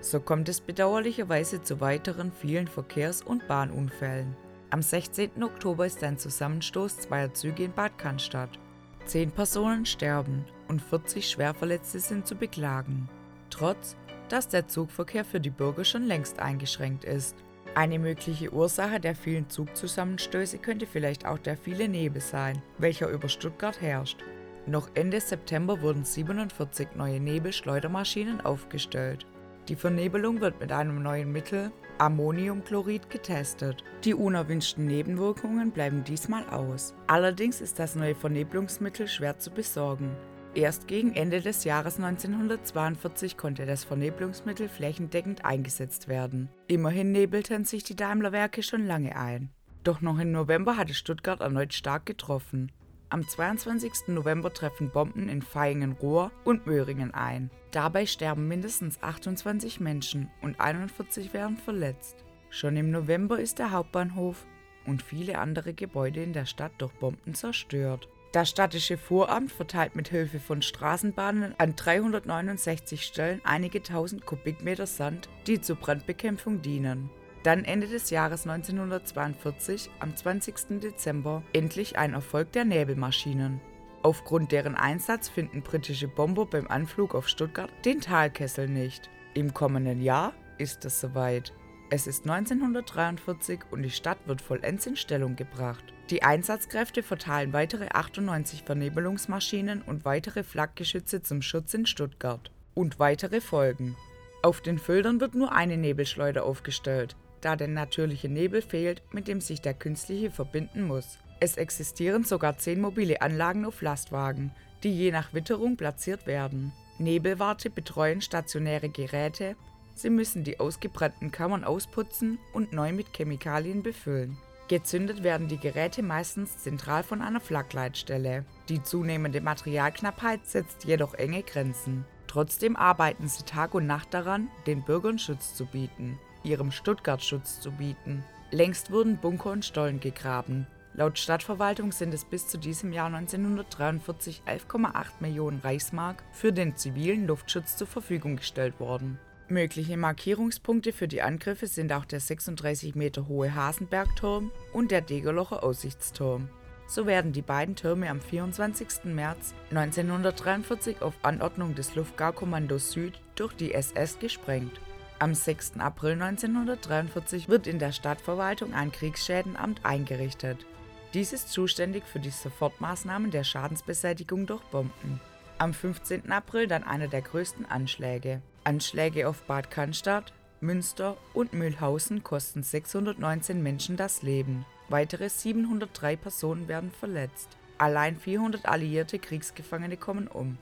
So 0.00 0.20
kommt 0.20 0.50
es 0.50 0.60
bedauerlicherweise 0.60 1.62
zu 1.62 1.80
weiteren 1.80 2.30
vielen 2.30 2.66
Verkehrs- 2.66 3.22
und 3.22 3.46
Bahnunfällen. 3.48 4.36
Am 4.68 4.82
16. 4.82 5.42
Oktober 5.42 5.86
ist 5.86 6.02
ein 6.02 6.18
Zusammenstoß 6.18 6.98
zweier 7.00 7.32
Züge 7.32 7.64
in 7.64 7.72
Bad 7.72 7.96
Cannstatt. 7.98 8.58
Zehn 9.06 9.30
Personen 9.30 9.86
sterben 9.86 10.44
und 10.68 10.82
40 10.82 11.28
Schwerverletzte 11.28 12.00
sind 12.00 12.26
zu 12.26 12.34
beklagen. 12.34 13.08
Trotz 13.50 13.96
dass 14.32 14.48
der 14.48 14.66
Zugverkehr 14.66 15.26
für 15.26 15.40
die 15.40 15.50
Bürger 15.50 15.84
schon 15.84 16.04
längst 16.04 16.38
eingeschränkt 16.38 17.04
ist. 17.04 17.36
Eine 17.74 17.98
mögliche 17.98 18.50
Ursache 18.50 18.98
der 18.98 19.14
vielen 19.14 19.50
Zugzusammenstöße 19.50 20.56
könnte 20.56 20.86
vielleicht 20.86 21.26
auch 21.26 21.36
der 21.36 21.54
viele 21.54 21.86
Nebel 21.86 22.22
sein, 22.22 22.62
welcher 22.78 23.10
über 23.10 23.28
Stuttgart 23.28 23.82
herrscht. 23.82 24.24
Noch 24.66 24.88
Ende 24.94 25.20
September 25.20 25.82
wurden 25.82 26.04
47 26.04 26.88
neue 26.96 27.20
Nebelschleudermaschinen 27.20 28.40
aufgestellt. 28.40 29.26
Die 29.68 29.76
Vernebelung 29.76 30.40
wird 30.40 30.60
mit 30.60 30.72
einem 30.72 31.02
neuen 31.02 31.30
Mittel, 31.30 31.70
Ammoniumchlorid, 31.98 33.10
getestet. 33.10 33.84
Die 34.02 34.14
unerwünschten 34.14 34.86
Nebenwirkungen 34.86 35.72
bleiben 35.72 36.04
diesmal 36.04 36.48
aus. 36.48 36.94
Allerdings 37.06 37.60
ist 37.60 37.78
das 37.78 37.96
neue 37.96 38.14
Vernebelungsmittel 38.14 39.08
schwer 39.08 39.38
zu 39.38 39.50
besorgen. 39.50 40.16
Erst 40.54 40.86
gegen 40.86 41.14
Ende 41.14 41.40
des 41.40 41.64
Jahres 41.64 41.96
1942 41.96 43.38
konnte 43.38 43.64
das 43.64 43.84
Vernebelungsmittel 43.84 44.68
flächendeckend 44.68 45.46
eingesetzt 45.46 46.08
werden. 46.08 46.50
Immerhin 46.66 47.10
nebelten 47.10 47.64
sich 47.64 47.84
die 47.84 47.96
Daimlerwerke 47.96 48.62
schon 48.62 48.86
lange 48.86 49.16
ein. 49.16 49.50
Doch 49.82 50.02
noch 50.02 50.18
im 50.18 50.30
November 50.30 50.76
hatte 50.76 50.92
Stuttgart 50.92 51.40
erneut 51.40 51.72
stark 51.72 52.04
getroffen. 52.04 52.70
Am 53.08 53.26
22. 53.26 54.08
November 54.08 54.52
treffen 54.52 54.90
Bomben 54.90 55.30
in 55.30 55.42
Vaihingen-Ruhr 55.42 56.30
und 56.44 56.66
Möhringen 56.66 57.14
ein. 57.14 57.50
Dabei 57.70 58.04
sterben 58.04 58.46
mindestens 58.46 59.02
28 59.02 59.80
Menschen 59.80 60.30
und 60.42 60.60
41 60.60 61.32
werden 61.32 61.56
verletzt. 61.56 62.24
Schon 62.50 62.76
im 62.76 62.90
November 62.90 63.40
ist 63.40 63.58
der 63.58 63.70
Hauptbahnhof 63.70 64.46
und 64.86 65.02
viele 65.02 65.38
andere 65.38 65.72
Gebäude 65.72 66.22
in 66.22 66.34
der 66.34 66.44
Stadt 66.44 66.72
durch 66.78 66.92
Bomben 66.92 67.34
zerstört. 67.34 68.08
Das 68.32 68.48
städtische 68.48 68.96
Voramt 68.96 69.52
verteilt 69.52 69.94
mit 69.94 70.08
Hilfe 70.08 70.40
von 70.40 70.62
Straßenbahnen 70.62 71.54
an 71.58 71.76
369 71.76 73.02
Stellen 73.02 73.42
einige 73.44 73.82
tausend 73.82 74.24
Kubikmeter 74.24 74.86
Sand, 74.86 75.28
die 75.46 75.60
zur 75.60 75.76
Brandbekämpfung 75.76 76.62
dienen. 76.62 77.10
Dann 77.42 77.64
Ende 77.64 77.88
des 77.88 78.08
Jahres 78.08 78.46
1942, 78.46 79.90
am 80.00 80.16
20. 80.16 80.80
Dezember, 80.80 81.42
endlich 81.52 81.98
ein 81.98 82.14
Erfolg 82.14 82.52
der 82.52 82.64
Nebelmaschinen. 82.64 83.60
Aufgrund 84.02 84.50
deren 84.50 84.76
Einsatz 84.76 85.28
finden 85.28 85.60
britische 85.62 86.08
Bomber 86.08 86.46
beim 86.46 86.68
Anflug 86.68 87.14
auf 87.14 87.28
Stuttgart 87.28 87.70
den 87.84 88.00
Talkessel 88.00 88.66
nicht. 88.66 89.10
Im 89.34 89.52
kommenden 89.52 90.00
Jahr 90.00 90.32
ist 90.56 90.86
es 90.86 91.00
soweit. 91.00 91.52
Es 91.92 92.06
ist 92.06 92.28
1943 92.28 93.60
und 93.70 93.82
die 93.82 93.90
Stadt 93.90 94.16
wird 94.24 94.40
vollends 94.40 94.86
in 94.86 94.96
Stellung 94.96 95.36
gebracht. 95.36 95.84
Die 96.08 96.22
Einsatzkräfte 96.22 97.02
verteilen 97.02 97.52
weitere 97.52 97.88
98 97.88 98.62
Vernebelungsmaschinen 98.62 99.82
und 99.82 100.06
weitere 100.06 100.42
Flakgeschütze 100.42 101.22
zum 101.22 101.42
Schutz 101.42 101.74
in 101.74 101.84
Stuttgart. 101.84 102.50
Und 102.72 102.98
weitere 102.98 103.42
folgen. 103.42 103.94
Auf 104.40 104.62
den 104.62 104.78
Feldern 104.78 105.20
wird 105.20 105.34
nur 105.34 105.52
eine 105.52 105.76
Nebelschleuder 105.76 106.44
aufgestellt 106.44 107.14
da 107.42 107.56
der 107.56 107.68
natürliche 107.68 108.28
Nebel 108.28 108.62
fehlt, 108.62 109.02
mit 109.12 109.28
dem 109.28 109.40
sich 109.40 109.60
der 109.60 109.74
künstliche 109.74 110.30
verbinden 110.30 110.84
muss. 110.84 111.18
Es 111.40 111.56
existieren 111.56 112.24
sogar 112.24 112.56
zehn 112.56 112.80
mobile 112.80 113.20
Anlagen 113.20 113.66
auf 113.66 113.82
Lastwagen, 113.82 114.52
die 114.82 114.96
je 114.96 115.10
nach 115.10 115.34
Witterung 115.34 115.76
platziert 115.76 116.26
werden. 116.26 116.72
Nebelwarte 116.98 117.68
betreuen 117.68 118.20
stationäre 118.20 118.88
Geräte, 118.88 119.56
sie 119.94 120.10
müssen 120.10 120.44
die 120.44 120.60
ausgebrannten 120.60 121.30
Kammern 121.30 121.64
ausputzen 121.64 122.38
und 122.52 122.72
neu 122.72 122.92
mit 122.92 123.16
Chemikalien 123.16 123.82
befüllen. 123.82 124.36
Gezündet 124.68 125.22
werden 125.22 125.48
die 125.48 125.58
Geräte 125.58 126.02
meistens 126.02 126.58
zentral 126.58 127.02
von 127.02 127.20
einer 127.20 127.40
Flakleitstelle. 127.40 128.44
Die 128.68 128.82
zunehmende 128.82 129.40
Materialknappheit 129.40 130.46
setzt 130.46 130.84
jedoch 130.84 131.14
enge 131.14 131.42
Grenzen. 131.42 132.04
Trotzdem 132.26 132.76
arbeiten 132.76 133.28
sie 133.28 133.44
Tag 133.44 133.74
und 133.74 133.86
Nacht 133.86 134.14
daran, 134.14 134.48
den 134.66 134.82
Bürgern 134.82 135.18
Schutz 135.18 135.54
zu 135.54 135.66
bieten 135.66 136.18
ihrem 136.44 136.70
Stuttgart-Schutz 136.70 137.60
zu 137.60 137.72
bieten. 137.72 138.24
Längst 138.50 138.90
wurden 138.90 139.16
Bunker 139.16 139.50
und 139.50 139.64
Stollen 139.64 140.00
gegraben. 140.00 140.66
Laut 140.94 141.18
Stadtverwaltung 141.18 141.90
sind 141.90 142.12
es 142.12 142.24
bis 142.24 142.48
zu 142.48 142.58
diesem 142.58 142.92
Jahr 142.92 143.06
1943 143.06 144.42
11,8 144.46 145.06
Millionen 145.20 145.60
Reichsmark 145.60 146.22
für 146.32 146.52
den 146.52 146.76
zivilen 146.76 147.26
Luftschutz 147.26 147.76
zur 147.76 147.86
Verfügung 147.86 148.36
gestellt 148.36 148.78
worden. 148.78 149.18
Mögliche 149.48 149.96
Markierungspunkte 149.96 150.92
für 150.92 151.08
die 151.08 151.22
Angriffe 151.22 151.66
sind 151.66 151.92
auch 151.92 152.04
der 152.04 152.20
36 152.20 152.94
Meter 152.94 153.28
hohe 153.28 153.54
Hasenbergturm 153.54 154.50
und 154.72 154.90
der 154.90 155.00
Degerlocher 155.00 155.62
Aussichtsturm. 155.62 156.48
So 156.86 157.06
werden 157.06 157.32
die 157.32 157.42
beiden 157.42 157.74
Türme 157.74 158.10
am 158.10 158.20
24. 158.20 159.04
März 159.04 159.54
1943 159.70 161.02
auf 161.02 161.14
Anordnung 161.22 161.74
des 161.74 161.94
Luftgarkommandos 161.94 162.92
Süd 162.92 163.20
durch 163.34 163.54
die 163.54 163.72
SS 163.72 164.18
gesprengt. 164.18 164.80
Am 165.18 165.34
6. 165.34 165.74
April 165.78 166.20
1943 166.20 167.48
wird 167.48 167.66
in 167.66 167.78
der 167.78 167.92
Stadtverwaltung 167.92 168.74
ein 168.74 168.90
Kriegsschädenamt 168.90 169.84
eingerichtet. 169.84 170.66
Dies 171.14 171.32
ist 171.32 171.50
zuständig 171.50 172.04
für 172.04 172.20
die 172.20 172.30
Sofortmaßnahmen 172.30 173.30
der 173.30 173.44
Schadensbeseitigung 173.44 174.46
durch 174.46 174.62
Bomben. 174.64 175.20
Am 175.58 175.74
15. 175.74 176.32
April 176.32 176.66
dann 176.66 176.82
einer 176.82 177.08
der 177.08 177.22
größten 177.22 177.66
Anschläge. 177.66 178.42
Anschläge 178.64 179.28
auf 179.28 179.42
Bad 179.42 179.70
Cannstatt, 179.70 180.32
Münster 180.60 181.16
und 181.34 181.52
Mühlhausen 181.52 182.22
kosten 182.22 182.62
619 182.62 183.62
Menschen 183.62 183.96
das 183.96 184.22
Leben. 184.22 184.64
Weitere 184.88 185.28
703 185.28 186.16
Personen 186.16 186.68
werden 186.68 186.90
verletzt. 186.92 187.56
Allein 187.78 188.16
400 188.16 188.66
alliierte 188.66 189.18
Kriegsgefangene 189.18 189.96
kommen 189.96 190.28
um. 190.28 190.58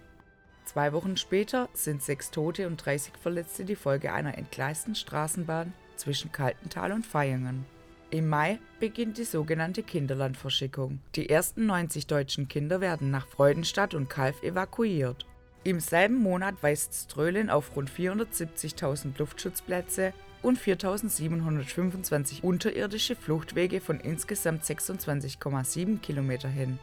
Zwei 0.64 0.92
Wochen 0.92 1.16
später 1.16 1.68
sind 1.74 2.02
sechs 2.02 2.30
Tote 2.30 2.66
und 2.66 2.76
30 2.76 3.14
Verletzte 3.20 3.64
die 3.64 3.76
Folge 3.76 4.12
einer 4.12 4.38
entgleisten 4.38 4.94
Straßenbahn 4.94 5.72
zwischen 5.96 6.32
Kaltental 6.32 6.92
und 6.92 7.12
Vaihingen. 7.12 7.66
Im 8.10 8.28
Mai 8.28 8.58
beginnt 8.78 9.18
die 9.18 9.24
sogenannte 9.24 9.82
Kinderlandverschickung. 9.82 11.00
Die 11.14 11.28
ersten 11.28 11.66
90 11.66 12.06
deutschen 12.06 12.48
Kinder 12.48 12.80
werden 12.80 13.10
nach 13.10 13.26
Freudenstadt 13.26 13.94
und 13.94 14.08
Kalf 14.08 14.42
evakuiert. 14.42 15.26
Im 15.62 15.78
selben 15.78 16.22
Monat 16.22 16.62
weist 16.62 16.94
Strölen 16.94 17.50
auf 17.50 17.76
rund 17.76 17.90
470.000 17.90 19.18
Luftschutzplätze 19.18 20.14
und 20.42 20.58
4.725 20.58 22.42
unterirdische 22.42 23.14
Fluchtwege 23.14 23.82
von 23.82 24.00
insgesamt 24.00 24.64
26,7 24.64 26.00
Kilometer 26.00 26.48
hin. 26.48 26.78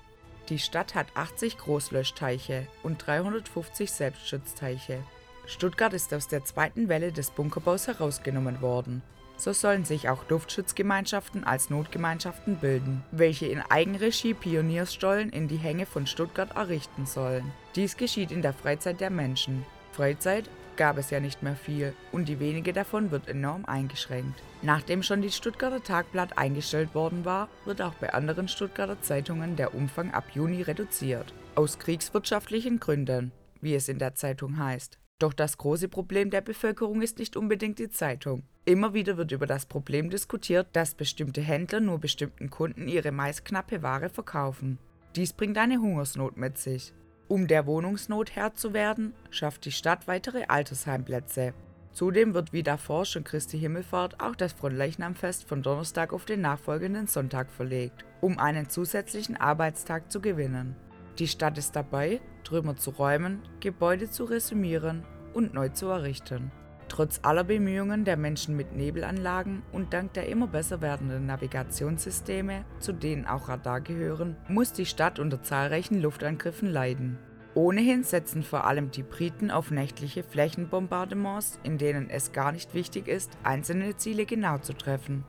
Die 0.50 0.60
Stadt 0.60 0.94
hat 0.94 1.08
80 1.16 1.58
Großlöschteiche 1.58 2.68
und 2.84 3.06
350 3.06 3.92
Selbstschutzteiche. 3.92 5.04
Stuttgart 5.48 5.94
ist 5.94 6.14
aus 6.14 6.28
der 6.28 6.46
zweiten 6.46 6.88
Welle 6.88 7.12
des 7.12 7.32
Bunkerbaus 7.32 7.88
herausgenommen 7.88 8.62
worden. 8.62 9.02
So 9.38 9.54
sollen 9.54 9.86
sich 9.86 10.10
auch 10.10 10.28
Luftschutzgemeinschaften 10.30 11.44
als 11.44 11.70
Notgemeinschaften 11.70 12.58
bilden, 12.58 13.04
welche 13.12 13.46
in 13.46 13.62
Eigenregie 13.62 14.34
Pionierstollen 14.34 15.30
in 15.30 15.48
die 15.48 15.58
Hänge 15.58 15.86
von 15.86 16.08
Stuttgart 16.08 16.56
errichten 16.56 17.06
sollen. 17.06 17.52
Dies 17.76 17.98
geschieht 17.98 18.32
in 18.32 18.42
der 18.42 18.54
Freizeit 18.54 19.00
der 19.00 19.12
Menschen. 19.12 19.64
Freizeit 19.92 20.50
gab 20.76 20.98
es 20.98 21.10
ja 21.10 21.20
nicht 21.20 21.44
mehr 21.44 21.56
viel 21.56 21.94
und 22.12 22.28
die 22.28 22.40
wenige 22.40 22.74
davon 22.74 23.12
wird 23.12 23.28
enorm 23.28 23.66
eingeschränkt. 23.66 24.42
Nachdem 24.62 25.04
schon 25.04 25.22
die 25.22 25.32
Stuttgarter 25.32 25.84
Tagblatt 25.84 26.38
eingestellt 26.38 26.96
worden 26.96 27.26
war, 27.26 27.50
wird 27.66 27.82
auch 27.82 27.94
bei 27.96 28.14
anderen 28.14 28.48
Stuttgarter 28.48 29.02
Zeitungen 29.02 29.56
der 29.56 29.76
Umfang 29.76 30.12
ab 30.12 30.26
Juni 30.34 30.62
reduziert. 30.62 31.34
Aus 31.56 31.78
kriegswirtschaftlichen 31.80 32.80
Gründen, 32.80 33.32
wie 33.62 33.76
es 33.76 33.90
in 33.90 34.00
der 34.00 34.16
Zeitung 34.16 34.58
heißt. 34.58 35.00
Doch 35.20 35.34
das 35.34 35.58
große 35.58 35.90
Problem 35.90 36.30
der 36.30 36.42
Bevölkerung 36.42 37.02
ist 37.02 37.18
nicht 37.18 37.36
unbedingt 37.36 37.80
die 37.80 37.90
Zeitung. 37.90 38.44
Immer 38.66 38.94
wieder 38.94 39.18
wird 39.18 39.32
über 39.32 39.48
das 39.48 39.66
Problem 39.66 40.12
diskutiert, 40.12 40.68
dass 40.74 40.94
bestimmte 40.94 41.42
Händler 41.42 41.80
nur 41.80 42.00
bestimmten 42.00 42.52
Kunden 42.52 42.88
ihre 42.88 43.12
meist 43.12 43.44
knappe 43.44 43.82
Ware 43.82 44.10
verkaufen. 44.10 44.78
Dies 45.16 45.34
bringt 45.34 45.58
eine 45.58 45.80
Hungersnot 45.80 46.38
mit 46.38 46.60
sich. 46.60 46.94
Um 47.28 47.48
der 47.48 47.66
Wohnungsnot 47.66 48.36
Herr 48.36 48.54
zu 48.54 48.74
werden, 48.74 49.14
schafft 49.32 49.66
die 49.66 49.72
Stadt 49.72 50.08
weitere 50.08 50.46
Altersheimplätze. 50.46 51.54
Zudem 51.94 52.36
wird 52.36 52.54
wie 52.54 52.62
davor 52.62 53.06
schon 53.06 53.24
Christi 53.24 53.58
Himmelfahrt 53.58 54.22
auch 54.22 54.36
das 54.36 54.54
Fronleichnamfest 54.54 55.46
von 55.46 55.64
Donnerstag 55.64 56.14
auf 56.14 56.26
den 56.26 56.42
nachfolgenden 56.42 57.08
Sonntag 57.08 57.50
verlegt, 57.50 58.06
um 58.22 58.38
einen 58.38 58.70
zusätzlichen 58.70 59.36
Arbeitstag 59.36 60.12
zu 60.12 60.22
gewinnen. 60.22 60.76
Die 61.18 61.28
Stadt 61.28 61.58
ist 61.58 61.76
dabei, 61.76 62.22
Trümmer 62.48 62.78
zu 62.78 62.92
räumen, 62.92 63.42
Gebäude 63.60 64.10
zu 64.10 64.24
resümieren 64.24 65.04
und 65.34 65.54
neu 65.54 65.68
zu 65.68 65.88
errichten. 65.88 66.50
Trotz 66.88 67.20
aller 67.24 67.44
Bemühungen 67.44 68.06
der 68.06 68.16
Menschen 68.16 68.56
mit 68.56 68.74
Nebelanlagen 68.74 69.64
und 69.74 69.92
dank 69.94 70.14
der 70.14 70.30
immer 70.30 70.48
besser 70.48 70.80
werdenden 70.80 71.26
Navigationssysteme, 71.26 72.64
zu 72.80 72.94
denen 72.94 73.26
auch 73.26 73.50
Radar 73.50 73.82
gehören, 73.82 74.38
muss 74.48 74.72
die 74.72 74.86
Stadt 74.86 75.20
unter 75.20 75.44
zahlreichen 75.44 76.02
Luftangriffen 76.02 76.70
leiden. 76.70 77.20
Ohnehin 77.54 78.04
setzen 78.04 78.44
vor 78.44 78.64
allem 78.64 78.92
die 78.92 79.04
Briten 79.04 79.52
auf 79.52 79.70
nächtliche 79.70 80.24
Flächenbombardements, 80.24 81.60
in 81.64 81.78
denen 81.78 82.10
es 82.10 82.32
gar 82.32 82.54
nicht 82.54 82.74
wichtig 82.74 83.10
ist, 83.10 83.32
einzelne 83.44 83.98
Ziele 83.98 84.26
genau 84.26 84.60
zu 84.60 84.72
treffen. 84.72 85.26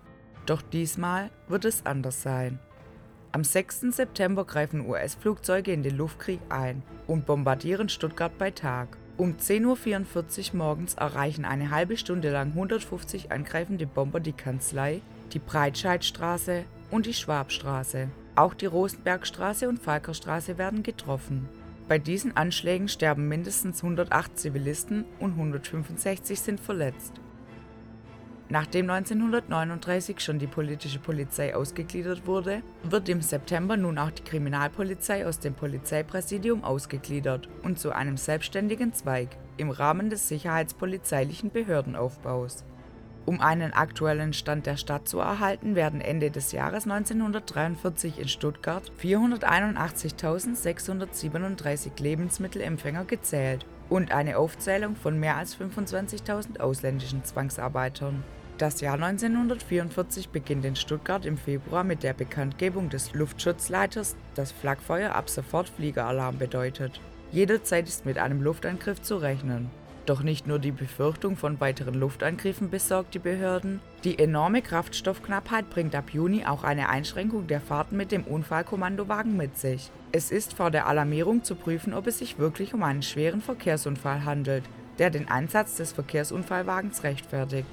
Doch 0.46 0.62
diesmal 0.62 1.30
wird 1.48 1.64
es 1.64 1.84
anders 1.84 2.22
sein. 2.22 2.60
Am 3.32 3.42
6. 3.42 3.80
September 3.90 4.44
greifen 4.44 4.88
US-Flugzeuge 4.88 5.72
in 5.72 5.82
den 5.82 5.96
Luftkrieg 5.96 6.40
ein 6.48 6.82
und 7.08 7.26
bombardieren 7.26 7.88
Stuttgart 7.88 8.38
bei 8.38 8.52
Tag. 8.52 8.96
Um 9.16 9.32
10.44 9.32 10.52
Uhr 10.52 10.58
morgens 10.58 10.94
erreichen 10.94 11.44
eine 11.44 11.70
halbe 11.70 11.96
Stunde 11.96 12.30
lang 12.30 12.50
150 12.50 13.32
angreifende 13.32 13.88
Bomber 13.88 14.20
die 14.20 14.32
Kanzlei, 14.32 15.00
die 15.32 15.40
Breitscheidstraße 15.40 16.62
und 16.92 17.06
die 17.06 17.14
Schwabstraße. 17.14 18.08
Auch 18.36 18.54
die 18.54 18.66
Rosenbergstraße 18.66 19.68
und 19.68 19.80
Falkerstraße 19.80 20.56
werden 20.58 20.84
getroffen. 20.84 21.48
Bei 21.88 21.98
diesen 21.98 22.36
Anschlägen 22.36 22.86
sterben 22.86 23.26
mindestens 23.26 23.82
108 23.82 24.38
Zivilisten 24.38 25.04
und 25.18 25.32
165 25.32 26.38
sind 26.38 26.60
verletzt. 26.60 27.14
Nachdem 28.50 28.88
1939 28.88 30.20
schon 30.20 30.38
die 30.38 30.46
politische 30.46 30.98
Polizei 30.98 31.54
ausgegliedert 31.54 32.26
wurde, 32.26 32.62
wird 32.82 33.10
im 33.10 33.20
September 33.20 33.76
nun 33.76 33.98
auch 33.98 34.10
die 34.10 34.22
Kriminalpolizei 34.22 35.26
aus 35.26 35.38
dem 35.38 35.52
Polizeipräsidium 35.52 36.64
ausgegliedert 36.64 37.46
und 37.62 37.78
zu 37.78 37.94
einem 37.94 38.16
selbstständigen 38.16 38.94
Zweig 38.94 39.28
im 39.58 39.70
Rahmen 39.70 40.08
des 40.08 40.28
sicherheitspolizeilichen 40.28 41.50
Behördenaufbaus. 41.50 42.64
Um 43.26 43.42
einen 43.42 43.74
aktuellen 43.74 44.32
Stand 44.32 44.64
der 44.64 44.78
Stadt 44.78 45.06
zu 45.06 45.18
erhalten, 45.18 45.74
werden 45.74 46.00
Ende 46.00 46.30
des 46.30 46.52
Jahres 46.52 46.84
1943 46.84 48.18
in 48.18 48.28
Stuttgart 48.28 48.90
481.637 49.02 52.00
Lebensmittelempfänger 52.00 53.04
gezählt 53.04 53.66
und 53.90 54.12
eine 54.12 54.38
Aufzählung 54.38 54.96
von 54.96 55.20
mehr 55.20 55.36
als 55.36 55.54
25.000 55.60 56.60
ausländischen 56.60 57.22
Zwangsarbeitern. 57.22 58.24
Das 58.58 58.80
Jahr 58.80 58.94
1944 58.94 60.30
beginnt 60.30 60.64
in 60.64 60.74
Stuttgart 60.74 61.24
im 61.24 61.38
Februar 61.38 61.84
mit 61.84 62.02
der 62.02 62.12
Bekanntgebung 62.12 62.88
des 62.88 63.14
Luftschutzleiters, 63.14 64.16
dass 64.34 64.50
Flakfeuer 64.50 65.14
ab 65.14 65.30
sofort 65.30 65.68
Fliegeralarm 65.68 66.38
bedeutet. 66.38 67.00
Jederzeit 67.30 67.86
ist 67.86 68.04
mit 68.04 68.18
einem 68.18 68.42
Luftangriff 68.42 69.00
zu 69.00 69.18
rechnen. 69.18 69.70
Doch 70.06 70.24
nicht 70.24 70.48
nur 70.48 70.58
die 70.58 70.72
Befürchtung 70.72 71.36
von 71.36 71.60
weiteren 71.60 71.94
Luftangriffen 71.94 72.68
besorgt 72.68 73.14
die 73.14 73.20
Behörden, 73.20 73.78
die 74.02 74.18
enorme 74.18 74.60
Kraftstoffknappheit 74.60 75.70
bringt 75.70 75.94
ab 75.94 76.10
Juni 76.12 76.44
auch 76.44 76.64
eine 76.64 76.88
Einschränkung 76.88 77.46
der 77.46 77.60
Fahrten 77.60 77.96
mit 77.96 78.10
dem 78.10 78.24
Unfallkommandowagen 78.24 79.36
mit 79.36 79.56
sich. 79.56 79.92
Es 80.10 80.32
ist 80.32 80.54
vor 80.54 80.72
der 80.72 80.88
Alarmierung 80.88 81.44
zu 81.44 81.54
prüfen, 81.54 81.94
ob 81.94 82.08
es 82.08 82.18
sich 82.18 82.40
wirklich 82.40 82.74
um 82.74 82.82
einen 82.82 83.02
schweren 83.02 83.40
Verkehrsunfall 83.40 84.24
handelt, 84.24 84.64
der 84.98 85.10
den 85.10 85.28
Einsatz 85.28 85.76
des 85.76 85.92
Verkehrsunfallwagens 85.92 87.04
rechtfertigt. 87.04 87.68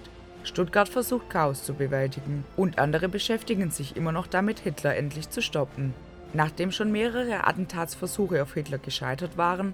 Stuttgart 0.45 0.87
versucht 0.87 1.29
Chaos 1.29 1.63
zu 1.63 1.73
bewältigen 1.73 2.45
und 2.55 2.77
andere 2.77 3.09
beschäftigen 3.09 3.71
sich 3.71 3.97
immer 3.97 4.11
noch 4.11 4.27
damit, 4.27 4.59
Hitler 4.59 4.95
endlich 4.95 5.29
zu 5.29 5.41
stoppen. 5.41 5.93
Nachdem 6.33 6.71
schon 6.71 6.91
mehrere 6.91 7.47
Attentatsversuche 7.47 8.43
auf 8.43 8.53
Hitler 8.53 8.77
gescheitert 8.77 9.37
waren, 9.37 9.73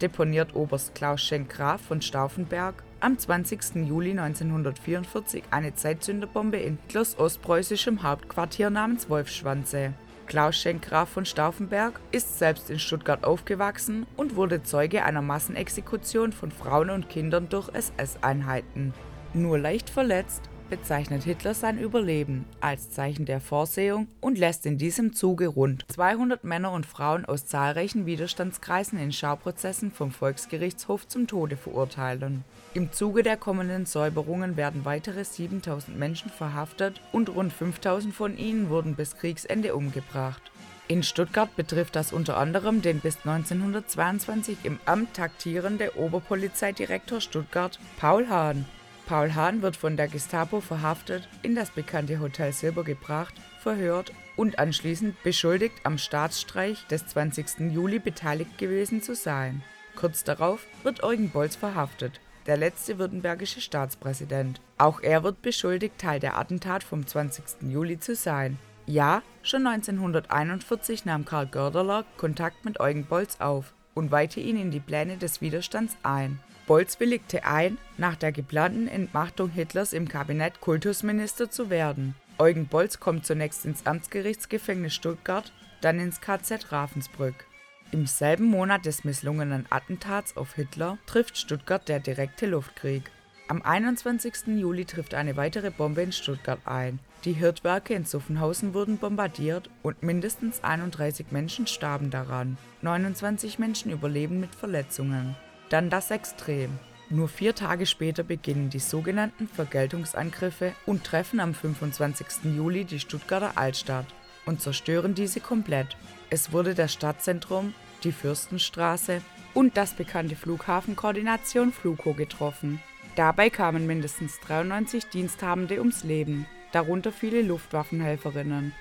deponiert 0.00 0.54
Oberst 0.54 0.94
Klaus 0.94 1.20
Schenk-Graf 1.22 1.80
von 1.80 2.00
Stauffenberg 2.00 2.82
am 3.00 3.18
20. 3.18 3.86
Juli 3.86 4.10
1944 4.10 5.44
eine 5.50 5.74
Zeitzünderbombe 5.74 6.58
in 6.58 6.78
Hitlers 6.86 7.18
ostpreußischem 7.18 8.02
Hauptquartier 8.02 8.70
namens 8.70 9.10
Wolfschwanze. 9.10 9.94
Klaus 10.26 10.56
Schenk-Graf 10.56 11.08
von 11.08 11.26
Stauffenberg 11.26 12.00
ist 12.12 12.38
selbst 12.38 12.70
in 12.70 12.78
Stuttgart 12.78 13.24
aufgewachsen 13.24 14.06
und 14.16 14.36
wurde 14.36 14.62
Zeuge 14.62 15.04
einer 15.04 15.22
Massenexekution 15.22 16.32
von 16.32 16.50
Frauen 16.50 16.90
und 16.90 17.08
Kindern 17.08 17.48
durch 17.48 17.68
SS-Einheiten. 17.74 18.94
Nur 19.36 19.58
leicht 19.58 19.90
verletzt 19.90 20.48
bezeichnet 20.70 21.24
Hitler 21.24 21.54
sein 21.54 21.76
Überleben 21.76 22.44
als 22.60 22.90
Zeichen 22.90 23.26
der 23.26 23.40
Vorsehung 23.40 24.06
und 24.20 24.38
lässt 24.38 24.64
in 24.64 24.78
diesem 24.78 25.12
Zuge 25.12 25.48
rund 25.48 25.84
200 25.92 26.44
Männer 26.44 26.70
und 26.70 26.86
Frauen 26.86 27.24
aus 27.24 27.44
zahlreichen 27.44 28.06
Widerstandskreisen 28.06 28.96
in 28.96 29.12
Schauprozessen 29.12 29.90
vom 29.90 30.12
Volksgerichtshof 30.12 31.08
zum 31.08 31.26
Tode 31.26 31.56
verurteilen. 31.56 32.44
Im 32.74 32.92
Zuge 32.92 33.24
der 33.24 33.36
kommenden 33.36 33.86
Säuberungen 33.86 34.56
werden 34.56 34.84
weitere 34.84 35.24
7000 35.24 35.98
Menschen 35.98 36.30
verhaftet 36.30 37.00
und 37.10 37.28
rund 37.28 37.52
5000 37.52 38.14
von 38.14 38.38
ihnen 38.38 38.70
wurden 38.70 38.94
bis 38.94 39.16
Kriegsende 39.16 39.74
umgebracht. 39.74 40.52
In 40.86 41.02
Stuttgart 41.02 41.54
betrifft 41.56 41.96
das 41.96 42.12
unter 42.12 42.36
anderem 42.36 42.82
den 42.82 43.00
bis 43.00 43.18
1922 43.24 44.58
im 44.62 44.78
Amt 44.86 45.14
taktierende 45.14 45.98
Oberpolizeidirektor 45.98 47.20
Stuttgart 47.20 47.80
Paul 47.98 48.28
Hahn 48.28 48.64
Paul 49.06 49.34
Hahn 49.34 49.60
wird 49.60 49.76
von 49.76 49.96
der 49.96 50.08
Gestapo 50.08 50.60
verhaftet, 50.60 51.28
in 51.42 51.54
das 51.54 51.70
bekannte 51.70 52.20
Hotel 52.20 52.52
Silber 52.52 52.84
gebracht, 52.84 53.34
verhört 53.60 54.12
und 54.36 54.58
anschließend 54.58 55.22
beschuldigt, 55.22 55.74
am 55.84 55.98
Staatsstreich 55.98 56.86
des 56.86 57.06
20. 57.08 57.72
Juli 57.72 57.98
beteiligt 57.98 58.56
gewesen 58.56 59.02
zu 59.02 59.14
sein. 59.14 59.62
Kurz 59.94 60.24
darauf 60.24 60.66
wird 60.82 61.02
Eugen 61.02 61.30
Bolz 61.30 61.54
verhaftet, 61.54 62.20
der 62.46 62.56
letzte 62.56 62.98
württembergische 62.98 63.60
Staatspräsident. 63.60 64.60
Auch 64.78 65.00
er 65.00 65.22
wird 65.22 65.42
beschuldigt, 65.42 65.98
Teil 65.98 66.18
der 66.18 66.38
Attentat 66.38 66.82
vom 66.82 67.06
20. 67.06 67.70
Juli 67.70 68.00
zu 68.00 68.14
sein. 68.14 68.58
Ja, 68.86 69.22
schon 69.42 69.66
1941 69.66 71.04
nahm 71.04 71.24
Karl 71.24 71.46
Gördeler 71.46 72.04
Kontakt 72.16 72.64
mit 72.64 72.80
Eugen 72.80 73.04
Bolz 73.04 73.36
auf 73.40 73.74
und 73.94 74.10
weihte 74.10 74.40
ihn 74.40 74.56
in 74.56 74.70
die 74.70 74.80
Pläne 74.80 75.16
des 75.16 75.40
Widerstands 75.40 75.96
ein. 76.02 76.40
Bolz 76.66 76.98
willigte 76.98 77.44
ein, 77.44 77.76
nach 77.98 78.16
der 78.16 78.32
geplanten 78.32 78.88
Entmachtung 78.88 79.50
Hitlers 79.50 79.92
im 79.92 80.08
Kabinett 80.08 80.60
Kultusminister 80.60 81.50
zu 81.50 81.68
werden. 81.68 82.14
Eugen 82.38 82.66
Bolz 82.66 83.00
kommt 83.00 83.26
zunächst 83.26 83.66
ins 83.66 83.86
Amtsgerichtsgefängnis 83.86 84.94
Stuttgart, 84.94 85.52
dann 85.82 86.00
ins 86.00 86.20
KZ 86.20 86.72
Ravensbrück. 86.72 87.46
Im 87.92 88.06
selben 88.06 88.46
Monat 88.46 88.86
des 88.86 89.04
misslungenen 89.04 89.66
Attentats 89.70 90.36
auf 90.36 90.54
Hitler 90.54 90.98
trifft 91.06 91.36
Stuttgart 91.36 91.86
der 91.86 92.00
direkte 92.00 92.46
Luftkrieg. 92.46 93.10
Am 93.46 93.60
21. 93.60 94.58
Juli 94.58 94.86
trifft 94.86 95.12
eine 95.12 95.36
weitere 95.36 95.70
Bombe 95.70 96.00
in 96.00 96.12
Stuttgart 96.12 96.60
ein. 96.64 96.98
Die 97.26 97.34
Hirtwerke 97.34 97.94
in 97.94 98.06
Suffenhausen 98.06 98.72
wurden 98.72 98.96
bombardiert 98.96 99.68
und 99.82 100.02
mindestens 100.02 100.64
31 100.64 101.26
Menschen 101.30 101.66
starben 101.66 102.10
daran. 102.10 102.56
29 102.80 103.58
Menschen 103.58 103.92
überleben 103.92 104.40
mit 104.40 104.54
Verletzungen. 104.54 105.36
Dann 105.68 105.90
das 105.90 106.10
Extrem. 106.10 106.78
Nur 107.10 107.28
vier 107.28 107.54
Tage 107.54 107.86
später 107.86 108.22
beginnen 108.22 108.70
die 108.70 108.78
sogenannten 108.78 109.46
Vergeltungsangriffe 109.46 110.72
und 110.86 111.04
treffen 111.04 111.38
am 111.38 111.54
25. 111.54 112.54
Juli 112.56 112.84
die 112.84 113.00
Stuttgarter 113.00 113.56
Altstadt 113.56 114.06
und 114.46 114.60
zerstören 114.60 115.14
diese 115.14 115.40
komplett. 115.40 115.96
Es 116.30 116.52
wurde 116.52 116.74
das 116.74 116.92
Stadtzentrum, 116.92 117.74
die 118.02 118.12
Fürstenstraße 118.12 119.22
und 119.52 119.76
das 119.76 119.94
bekannte 119.94 120.36
Flughafenkoordination 120.36 121.72
Flugho 121.72 122.14
getroffen. 122.14 122.80
Dabei 123.16 123.48
kamen 123.48 123.86
mindestens 123.86 124.40
93 124.40 125.06
Diensthabende 125.06 125.78
ums 125.78 126.02
Leben, 126.02 126.46
darunter 126.72 127.12
viele 127.12 127.42
Luftwaffenhelferinnen. 127.42 128.72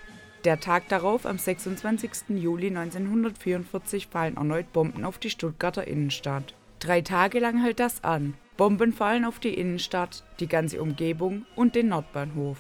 Der 0.43 0.59
Tag 0.59 0.89
darauf, 0.89 1.25
am 1.25 1.37
26. 1.37 2.29
Juli 2.29 2.67
1944, 2.67 4.07
fallen 4.07 4.37
erneut 4.37 4.73
Bomben 4.73 5.05
auf 5.05 5.17
die 5.19 5.29
Stuttgarter 5.29 5.87
Innenstadt. 5.87 6.55
Drei 6.83 6.99
Tage 6.99 7.39
lang 7.39 7.61
hält 7.61 7.79
das 7.79 8.03
an. 8.03 8.33
Bomben 8.57 8.91
fallen 8.91 9.23
auf 9.23 9.39
die 9.39 9.53
Innenstadt, 9.53 10.25
die 10.41 10.49
ganze 10.49 10.81
Umgebung 10.81 11.45
und 11.55 11.75
den 11.75 11.87
Nordbahnhof. 11.87 12.57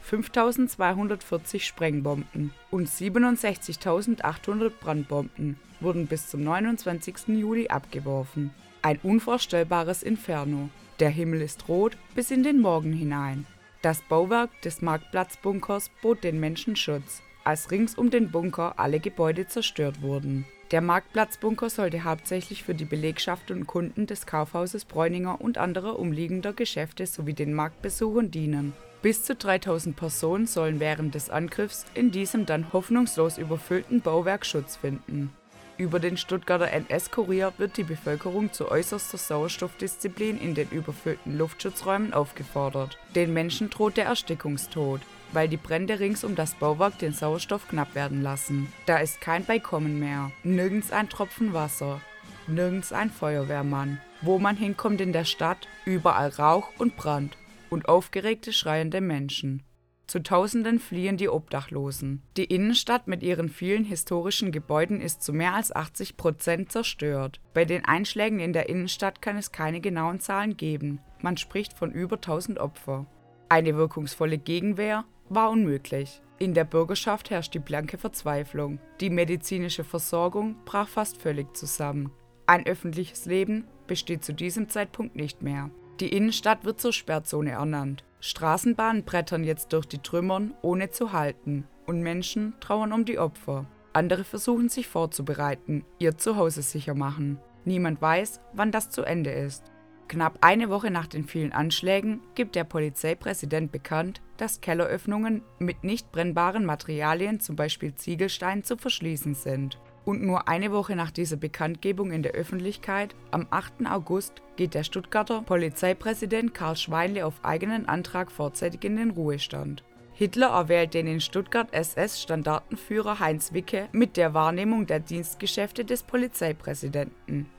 5240 0.00 1.66
Sprengbomben 1.66 2.54
und 2.70 2.88
67.800 2.88 4.70
Brandbomben 4.80 5.60
wurden 5.80 6.06
bis 6.06 6.28
zum 6.28 6.42
29. 6.42 7.28
Juli 7.28 7.68
abgeworfen. 7.68 8.50
Ein 8.80 8.98
unvorstellbares 9.02 10.02
Inferno. 10.02 10.70
Der 10.98 11.10
Himmel 11.10 11.42
ist 11.42 11.68
rot 11.68 11.98
bis 12.14 12.30
in 12.30 12.44
den 12.44 12.62
Morgen 12.62 12.94
hinein. 12.94 13.44
Das 13.82 14.00
Bauwerk 14.00 14.58
des 14.62 14.80
Marktplatzbunkers 14.80 15.90
bot 16.00 16.24
den 16.24 16.40
Menschen 16.40 16.76
Schutz, 16.76 17.20
als 17.44 17.70
rings 17.70 17.94
um 17.94 18.08
den 18.08 18.30
Bunker 18.30 18.78
alle 18.78 19.00
Gebäude 19.00 19.48
zerstört 19.48 20.00
wurden. 20.00 20.46
Der 20.72 20.80
Marktplatzbunker 20.80 21.70
sollte 21.70 22.02
hauptsächlich 22.02 22.64
für 22.64 22.74
die 22.74 22.84
Belegschaft 22.84 23.52
und 23.52 23.68
Kunden 23.68 24.08
des 24.08 24.26
Kaufhauses 24.26 24.84
Bräuninger 24.84 25.40
und 25.40 25.58
anderer 25.58 25.96
umliegender 25.96 26.52
Geschäfte 26.52 27.06
sowie 27.06 27.34
den 27.34 27.54
Marktbesuchern 27.54 28.32
dienen. 28.32 28.72
Bis 29.00 29.22
zu 29.22 29.36
3000 29.36 29.94
Personen 29.94 30.46
sollen 30.46 30.80
während 30.80 31.14
des 31.14 31.30
Angriffs 31.30 31.86
in 31.94 32.10
diesem 32.10 32.46
dann 32.46 32.72
hoffnungslos 32.72 33.38
überfüllten 33.38 34.00
Bauwerk 34.00 34.44
Schutz 34.44 34.74
finden. 34.74 35.32
Über 35.78 36.00
den 36.00 36.16
Stuttgarter 36.16 36.72
NS-Kurier 36.72 37.52
wird 37.58 37.76
die 37.76 37.84
Bevölkerung 37.84 38.52
zu 38.52 38.68
äußerster 38.68 39.18
Sauerstoffdisziplin 39.18 40.40
in 40.40 40.54
den 40.54 40.70
überfüllten 40.70 41.38
Luftschutzräumen 41.38 42.12
aufgefordert. 42.12 42.98
Den 43.14 43.32
Menschen 43.32 43.70
droht 43.70 43.98
der 43.98 44.06
Erstickungstod 44.06 45.00
weil 45.32 45.48
die 45.48 45.56
Brände 45.56 46.00
rings 46.00 46.24
um 46.24 46.34
das 46.34 46.54
Bauwerk 46.54 46.98
den 46.98 47.12
Sauerstoff 47.12 47.68
knapp 47.68 47.94
werden 47.94 48.22
lassen. 48.22 48.72
Da 48.86 48.98
ist 48.98 49.20
kein 49.20 49.44
Beikommen 49.44 49.98
mehr, 49.98 50.30
nirgends 50.42 50.92
ein 50.92 51.08
Tropfen 51.08 51.52
Wasser, 51.52 52.00
nirgends 52.46 52.92
ein 52.92 53.10
Feuerwehrmann. 53.10 54.00
Wo 54.22 54.38
man 54.38 54.56
hinkommt 54.56 55.00
in 55.00 55.12
der 55.12 55.24
Stadt, 55.24 55.68
überall 55.84 56.30
Rauch 56.30 56.70
und 56.78 56.96
Brand 56.96 57.36
und 57.68 57.88
aufgeregte 57.88 58.52
schreiende 58.52 59.00
Menschen. 59.00 59.62
Zu 60.06 60.22
Tausenden 60.22 60.78
fliehen 60.78 61.16
die 61.16 61.28
Obdachlosen. 61.28 62.22
Die 62.36 62.44
Innenstadt 62.44 63.08
mit 63.08 63.24
ihren 63.24 63.48
vielen 63.48 63.84
historischen 63.84 64.52
Gebäuden 64.52 65.00
ist 65.00 65.22
zu 65.22 65.32
mehr 65.32 65.54
als 65.54 65.74
80 65.74 66.16
Prozent 66.16 66.70
zerstört. 66.70 67.40
Bei 67.54 67.64
den 67.64 67.84
Einschlägen 67.84 68.38
in 68.38 68.52
der 68.52 68.68
Innenstadt 68.68 69.20
kann 69.20 69.36
es 69.36 69.50
keine 69.50 69.80
genauen 69.80 70.20
Zahlen 70.20 70.56
geben. 70.56 71.00
Man 71.22 71.36
spricht 71.36 71.72
von 71.72 71.90
über 71.90 72.16
1000 72.16 72.60
Opfer. 72.60 73.06
Eine 73.48 73.74
wirkungsvolle 73.74 74.38
Gegenwehr 74.38 75.04
war 75.28 75.50
unmöglich. 75.50 76.22
In 76.38 76.54
der 76.54 76.64
Bürgerschaft 76.64 77.30
herrscht 77.30 77.54
die 77.54 77.58
blanke 77.58 77.98
Verzweiflung. 77.98 78.78
Die 79.00 79.10
medizinische 79.10 79.84
Versorgung 79.84 80.56
brach 80.64 80.88
fast 80.88 81.16
völlig 81.16 81.56
zusammen. 81.56 82.12
Ein 82.46 82.66
öffentliches 82.66 83.24
Leben 83.26 83.66
besteht 83.86 84.24
zu 84.24 84.34
diesem 84.34 84.68
Zeitpunkt 84.68 85.16
nicht 85.16 85.42
mehr. 85.42 85.70
Die 86.00 86.10
Innenstadt 86.10 86.64
wird 86.64 86.80
zur 86.80 86.92
Sperrzone 86.92 87.52
ernannt. 87.52 88.04
Straßenbahnen 88.20 89.04
brettern 89.04 89.44
jetzt 89.44 89.72
durch 89.72 89.86
die 89.86 89.98
Trümmern, 89.98 90.54
ohne 90.62 90.90
zu 90.90 91.12
halten, 91.12 91.66
und 91.86 92.02
Menschen 92.02 92.54
trauern 92.60 92.92
um 92.92 93.04
die 93.04 93.18
Opfer. 93.18 93.66
Andere 93.92 94.24
versuchen 94.24 94.68
sich 94.68 94.88
vorzubereiten, 94.88 95.84
ihr 95.98 96.18
Zuhause 96.18 96.60
sicher 96.60 96.94
machen. 96.94 97.38
Niemand 97.64 98.02
weiß, 98.02 98.40
wann 98.52 98.72
das 98.72 98.90
zu 98.90 99.02
Ende 99.02 99.30
ist. 99.30 99.64
Knapp 100.08 100.38
eine 100.40 100.70
Woche 100.70 100.90
nach 100.90 101.06
den 101.06 101.24
vielen 101.24 101.52
Anschlägen 101.52 102.20
gibt 102.34 102.54
der 102.54 102.64
Polizeipräsident 102.64 103.72
bekannt, 103.72 104.20
dass 104.36 104.60
Kelleröffnungen 104.60 105.42
mit 105.58 105.82
nicht 105.82 106.12
brennbaren 106.12 106.64
Materialien, 106.64 107.40
zum 107.40 107.56
Beispiel 107.56 107.94
Ziegelstein, 107.94 108.62
zu 108.62 108.76
verschließen 108.76 109.34
sind. 109.34 109.78
Und 110.04 110.22
nur 110.22 110.46
eine 110.46 110.70
Woche 110.70 110.94
nach 110.94 111.10
dieser 111.10 111.36
Bekanntgebung 111.36 112.12
in 112.12 112.22
der 112.22 112.32
Öffentlichkeit, 112.32 113.16
am 113.32 113.48
8. 113.50 113.86
August, 113.90 114.34
geht 114.54 114.74
der 114.74 114.84
Stuttgarter 114.84 115.42
Polizeipräsident 115.42 116.54
Karl 116.54 116.76
Schweinle 116.76 117.26
auf 117.26 117.44
eigenen 117.44 117.88
Antrag 117.88 118.30
vorzeitig 118.30 118.84
in 118.84 118.96
den 118.96 119.10
Ruhestand. 119.10 119.82
Hitler 120.14 120.50
erwählt 120.50 120.94
den 120.94 121.08
in 121.08 121.20
Stuttgart 121.20 121.74
SS-Standartenführer 121.74 123.18
Heinz 123.18 123.52
Wicke 123.52 123.88
mit 123.92 124.16
der 124.16 124.32
Wahrnehmung 124.32 124.86
der 124.86 125.00
Dienstgeschäfte 125.00 125.84
des 125.84 126.04
Polizeipräsidenten. 126.04 127.50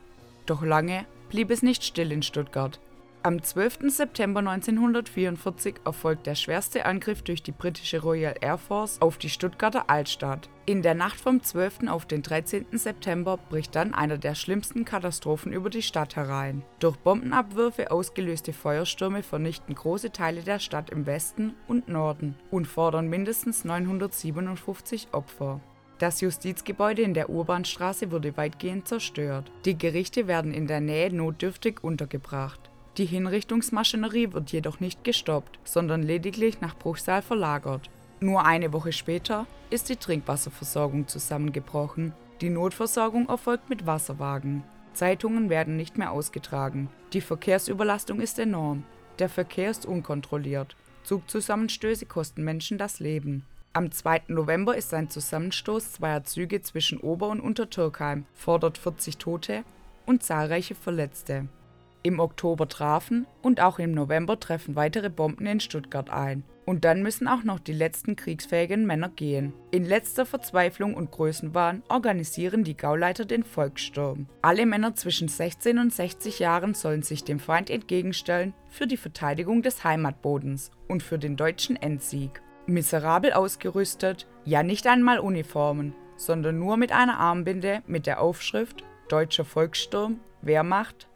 Doch 0.46 0.64
lange 0.64 1.06
blieb 1.30 1.52
es 1.52 1.62
nicht 1.62 1.84
still 1.84 2.12
in 2.12 2.24
Stuttgart. 2.24 2.80
Am 3.28 3.44
12. 3.44 3.90
September 3.90 4.40
1944 4.40 5.82
erfolgt 5.84 6.28
der 6.28 6.36
schwerste 6.36 6.86
Angriff 6.86 7.24
durch 7.24 7.44
die 7.44 7.52
britische 7.52 8.02
Royal 8.02 8.36
Air 8.40 8.58
Force 8.58 9.02
auf 9.02 9.18
die 9.18 9.30
Stuttgarter 9.30 9.90
Altstadt. 9.90 10.50
In 10.66 10.82
der 10.82 10.94
Nacht 10.94 11.20
vom 11.20 11.44
12. 11.44 11.90
auf 11.90 12.06
den 12.06 12.22
13. 12.22 12.68
September 12.72 13.36
bricht 13.36 13.76
dann 13.76 13.94
einer 13.94 14.18
der 14.18 14.34
schlimmsten 14.34 14.86
Katastrophen 14.86 15.52
über 15.52 15.70
die 15.70 15.82
Stadt 15.82 16.16
herein. 16.16 16.64
Durch 16.80 16.96
Bombenabwürfe 16.96 17.92
ausgelöste 17.92 18.54
Feuerstürme 18.54 19.24
vernichten 19.24 19.76
große 19.76 20.14
Teile 20.14 20.42
der 20.42 20.60
Stadt 20.60 20.90
im 20.90 21.06
Westen 21.06 21.54
und 21.68 21.90
Norden 21.90 22.36
und 22.50 22.66
fordern 22.66 23.10
mindestens 23.10 23.66
957 23.66 25.10
Opfer. 25.12 25.60
Das 26.00 26.22
Justizgebäude 26.22 27.02
in 27.02 27.16
der 27.16 27.30
Urbanstraße 27.30 28.12
wurde 28.12 28.38
weitgehend 28.38 28.88
zerstört. 28.88 29.52
Die 29.66 29.78
Gerichte 29.78 30.28
werden 30.28 30.54
in 30.54 30.68
der 30.68 30.80
Nähe 30.80 31.12
notdürftig 31.12 31.84
untergebracht. 31.84 32.60
Die 32.98 33.06
Hinrichtungsmaschinerie 33.06 34.34
wird 34.34 34.52
jedoch 34.52 34.80
nicht 34.80 35.04
gestoppt, 35.04 35.60
sondern 35.64 36.04
lediglich 36.04 36.62
nach 36.62 36.78
Bruchsal 36.78 37.22
verlagert. 37.22 37.90
Nur 38.20 38.46
eine 38.46 38.74
Woche 38.74 38.92
später 38.92 39.48
ist 39.70 39.90
die 39.90 39.96
Trinkwasserversorgung 39.96 41.08
zusammengebrochen. 41.08 42.14
Die 42.42 42.50
Notversorgung 42.50 43.30
erfolgt 43.30 43.70
mit 43.70 43.86
Wasserwagen. 43.86 44.64
Zeitungen 44.94 45.50
werden 45.50 45.78
nicht 45.78 45.98
mehr 45.98 46.12
ausgetragen. 46.12 46.90
Die 47.14 47.22
Verkehrsüberlastung 47.22 48.20
ist 48.20 48.40
enorm. 48.40 48.84
Der 49.20 49.30
Verkehr 49.30 49.72
ist 49.72 49.86
unkontrolliert. 49.86 50.76
Zugzusammenstöße 51.04 52.06
kosten 52.06 52.44
Menschen 52.44 52.78
das 52.78 53.00
Leben. 53.00 53.46
Am 53.78 53.92
2. 53.92 54.24
November 54.30 54.76
ist 54.76 54.92
ein 54.96 55.08
Zusammenstoß 55.08 55.92
zweier 55.92 56.24
Züge 56.24 56.64
zwischen 56.64 57.00
Ober- 57.00 57.30
und 57.30 57.40
Untertürkheim, 57.40 58.26
fordert 58.34 58.80
40 58.80 59.18
Tote 59.18 59.64
und 60.08 60.24
zahlreiche 60.24 60.74
Verletzte. 60.74 61.48
Im 62.02 62.20
Oktober 62.20 62.68
trafen 62.68 63.28
und 63.44 63.62
auch 63.62 63.78
im 63.78 63.92
November 63.92 64.40
treffen 64.40 64.76
weitere 64.76 65.12
Bomben 65.12 65.46
in 65.46 65.60
Stuttgart 65.60 66.10
ein. 66.10 66.42
Und 66.66 66.86
dann 66.86 67.04
müssen 67.04 67.28
auch 67.28 67.44
noch 67.44 67.60
die 67.60 67.74
letzten 67.74 68.16
kriegsfähigen 68.16 68.88
Männer 68.88 69.10
gehen. 69.10 69.54
In 69.70 69.86
letzter 69.86 70.26
Verzweiflung 70.26 70.96
und 70.96 71.12
Größenwahn 71.12 71.84
organisieren 71.88 72.64
die 72.64 72.76
Gauleiter 72.76 73.26
den 73.26 73.44
Volkssturm. 73.44 74.28
Alle 74.42 74.66
Männer 74.66 74.96
zwischen 74.96 75.28
16 75.28 75.78
und 75.78 75.94
60 75.94 76.40
Jahren 76.40 76.74
sollen 76.74 77.04
sich 77.04 77.24
dem 77.26 77.40
Feind 77.40 77.70
entgegenstellen 77.70 78.56
für 78.70 78.88
die 78.88 78.98
Verteidigung 78.98 79.62
des 79.62 79.84
Heimatbodens 79.84 80.72
und 80.88 81.04
für 81.04 81.20
den 81.20 81.36
deutschen 81.36 81.76
Endsieg 81.76 82.42
miserabel 82.68 83.34
ausgerüstet, 83.34 84.28
ja 84.46 84.64
nicht 84.64 84.88
einmal 84.88 85.20
Uniformen, 85.20 85.94
sondern 86.16 86.60
nur 86.60 86.78
mit 86.78 86.92
einer 86.92 87.18
Armbinde 87.20 87.82
mit 87.88 88.06
der 88.06 88.22
Aufschrift 88.22 88.84
Deutscher 89.10 89.46
Volkssturm, 89.46 90.20
Wehrmacht 90.42 91.08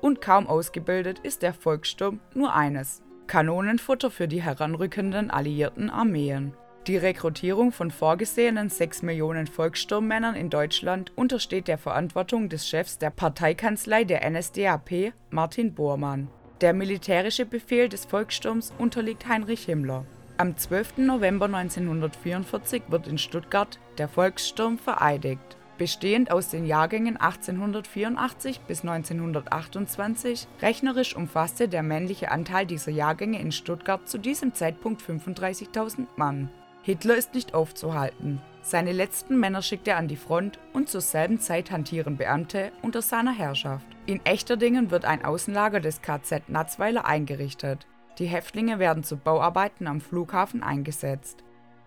und 0.00 0.20
kaum 0.20 0.46
ausgebildet 0.46 1.18
ist 1.20 1.42
der 1.42 1.52
Volkssturm 1.52 2.20
nur 2.34 2.54
eines: 2.54 3.02
Kanonenfutter 3.26 4.10
für 4.10 4.28
die 4.28 4.42
heranrückenden 4.42 5.30
alliierten 5.30 5.90
Armeen. 5.90 6.54
Die 6.86 6.96
Rekrutierung 6.96 7.72
von 7.72 7.90
vorgesehenen 7.90 8.70
6 8.70 9.02
Millionen 9.02 9.46
Volkssturmmännern 9.46 10.34
in 10.34 10.48
Deutschland 10.48 11.12
untersteht 11.14 11.68
der 11.68 11.76
Verantwortung 11.76 12.48
des 12.48 12.66
Chefs 12.66 12.96
der 12.96 13.10
Parteikanzlei 13.10 14.04
der 14.04 14.28
NSDAP, 14.28 15.12
Martin 15.28 15.74
Bormann. 15.74 16.28
Der 16.62 16.72
militärische 16.72 17.44
Befehl 17.44 17.88
des 17.88 18.06
Volkssturms 18.06 18.72
unterliegt 18.78 19.28
Heinrich 19.28 19.64
Himmler. 19.66 20.06
Am 20.40 20.56
12. 20.56 20.96
November 20.96 21.44
1944 21.44 22.84
wird 22.88 23.06
in 23.06 23.18
Stuttgart 23.18 23.78
der 23.98 24.08
Volkssturm 24.08 24.78
vereidigt. 24.78 25.58
Bestehend 25.76 26.30
aus 26.30 26.48
den 26.48 26.64
Jahrgängen 26.64 27.18
1884 27.18 28.60
bis 28.60 28.80
1928, 28.80 30.48
rechnerisch 30.62 31.14
umfasste 31.14 31.68
der 31.68 31.82
männliche 31.82 32.30
Anteil 32.30 32.64
dieser 32.64 32.90
Jahrgänge 32.90 33.38
in 33.38 33.52
Stuttgart 33.52 34.08
zu 34.08 34.16
diesem 34.16 34.54
Zeitpunkt 34.54 35.02
35.000 35.02 36.06
Mann. 36.16 36.48
Hitler 36.80 37.16
ist 37.16 37.34
nicht 37.34 37.52
aufzuhalten. 37.52 38.40
Seine 38.62 38.92
letzten 38.92 39.38
Männer 39.38 39.60
schickt 39.60 39.88
er 39.88 39.98
an 39.98 40.08
die 40.08 40.16
Front 40.16 40.58
und 40.72 40.88
zur 40.88 41.02
selben 41.02 41.38
Zeit 41.38 41.70
hantieren 41.70 42.16
Beamte 42.16 42.72
unter 42.80 43.02
seiner 43.02 43.34
Herrschaft. 43.34 43.84
In 44.06 44.24
Echterdingen 44.24 44.90
wird 44.90 45.04
ein 45.04 45.22
Außenlager 45.22 45.80
des 45.80 46.00
KZ 46.00 46.48
Natzweiler 46.48 47.04
eingerichtet. 47.04 47.86
Die 48.20 48.26
Häftlinge 48.26 48.78
werden 48.78 49.02
zu 49.02 49.16
Bauarbeiten 49.16 49.86
am 49.86 50.02
Flughafen 50.02 50.62
eingesetzt. 50.62 51.42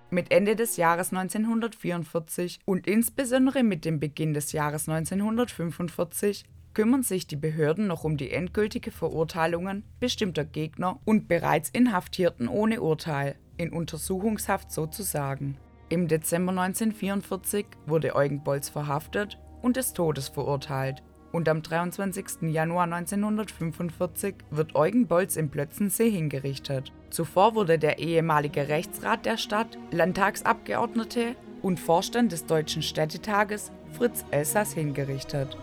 Mit 0.10 0.32
Ende 0.32 0.56
des 0.56 0.78
Jahres 0.78 1.14
1944 1.14 2.60
und 2.66 2.88
insbesondere 2.88 3.62
mit 3.62 3.86
dem 3.86 4.00
Beginn 4.00 4.34
des 4.34 4.52
Jahres 4.52 4.90
1945 4.90 6.46
kümmern 6.74 7.04
sich 7.04 7.28
die 7.28 7.36
Behörden 7.36 7.86
noch 7.86 8.04
um 8.04 8.18
die 8.18 8.32
endgültige 8.32 8.90
Verurteilungen 8.90 9.84
bestimmter 10.00 10.44
Gegner 10.44 11.00
und 11.06 11.28
bereits 11.28 11.70
Inhaftierten 11.70 12.48
ohne 12.48 12.82
Urteil, 12.82 13.36
in 13.58 13.72
Untersuchungshaft 13.72 14.72
sozusagen. 14.72 15.58
Im 15.90 16.08
Dezember 16.08 16.52
1944 16.52 17.68
wurde 17.86 18.16
Eugen 18.16 18.44
Bolz 18.44 18.70
verhaftet 18.70 19.38
und 19.62 19.78
des 19.78 19.94
Todes 19.94 20.30
verurteilt 20.30 21.04
und 21.34 21.50
am 21.50 21.62
23. 21.62 22.44
Januar 22.44 22.86
1945 22.86 24.36
wird 24.52 24.76
Eugen 24.76 25.08
Bolz 25.08 25.36
im 25.36 25.50
Plötzensee 25.50 26.10
hingerichtet. 26.10 26.94
Zuvor 27.10 27.56
wurde 27.56 27.78
der 27.78 28.00
ehemalige 28.00 28.70
Rechtsrat 28.70 29.26
der 29.26 29.38
Stadt, 29.38 29.78
Landtagsabgeordnete 29.92 31.36
und 31.62 31.80
Vorstand 31.80 32.32
des 32.32 32.46
Deutschen 32.46 32.84
Städtetages 32.84 33.72
Fritz 33.98 34.24
Elsass 34.32 34.74
hingerichtet. 34.74 35.58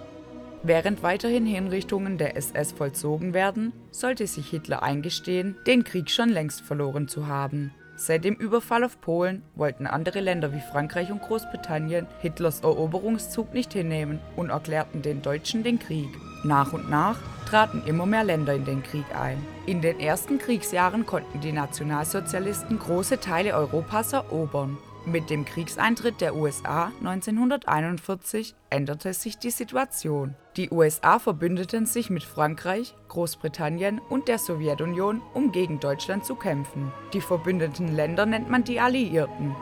Während 0.63 1.03
weiterhin 1.03 1.47
Hinrichtungen 1.47 2.19
der 2.19 2.37
SS 2.37 2.73
vollzogen 2.73 3.33
werden, 3.33 3.73
sollte 3.93 4.27
sich 4.27 4.51
Hitler 4.51 4.83
eingestehen, 4.83 5.57
den 5.67 5.85
Krieg 5.85 6.11
schon 6.11 6.29
längst 6.29 6.61
verloren 6.61 7.09
zu 7.09 7.29
haben. 7.29 7.73
Seit 8.01 8.25
dem 8.25 8.35
Überfall 8.35 8.83
auf 8.83 8.99
Polen 9.03 9.43
wollten 9.55 9.87
andere 9.87 10.21
Länder 10.21 10.55
wie 10.55 10.63
Frankreich 10.73 11.13
und 11.13 11.21
Großbritannien 11.21 12.07
Hitlers 12.21 12.61
Eroberungszug 12.61 13.53
nicht 13.53 13.75
hinnehmen 13.75 14.21
und 14.37 14.49
erklärten 14.49 15.03
den 15.03 15.21
Deutschen 15.21 15.63
den 15.65 15.79
Krieg. 15.79 16.09
Nach 16.43 16.73
und 16.73 16.89
nach 16.89 17.19
traten 17.47 17.83
immer 17.85 18.07
mehr 18.07 18.25
Länder 18.25 18.55
in 18.55 18.65
den 18.65 18.83
Krieg 18.83 19.05
ein. 19.15 19.45
In 19.67 19.83
den 19.83 20.01
ersten 20.01 20.39
Kriegsjahren 20.39 21.05
konnten 21.05 21.41
die 21.41 21.53
Nationalsozialisten 21.53 22.79
große 22.79 23.21
Teile 23.21 23.53
Europas 23.53 24.15
erobern. 24.15 24.79
Mit 25.07 25.31
dem 25.31 25.47
Kriegseintritt 25.47 26.21
der 26.21 26.37
USA 26.37 26.93
1941 26.99 28.55
änderte 28.69 29.15
sich 29.15 29.39
die 29.39 29.51
Situation. 29.51 30.35
Die 30.59 30.71
USA 30.71 31.19
verbündeten 31.19 31.87
sich 31.87 32.11
mit 32.11 32.23
Frankreich, 32.23 32.95
Großbritannien 33.09 33.99
und 34.11 34.29
der 34.29 34.39
Sowjetunion, 34.39 35.23
um 35.33 35.53
gegen 35.53 35.81
Deutschland 35.81 36.27
zu 36.27 36.35
kämpfen. 36.35 36.93
Die 37.15 37.23
verbündeten 37.23 37.97
Länder 37.97 38.27
nennt 38.27 38.51
man 38.51 38.63
die 38.63 38.79
Alliierten. 38.79 39.57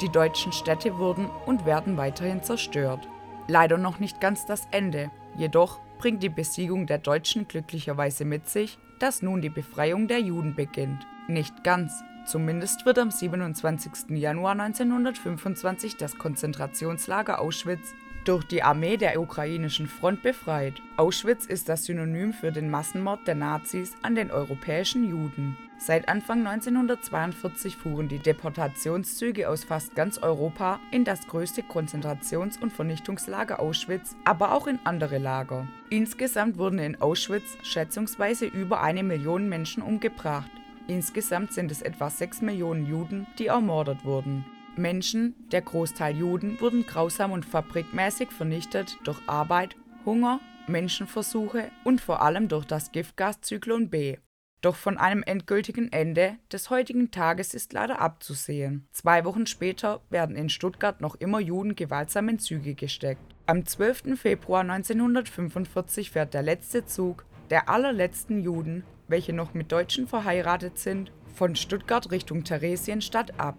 Die 0.00 0.08
deutschen 0.08 0.52
Städte 0.52 0.96
wurden 0.96 1.28
und 1.44 1.66
werden 1.66 1.96
weiterhin 1.96 2.44
zerstört. 2.44 3.08
Leider 3.48 3.78
noch 3.78 3.98
nicht 3.98 4.20
ganz 4.20 4.46
das 4.46 4.68
Ende, 4.70 5.10
jedoch 5.36 5.80
bringt 5.98 6.22
die 6.22 6.28
Besiegung 6.28 6.86
der 6.86 6.98
Deutschen 6.98 7.48
glücklicherweise 7.48 8.24
mit 8.24 8.48
sich, 8.48 8.78
dass 9.00 9.22
nun 9.22 9.42
die 9.42 9.50
Befreiung 9.50 10.06
der 10.06 10.20
Juden 10.20 10.54
beginnt. 10.54 11.04
Nicht 11.26 11.64
ganz, 11.64 11.92
Zumindest 12.24 12.86
wird 12.86 12.98
am 12.98 13.10
27. 13.10 14.10
Januar 14.16 14.52
1925 14.52 15.96
das 15.96 16.16
Konzentrationslager 16.16 17.40
Auschwitz 17.40 17.94
durch 18.24 18.44
die 18.44 18.62
Armee 18.62 18.96
der 18.96 19.20
ukrainischen 19.20 19.86
Front 19.86 20.22
befreit. 20.22 20.80
Auschwitz 20.96 21.44
ist 21.44 21.68
das 21.68 21.84
Synonym 21.84 22.32
für 22.32 22.52
den 22.52 22.70
Massenmord 22.70 23.26
der 23.26 23.34
Nazis 23.34 23.94
an 24.02 24.14
den 24.14 24.30
europäischen 24.30 25.08
Juden. 25.08 25.58
Seit 25.76 26.08
Anfang 26.08 26.46
1942 26.46 27.76
fuhren 27.76 28.08
die 28.08 28.18
Deportationszüge 28.18 29.48
aus 29.48 29.64
fast 29.64 29.94
ganz 29.94 30.16
Europa 30.18 30.80
in 30.90 31.04
das 31.04 31.26
größte 31.26 31.62
Konzentrations- 31.62 32.58
und 32.58 32.72
Vernichtungslager 32.72 33.60
Auschwitz, 33.60 34.16
aber 34.24 34.52
auch 34.52 34.66
in 34.66 34.78
andere 34.84 35.18
Lager. 35.18 35.68
Insgesamt 35.90 36.56
wurden 36.56 36.78
in 36.78 37.00
Auschwitz 37.02 37.58
schätzungsweise 37.62 38.46
über 38.46 38.80
eine 38.80 39.02
Million 39.02 39.48
Menschen 39.48 39.82
umgebracht. 39.82 40.50
Insgesamt 40.86 41.52
sind 41.52 41.70
es 41.70 41.80
etwa 41.80 42.10
6 42.10 42.42
Millionen 42.42 42.86
Juden, 42.86 43.26
die 43.38 43.46
ermordet 43.46 44.04
wurden. 44.04 44.44
Menschen, 44.76 45.34
der 45.50 45.62
Großteil 45.62 46.16
Juden, 46.16 46.60
wurden 46.60 46.84
grausam 46.84 47.32
und 47.32 47.44
fabrikmäßig 47.44 48.30
vernichtet 48.30 48.98
durch 49.04 49.18
Arbeit, 49.26 49.76
Hunger, 50.04 50.40
Menschenversuche 50.66 51.70
und 51.84 52.00
vor 52.00 52.22
allem 52.22 52.48
durch 52.48 52.66
das 52.66 52.92
Giftgas 52.92 53.40
Zyklon 53.40 53.88
B. 53.88 54.16
Doch 54.60 54.76
von 54.76 54.96
einem 54.96 55.22
endgültigen 55.22 55.92
Ende 55.92 56.38
des 56.50 56.70
heutigen 56.70 57.10
Tages 57.10 57.54
ist 57.54 57.72
leider 57.72 58.00
abzusehen. 58.00 58.88
Zwei 58.92 59.24
Wochen 59.24 59.46
später 59.46 60.00
werden 60.08 60.36
in 60.36 60.48
Stuttgart 60.48 61.00
noch 61.00 61.16
immer 61.16 61.38
Juden 61.38 61.76
gewaltsam 61.76 62.30
in 62.30 62.38
Züge 62.38 62.74
gesteckt. 62.74 63.20
Am 63.46 63.66
12. 63.66 64.18
Februar 64.18 64.62
1945 64.62 66.10
fährt 66.10 66.32
der 66.32 66.42
letzte 66.42 66.86
Zug 66.86 67.26
der 67.50 67.68
allerletzten 67.68 68.42
Juden, 68.42 68.84
welche 69.08 69.32
noch 69.32 69.54
mit 69.54 69.72
Deutschen 69.72 70.06
verheiratet 70.06 70.78
sind, 70.78 71.12
von 71.34 71.56
Stuttgart 71.56 72.10
Richtung 72.10 72.44
Theresienstadt 72.44 73.38
ab. 73.38 73.56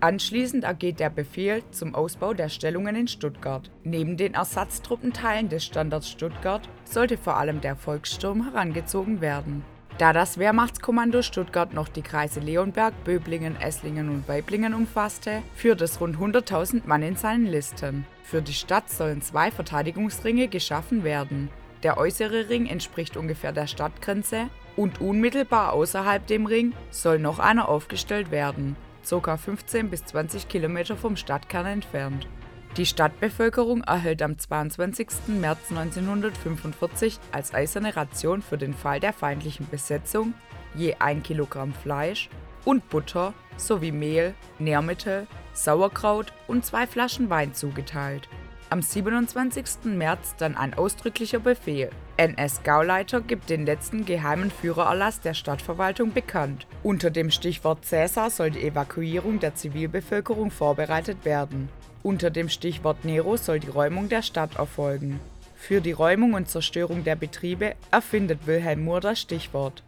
Anschließend 0.00 0.64
ergeht 0.64 1.00
der 1.00 1.08
Befehl 1.08 1.62
zum 1.70 1.94
Ausbau 1.94 2.34
der 2.34 2.50
Stellungen 2.50 2.94
in 2.96 3.08
Stuttgart. 3.08 3.70
Neben 3.82 4.16
den 4.16 4.34
Ersatztruppenteilen 4.34 5.48
des 5.48 5.64
Standards 5.64 6.10
Stuttgart 6.10 6.68
sollte 6.84 7.16
vor 7.16 7.36
allem 7.36 7.62
der 7.62 7.76
Volkssturm 7.76 8.44
herangezogen 8.44 9.20
werden. 9.20 9.64
Da 9.98 10.12
das 10.12 10.36
Wehrmachtskommando 10.36 11.22
Stuttgart 11.22 11.72
noch 11.72 11.88
die 11.88 12.02
Kreise 12.02 12.40
Leonberg, 12.40 12.92
Böblingen, 13.04 13.56
Esslingen 13.56 14.10
und 14.10 14.28
Weiblingen 14.28 14.74
umfasste, 14.74 15.42
führt 15.54 15.80
es 15.80 15.98
rund 16.02 16.18
100.000 16.18 16.82
Mann 16.84 17.02
in 17.02 17.16
seinen 17.16 17.46
Listen. 17.46 18.04
Für 18.22 18.42
die 18.42 18.52
Stadt 18.52 18.90
sollen 18.90 19.22
zwei 19.22 19.50
Verteidigungsringe 19.50 20.48
geschaffen 20.48 21.02
werden. 21.02 21.48
Der 21.82 21.96
äußere 21.96 22.50
Ring 22.50 22.66
entspricht 22.66 23.16
ungefähr 23.16 23.52
der 23.52 23.66
Stadtgrenze 23.66 24.50
und 24.76 25.00
unmittelbar 25.00 25.72
außerhalb 25.72 26.26
dem 26.26 26.46
Ring 26.46 26.74
soll 26.90 27.18
noch 27.18 27.38
einer 27.38 27.68
aufgestellt 27.68 28.30
werden, 28.30 28.76
ca. 29.08 29.36
15 29.36 29.90
bis 29.90 30.04
20 30.04 30.48
Kilometer 30.48 30.96
vom 30.96 31.16
Stadtkern 31.16 31.66
entfernt. 31.66 32.28
Die 32.76 32.86
Stadtbevölkerung 32.86 33.82
erhält 33.84 34.20
am 34.20 34.38
22. 34.38 35.08
März 35.28 35.70
1945 35.70 37.18
als 37.32 37.54
eiserne 37.54 37.96
Ration 37.96 38.42
für 38.42 38.58
den 38.58 38.74
Fall 38.74 39.00
der 39.00 39.14
feindlichen 39.14 39.66
Besetzung 39.70 40.34
je 40.76 40.94
1 40.98 41.22
Kilogramm 41.26 41.72
Fleisch 41.72 42.28
und 42.64 42.88
Butter 42.88 43.32
sowie 43.56 43.92
Mehl, 43.92 44.34
Nährmittel, 44.58 45.26
Sauerkraut 45.54 46.32
und 46.46 46.64
zwei 46.64 46.86
Flaschen 46.86 47.30
Wein 47.30 47.54
zugeteilt. 47.54 48.28
Am 48.68 48.82
27. 48.82 49.84
März 49.84 50.34
dann 50.36 50.56
ein 50.56 50.74
ausdrücklicher 50.74 51.38
Befehl. 51.38 51.90
NS-Gauleiter 52.16 53.20
gibt 53.20 53.50
den 53.50 53.66
letzten 53.66 54.04
geheimen 54.04 54.50
Führererlass 54.50 55.20
der 55.20 55.34
Stadtverwaltung 55.34 56.12
bekannt. 56.12 56.66
Unter 56.82 57.10
dem 57.10 57.30
Stichwort 57.30 57.84
Cäsar 57.84 58.30
soll 58.30 58.50
die 58.50 58.62
Evakuierung 58.66 59.38
der 59.38 59.54
Zivilbevölkerung 59.54 60.50
vorbereitet 60.50 61.24
werden. 61.24 61.68
Unter 62.02 62.30
dem 62.30 62.48
Stichwort 62.48 63.04
Nero 63.04 63.36
soll 63.36 63.60
die 63.60 63.68
Räumung 63.68 64.08
der 64.08 64.22
Stadt 64.22 64.56
erfolgen. 64.56 65.20
Für 65.56 65.80
die 65.80 65.92
Räumung 65.92 66.34
und 66.34 66.48
Zerstörung 66.48 67.04
der 67.04 67.16
Betriebe 67.16 67.74
erfindet 67.90 68.46
Wilhelm 68.46 68.84
Mohr 68.84 69.00
das 69.00 69.20
Stichwort. 69.20 69.82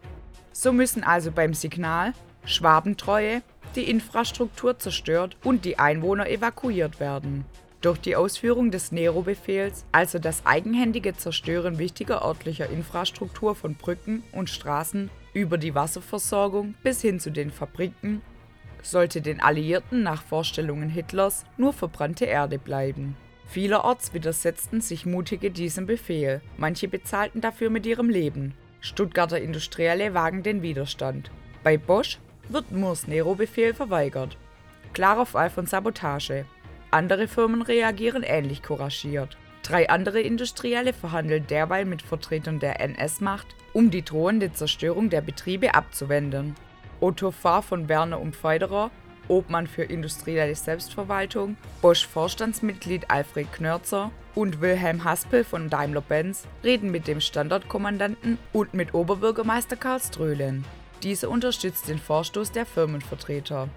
So 0.52 0.72
müssen 0.72 1.04
also 1.04 1.30
beim 1.30 1.54
Signal 1.54 2.12
Schwabentreue 2.44 3.42
die 3.76 3.88
Infrastruktur 3.88 4.78
zerstört 4.78 5.36
und 5.44 5.64
die 5.64 5.78
Einwohner 5.78 6.28
evakuiert 6.28 7.00
werden. 7.00 7.44
Durch 7.80 7.98
die 7.98 8.16
Ausführung 8.16 8.72
des 8.72 8.90
Nero-Befehls, 8.90 9.84
also 9.92 10.18
das 10.18 10.44
eigenhändige 10.44 11.16
Zerstören 11.16 11.78
wichtiger 11.78 12.24
örtlicher 12.24 12.68
Infrastruktur 12.68 13.54
von 13.54 13.76
Brücken 13.76 14.24
und 14.32 14.50
Straßen 14.50 15.10
über 15.32 15.58
die 15.58 15.76
Wasserversorgung 15.76 16.74
bis 16.82 17.02
hin 17.02 17.20
zu 17.20 17.30
den 17.30 17.52
Fabriken, 17.52 18.20
sollte 18.82 19.20
den 19.20 19.40
Alliierten 19.40 20.02
nach 20.02 20.22
Vorstellungen 20.22 20.88
Hitlers 20.88 21.44
nur 21.56 21.72
verbrannte 21.72 22.24
Erde 22.24 22.58
bleiben. 22.58 23.16
Vielerorts 23.46 24.12
widersetzten 24.12 24.80
sich 24.80 25.06
Mutige 25.06 25.52
diesem 25.52 25.86
Befehl, 25.86 26.40
manche 26.56 26.88
bezahlten 26.88 27.40
dafür 27.40 27.70
mit 27.70 27.86
ihrem 27.86 28.10
Leben. 28.10 28.54
Stuttgarter 28.80 29.40
Industrielle 29.40 30.14
wagen 30.14 30.42
den 30.42 30.62
Widerstand. 30.62 31.30
Bei 31.62 31.78
Bosch 31.78 32.18
wird 32.48 32.72
Moores 32.72 33.06
Nero-Befehl 33.06 33.72
verweigert. 33.72 34.36
Klarer 34.92 35.26
Fall 35.26 35.50
von 35.50 35.66
Sabotage. 35.66 36.44
Andere 36.90 37.28
Firmen 37.28 37.62
reagieren 37.62 38.22
ähnlich 38.22 38.62
couragiert. 38.62 39.36
Drei 39.62 39.90
andere 39.90 40.20
Industrielle 40.20 40.94
verhandeln 40.94 41.46
derweil 41.46 41.84
mit 41.84 42.00
Vertretern 42.00 42.58
der 42.58 42.80
NS-Macht, 42.80 43.54
um 43.74 43.90
die 43.90 44.02
drohende 44.02 44.52
Zerstörung 44.52 45.10
der 45.10 45.20
Betriebe 45.20 45.74
abzuwenden. 45.74 46.54
Otto 47.00 47.30
Fahr 47.30 47.62
von 47.62 47.88
Werner 47.88 48.20
und 48.20 48.34
Feuderer, 48.34 48.90
Obmann 49.28 49.66
für 49.66 49.82
industrielle 49.82 50.54
Selbstverwaltung, 50.54 51.58
Bosch-Vorstandsmitglied 51.82 53.10
Alfred 53.10 53.52
Knörzer 53.52 54.10
und 54.34 54.62
Wilhelm 54.62 55.04
Haspel 55.04 55.44
von 55.44 55.68
Daimler-Benz 55.68 56.46
reden 56.64 56.90
mit 56.90 57.06
dem 57.06 57.20
Standortkommandanten 57.20 58.38
und 58.54 58.72
mit 58.72 58.94
Oberbürgermeister 58.94 59.76
Karl 59.76 60.00
Ströhlen. 60.00 60.64
Dieser 61.02 61.28
unterstützt 61.28 61.88
den 61.88 61.98
Vorstoß 61.98 62.52
der 62.52 62.64
Firmenvertreter. 62.64 63.68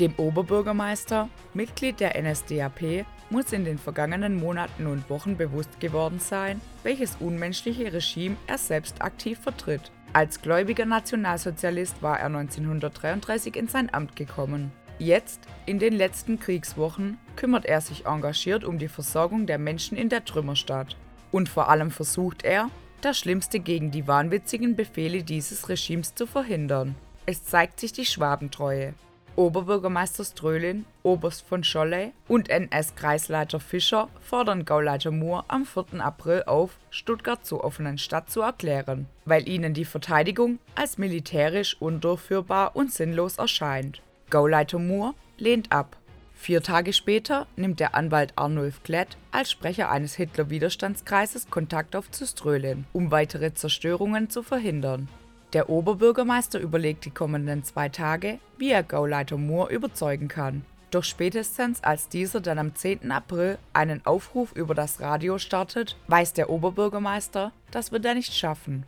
Dem 0.00 0.14
Oberbürgermeister, 0.16 1.28
Mitglied 1.52 2.00
der 2.00 2.20
NSDAP, 2.20 3.04
muss 3.28 3.52
in 3.52 3.64
den 3.64 3.78
vergangenen 3.78 4.36
Monaten 4.36 4.86
und 4.86 5.08
Wochen 5.10 5.36
bewusst 5.36 5.80
geworden 5.80 6.18
sein, 6.18 6.60
welches 6.82 7.16
unmenschliche 7.20 7.92
Regime 7.92 8.36
er 8.46 8.58
selbst 8.58 9.02
aktiv 9.02 9.38
vertritt. 9.38 9.92
Als 10.14 10.40
gläubiger 10.40 10.86
Nationalsozialist 10.86 12.02
war 12.02 12.18
er 12.18 12.26
1933 12.26 13.56
in 13.56 13.68
sein 13.68 13.92
Amt 13.92 14.16
gekommen. 14.16 14.72
Jetzt, 14.98 15.40
in 15.66 15.78
den 15.78 15.94
letzten 15.94 16.38
Kriegswochen, 16.38 17.18
kümmert 17.36 17.66
er 17.66 17.80
sich 17.80 18.06
engagiert 18.06 18.64
um 18.64 18.78
die 18.78 18.88
Versorgung 18.88 19.46
der 19.46 19.58
Menschen 19.58 19.96
in 19.96 20.08
der 20.08 20.24
Trümmerstadt. 20.24 20.96
Und 21.30 21.48
vor 21.48 21.68
allem 21.68 21.90
versucht 21.90 22.44
er, 22.44 22.68
das 23.00 23.18
Schlimmste 23.18 23.58
gegen 23.58 23.90
die 23.90 24.06
wahnwitzigen 24.06 24.76
Befehle 24.76 25.22
dieses 25.22 25.68
Regimes 25.68 26.14
zu 26.14 26.26
verhindern. 26.26 26.94
Es 27.26 27.44
zeigt 27.44 27.80
sich 27.80 27.92
die 27.92 28.06
Schwabentreue. 28.06 28.94
Oberbürgermeister 29.36 30.24
Strölin, 30.24 30.84
Oberst 31.02 31.46
von 31.46 31.64
Scholle 31.64 32.12
und 32.28 32.50
NS-Kreisleiter 32.50 33.60
Fischer 33.60 34.08
fordern 34.20 34.64
Gauleiter 34.66 35.10
Moore 35.10 35.44
am 35.48 35.64
4. 35.64 36.00
April 36.00 36.42
auf, 36.44 36.78
Stuttgart 36.90 37.44
zur 37.44 37.64
offenen 37.64 37.96
Stadt 37.96 38.30
zu 38.30 38.42
erklären, 38.42 39.06
weil 39.24 39.48
ihnen 39.48 39.72
die 39.72 39.86
Verteidigung 39.86 40.58
als 40.74 40.98
militärisch 40.98 41.76
undurchführbar 41.80 42.76
und 42.76 42.92
sinnlos 42.92 43.38
erscheint. 43.38 44.02
Gauleiter 44.28 44.78
Moore 44.78 45.14
lehnt 45.38 45.72
ab. 45.72 45.96
Vier 46.34 46.62
Tage 46.62 46.92
später 46.92 47.46
nimmt 47.56 47.80
der 47.80 47.94
Anwalt 47.94 48.32
Arnulf 48.36 48.82
Klett 48.82 49.16
als 49.30 49.50
Sprecher 49.50 49.90
eines 49.90 50.14
Hitler-Widerstandskreises 50.16 51.48
Kontakt 51.48 51.94
auf 51.96 52.10
zu 52.10 52.26
Strölin, 52.26 52.84
um 52.92 53.10
weitere 53.10 53.54
Zerstörungen 53.54 54.28
zu 54.28 54.42
verhindern. 54.42 55.08
Der 55.52 55.68
Oberbürgermeister 55.68 56.58
überlegt 56.58 57.04
die 57.04 57.10
kommenden 57.10 57.62
zwei 57.62 57.90
Tage, 57.90 58.38
wie 58.56 58.70
er 58.70 58.82
Gauleiter 58.82 59.36
Moore 59.36 59.72
überzeugen 59.72 60.28
kann. 60.28 60.64
Doch 60.90 61.04
spätestens 61.04 61.82
als 61.84 62.08
dieser 62.08 62.40
dann 62.40 62.58
am 62.58 62.74
10. 62.74 63.10
April 63.12 63.58
einen 63.72 64.04
Aufruf 64.04 64.52
über 64.52 64.74
das 64.74 65.00
Radio 65.00 65.38
startet, 65.38 65.96
weiß 66.08 66.32
der 66.34 66.50
Oberbürgermeister, 66.50 67.52
das 67.70 67.92
wird 67.92 68.04
er 68.04 68.14
nicht 68.14 68.34
schaffen. 68.34 68.84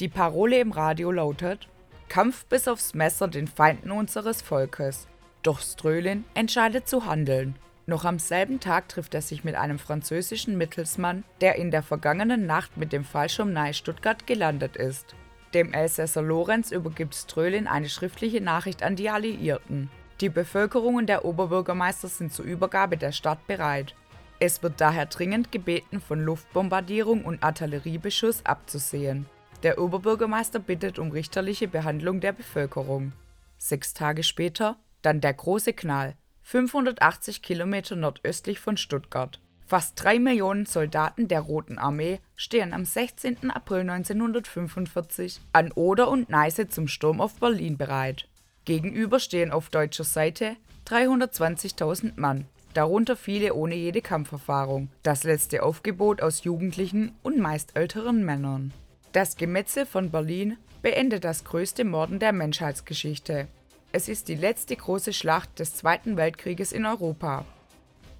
Die 0.00 0.08
Parole 0.08 0.58
im 0.60 0.72
Radio 0.72 1.10
lautet: 1.10 1.68
Kampf 2.08 2.44
bis 2.46 2.68
aufs 2.68 2.94
Messer 2.94 3.28
den 3.28 3.46
Feinden 3.46 3.90
unseres 3.90 4.42
Volkes. 4.42 5.08
Doch 5.42 5.60
Strölin 5.60 6.24
entscheidet 6.34 6.88
zu 6.88 7.06
handeln. 7.06 7.56
Noch 7.86 8.04
am 8.04 8.18
selben 8.18 8.58
Tag 8.58 8.88
trifft 8.88 9.14
er 9.14 9.22
sich 9.22 9.44
mit 9.44 9.54
einem 9.54 9.78
französischen 9.78 10.58
Mittelsmann, 10.58 11.24
der 11.40 11.56
in 11.56 11.70
der 11.70 11.82
vergangenen 11.82 12.44
Nacht 12.44 12.76
mit 12.76 12.92
dem 12.92 13.04
Fallschirm 13.04 13.52
nahe 13.52 13.74
Stuttgart 13.74 14.26
gelandet 14.26 14.76
ist. 14.76 15.14
Dem 15.56 15.72
Elsässer 15.72 16.20
Lorenz 16.20 16.70
übergibt 16.70 17.14
Strölin 17.14 17.66
eine 17.66 17.88
schriftliche 17.88 18.42
Nachricht 18.42 18.82
an 18.82 18.94
die 18.94 19.08
Alliierten. 19.08 19.88
Die 20.20 20.28
Bevölkerung 20.28 20.96
und 20.96 21.06
der 21.06 21.24
Oberbürgermeister 21.24 22.08
sind 22.08 22.30
zur 22.30 22.44
Übergabe 22.44 22.98
der 22.98 23.10
Stadt 23.10 23.46
bereit. 23.46 23.94
Es 24.38 24.62
wird 24.62 24.82
daher 24.82 25.06
dringend 25.06 25.50
gebeten, 25.50 26.02
von 26.02 26.20
Luftbombardierung 26.20 27.24
und 27.24 27.42
Artilleriebeschuss 27.42 28.44
abzusehen. 28.44 29.24
Der 29.62 29.80
Oberbürgermeister 29.80 30.58
bittet 30.58 30.98
um 30.98 31.10
richterliche 31.10 31.68
Behandlung 31.68 32.20
der 32.20 32.32
Bevölkerung. 32.32 33.12
Sechs 33.56 33.94
Tage 33.94 34.24
später 34.24 34.76
dann 35.00 35.22
der 35.22 35.32
große 35.32 35.72
Knall, 35.72 36.16
580 36.42 37.40
Kilometer 37.40 37.96
nordöstlich 37.96 38.60
von 38.60 38.76
Stuttgart. 38.76 39.40
Fast 39.66 40.00
drei 40.00 40.20
Millionen 40.20 40.64
Soldaten 40.64 41.26
der 41.26 41.40
Roten 41.40 41.76
Armee 41.76 42.20
stehen 42.36 42.72
am 42.72 42.84
16. 42.84 43.50
April 43.50 43.80
1945 43.80 45.40
an 45.52 45.72
Oder 45.72 46.08
und 46.08 46.30
Neiße 46.30 46.68
zum 46.68 46.86
Sturm 46.86 47.20
auf 47.20 47.34
Berlin 47.40 47.76
bereit. 47.76 48.28
Gegenüber 48.64 49.18
stehen 49.18 49.50
auf 49.50 49.68
deutscher 49.68 50.04
Seite 50.04 50.54
320.000 50.86 52.12
Mann, 52.14 52.44
darunter 52.74 53.16
viele 53.16 53.54
ohne 53.54 53.74
jede 53.74 54.02
Kampferfahrung, 54.02 54.88
das 55.02 55.24
letzte 55.24 55.64
Aufgebot 55.64 56.22
aus 56.22 56.44
Jugendlichen 56.44 57.16
und 57.24 57.40
meist 57.40 57.74
älteren 57.74 58.24
Männern. 58.24 58.72
Das 59.10 59.36
Gemetzel 59.36 59.84
von 59.84 60.12
Berlin 60.12 60.58
beendet 60.80 61.24
das 61.24 61.42
größte 61.42 61.84
Morden 61.84 62.20
der 62.20 62.32
Menschheitsgeschichte. 62.32 63.48
Es 63.90 64.08
ist 64.08 64.28
die 64.28 64.36
letzte 64.36 64.76
große 64.76 65.12
Schlacht 65.12 65.58
des 65.58 65.74
Zweiten 65.74 66.16
Weltkrieges 66.16 66.70
in 66.70 66.86
Europa. 66.86 67.44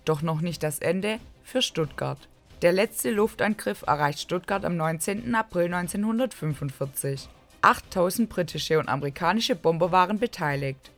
Doch 0.04 0.22
noch 0.22 0.40
nicht 0.40 0.64
das 0.64 0.80
Ende 0.80 1.20
für 1.46 1.62
Stuttgart. 1.62 2.18
Der 2.60 2.72
letzte 2.72 3.12
Luftangriff 3.12 3.82
erreicht 3.86 4.20
Stuttgart 4.20 4.64
am 4.64 4.76
19. 4.76 5.34
April 5.34 5.72
1945. 5.72 7.28
8000 7.62 8.28
britische 8.28 8.78
und 8.78 8.88
amerikanische 8.88 9.54
Bomber 9.54 9.92
waren 9.92 10.18
beteiligt. 10.18 10.90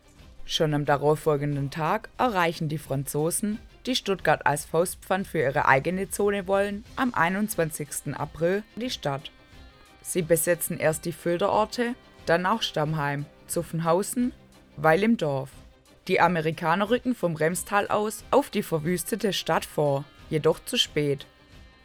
Schon 0.46 0.72
am 0.72 0.86
darauffolgenden 0.86 1.70
Tag 1.70 2.09
erreichen 2.16 2.70
die 2.70 2.78
Franzosen, 2.78 3.59
die 3.84 3.94
Stuttgart 3.94 4.46
als 4.46 4.64
Faustpfand 4.64 5.26
für 5.26 5.40
ihre 5.40 5.66
eigene 5.66 6.09
Zone 6.09 6.46
wollen, 6.46 6.84
am 6.96 7.12
21. 7.12 8.14
April 8.14 8.62
die 8.76 8.90
Stadt. 8.90 9.30
Sie 10.01 10.22
besetzen 10.22 10.78
erst 10.78 11.05
die 11.05 11.12
Filderorte, 11.12 11.94
dann 12.24 12.46
auch 12.46 12.62
Stammheim, 12.62 13.26
Zuffenhausen, 13.46 14.32
Weil 14.76 15.03
im 15.03 15.16
Dorf. 15.16 15.51
Die 16.07 16.20
Amerikaner 16.20 16.88
rücken 16.88 17.14
vom 17.14 17.34
Remstal 17.36 17.88
aus 17.88 18.24
auf 18.30 18.49
die 18.49 18.62
verwüstete 18.62 19.32
Stadt 19.32 19.66
vor, 19.66 20.05
jedoch 20.31 20.64
zu 20.64 20.76
spät. 20.76 21.26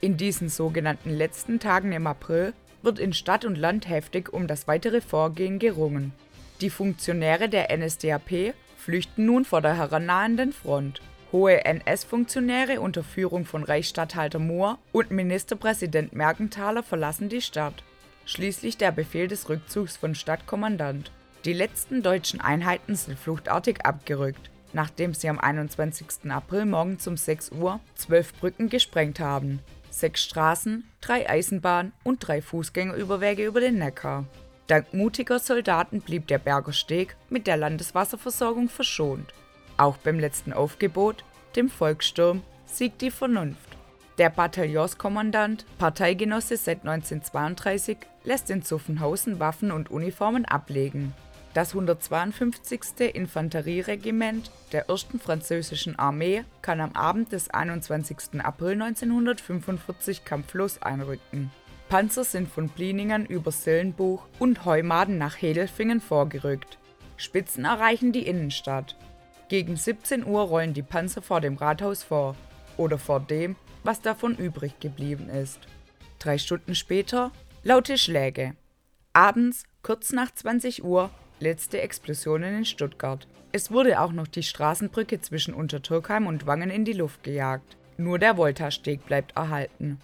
In 0.01 0.17
diesen 0.17 0.49
sogenannten 0.49 1.09
letzten 1.09 1.59
Tagen 1.59 1.91
im 1.91 2.07
April 2.07 2.53
wird 2.81 2.99
in 2.99 3.13
Stadt 3.13 3.45
und 3.45 3.57
Land 3.57 3.87
heftig 3.87 4.31
um 4.33 4.47
das 4.47 4.67
weitere 4.67 5.01
Vorgehen 5.01 5.59
gerungen. 5.59 6.13
Die 6.61 6.69
Funktionäre 6.69 7.49
der 7.49 7.75
NSDAP 7.75 8.53
flüchten 8.77 9.25
nun 9.25 9.45
vor 9.45 9.61
der 9.61 9.77
herannahenden 9.77 10.51
Front. 10.51 11.01
Hohe 11.31 11.65
NS-Funktionäre 11.65 12.79
unter 12.79 13.03
Führung 13.03 13.45
von 13.45 13.63
Reichsstatthalter 13.63 14.39
Mohr 14.39 14.77
und 14.91 15.09
Ministerpräsident 15.09 16.13
Mergenthaler 16.13 16.83
verlassen 16.83 17.29
die 17.29 17.41
Stadt. 17.41 17.83
Schließlich 18.25 18.77
der 18.77 18.91
Befehl 18.91 19.27
des 19.27 19.49
Rückzugs 19.49 19.97
von 19.97 20.15
Stadtkommandant. 20.15 21.11
Die 21.45 21.53
letzten 21.53 22.03
deutschen 22.03 22.39
Einheiten 22.39 22.95
sind 22.95 23.17
fluchtartig 23.17 23.85
abgerückt, 23.85 24.49
nachdem 24.73 25.13
sie 25.13 25.29
am 25.29 25.39
21. 25.39 26.29
April 26.29 26.65
morgens 26.65 27.07
um 27.07 27.17
6 27.17 27.51
Uhr 27.51 27.79
zwölf 27.95 28.33
Brücken 28.33 28.69
gesprengt 28.69 29.19
haben, 29.19 29.59
sechs 29.89 30.23
Straßen, 30.23 30.83
drei 31.01 31.29
Eisenbahn- 31.29 31.91
und 32.03 32.19
drei 32.19 32.41
Fußgängerüberwege 32.41 33.45
über 33.45 33.61
den 33.61 33.77
Neckar. 33.77 34.25
Dank 34.67 34.93
mutiger 34.93 35.39
Soldaten 35.39 36.01
blieb 36.01 36.27
der 36.27 36.39
Berger 36.39 36.73
Steg 36.73 37.15
mit 37.29 37.47
der 37.47 37.57
Landeswasserversorgung 37.57 38.69
verschont. 38.69 39.33
Auch 39.77 39.97
beim 39.97 40.19
letzten 40.19 40.53
Aufgebot, 40.53 41.23
dem 41.55 41.69
Volkssturm, 41.69 42.43
siegt 42.65 43.01
die 43.01 43.11
Vernunft. 43.11 43.77
Der 44.17 44.29
Bataillonskommandant, 44.29 45.65
Parteigenosse 45.79 46.57
seit 46.57 46.87
1932, 46.87 47.97
lässt 48.23 48.49
in 48.49 48.63
Zuffenhausen 48.63 49.39
Waffen 49.39 49.71
und 49.71 49.91
Uniformen 49.91 50.45
ablegen. 50.45 51.13
Das 51.53 51.75
152. 51.75 53.13
Infanterieregiment 53.13 54.49
der 54.71 54.89
1. 54.89 55.05
Französischen 55.23 55.99
Armee 55.99 56.45
kann 56.63 56.81
am 56.81 56.93
Abend 56.93 57.31
des 57.31 57.51
21. 57.51 58.43
April 58.43 58.81
1945 58.81 60.25
kampflos 60.25 60.81
einrücken. 60.81 61.51
Panzer 61.89 62.23
sind 62.23 62.49
von 62.49 62.69
Bliningen 62.69 63.27
über 63.27 63.51
Sillenbuch 63.51 64.25
und 64.39 64.65
Heumaden 64.65 65.19
nach 65.19 65.39
Hedelfingen 65.39 66.01
vorgerückt. 66.01 66.79
Spitzen 67.17 67.65
erreichen 67.65 68.11
die 68.11 68.25
Innenstadt. 68.25 68.95
Gegen 69.47 69.75
17 69.75 70.25
Uhr 70.25 70.41
rollen 70.41 70.73
die 70.73 70.81
Panzer 70.81 71.21
vor 71.21 71.39
dem 71.39 71.57
Rathaus 71.57 72.01
vor 72.01 72.35
oder 72.77 72.97
vor 72.97 73.19
dem, 73.19 73.55
was 73.83 74.01
davon 74.01 74.35
übrig 74.35 74.79
geblieben 74.79 75.29
ist. 75.29 75.59
Drei 76.17 76.39
Stunden 76.39 76.73
später 76.73 77.31
laute 77.61 77.99
Schläge. 77.99 78.55
Abends, 79.11 79.65
kurz 79.83 80.11
nach 80.11 80.33
20 80.33 80.83
Uhr, 80.83 81.11
letzte 81.43 81.81
Explosionen 81.81 82.57
in 82.57 82.65
Stuttgart. 82.65 83.27
Es 83.51 83.69
wurde 83.69 84.01
auch 84.01 84.11
noch 84.11 84.27
die 84.27 84.41
Straßenbrücke 84.41 85.21
zwischen 85.21 85.53
Untertürkheim 85.53 86.25
und 86.25 86.47
Wangen 86.47 86.71
in 86.71 86.85
die 86.85 86.93
Luft 86.93 87.23
gejagt. 87.23 87.77
Nur 87.97 88.17
der 88.17 88.37
Voltasteg 88.37 89.05
bleibt 89.05 89.35
erhalten. 89.35 89.99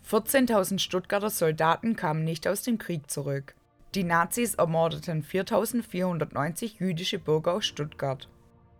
14.000 0.08 0.78
Stuttgarter 0.78 1.30
Soldaten 1.30 1.96
kamen 1.96 2.24
nicht 2.24 2.46
aus 2.48 2.62
dem 2.62 2.78
Krieg 2.78 3.10
zurück. 3.10 3.54
Die 3.94 4.04
Nazis 4.04 4.54
ermordeten 4.54 5.22
4.490 5.22 6.78
jüdische 6.78 7.18
Bürger 7.18 7.54
aus 7.54 7.66
Stuttgart. 7.66 8.28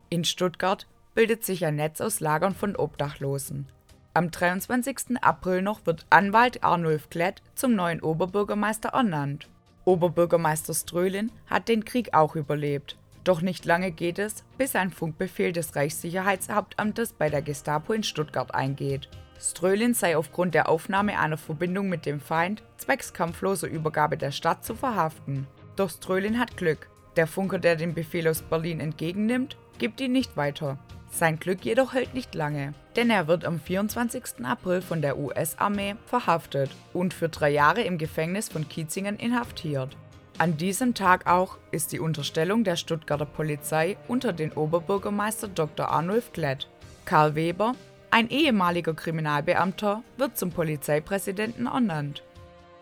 In 0.08 0.24
Stuttgart 0.24 0.86
bildet 1.14 1.44
sich 1.44 1.64
ein 1.64 1.76
Netz 1.76 2.00
aus 2.00 2.20
Lagern 2.20 2.54
von 2.54 2.76
Obdachlosen. 2.76 3.66
Am 4.14 4.30
23. 4.30 5.22
April 5.22 5.62
noch 5.62 5.86
wird 5.86 6.06
Anwalt 6.10 6.62
Arnulf 6.62 7.08
Klett 7.08 7.42
zum 7.54 7.74
neuen 7.74 8.02
Oberbürgermeister 8.02 8.90
ernannt. 8.90 9.48
Oberbürgermeister 9.84 10.74
Strölin 10.74 11.32
hat 11.46 11.68
den 11.68 11.84
Krieg 11.84 12.14
auch 12.14 12.36
überlebt. 12.36 12.96
Doch 13.24 13.40
nicht 13.40 13.64
lange 13.64 13.90
geht 13.90 14.18
es, 14.18 14.44
bis 14.58 14.74
ein 14.74 14.90
Funkbefehl 14.90 15.52
des 15.52 15.76
Reichssicherheitshauptamtes 15.76 17.12
bei 17.12 17.30
der 17.30 17.42
Gestapo 17.42 17.92
in 17.92 18.02
Stuttgart 18.02 18.54
eingeht. 18.54 19.08
Strölin 19.40 19.94
sei 19.94 20.16
aufgrund 20.16 20.54
der 20.54 20.68
Aufnahme 20.68 21.18
einer 21.18 21.36
Verbindung 21.36 21.88
mit 21.88 22.06
dem 22.06 22.20
Feind 22.20 22.62
zwecks 22.76 23.12
kampfloser 23.12 23.68
Übergabe 23.68 24.16
der 24.16 24.30
Stadt 24.30 24.64
zu 24.64 24.74
verhaften. 24.74 25.46
Doch 25.76 25.90
Strölin 25.90 26.38
hat 26.38 26.56
Glück. 26.56 26.88
Der 27.16 27.26
Funker, 27.26 27.58
der 27.58 27.76
den 27.76 27.94
Befehl 27.94 28.28
aus 28.28 28.42
Berlin 28.42 28.80
entgegennimmt, 28.80 29.56
gibt 29.78 30.00
ihn 30.00 30.12
nicht 30.12 30.36
weiter. 30.36 30.78
Sein 31.10 31.38
Glück 31.38 31.64
jedoch 31.64 31.92
hält 31.92 32.14
nicht 32.14 32.34
lange, 32.34 32.72
denn 32.96 33.10
er 33.10 33.26
wird 33.26 33.44
am 33.44 33.60
24. 33.60 34.44
April 34.44 34.80
von 34.80 35.02
der 35.02 35.18
US-Armee 35.18 35.96
verhaftet 36.06 36.70
und 36.94 37.12
für 37.12 37.28
drei 37.28 37.50
Jahre 37.50 37.82
im 37.82 37.98
Gefängnis 37.98 38.48
von 38.48 38.66
Kiezingen 38.66 39.18
inhaftiert. 39.18 39.96
An 40.38 40.56
diesem 40.56 40.94
Tag 40.94 41.26
auch 41.26 41.58
ist 41.70 41.92
die 41.92 42.00
Unterstellung 42.00 42.64
der 42.64 42.76
Stuttgarter 42.76 43.26
Polizei 43.26 43.98
unter 44.08 44.32
den 44.32 44.52
Oberbürgermeister 44.52 45.48
Dr. 45.48 45.90
Arnulf 45.90 46.32
Klett. 46.32 46.68
Karl 47.04 47.34
Weber, 47.34 47.74
ein 48.12 48.28
ehemaliger 48.28 48.92
Kriminalbeamter, 48.92 50.02
wird 50.18 50.36
zum 50.36 50.50
Polizeipräsidenten 50.50 51.66
ernannt. 51.66 52.22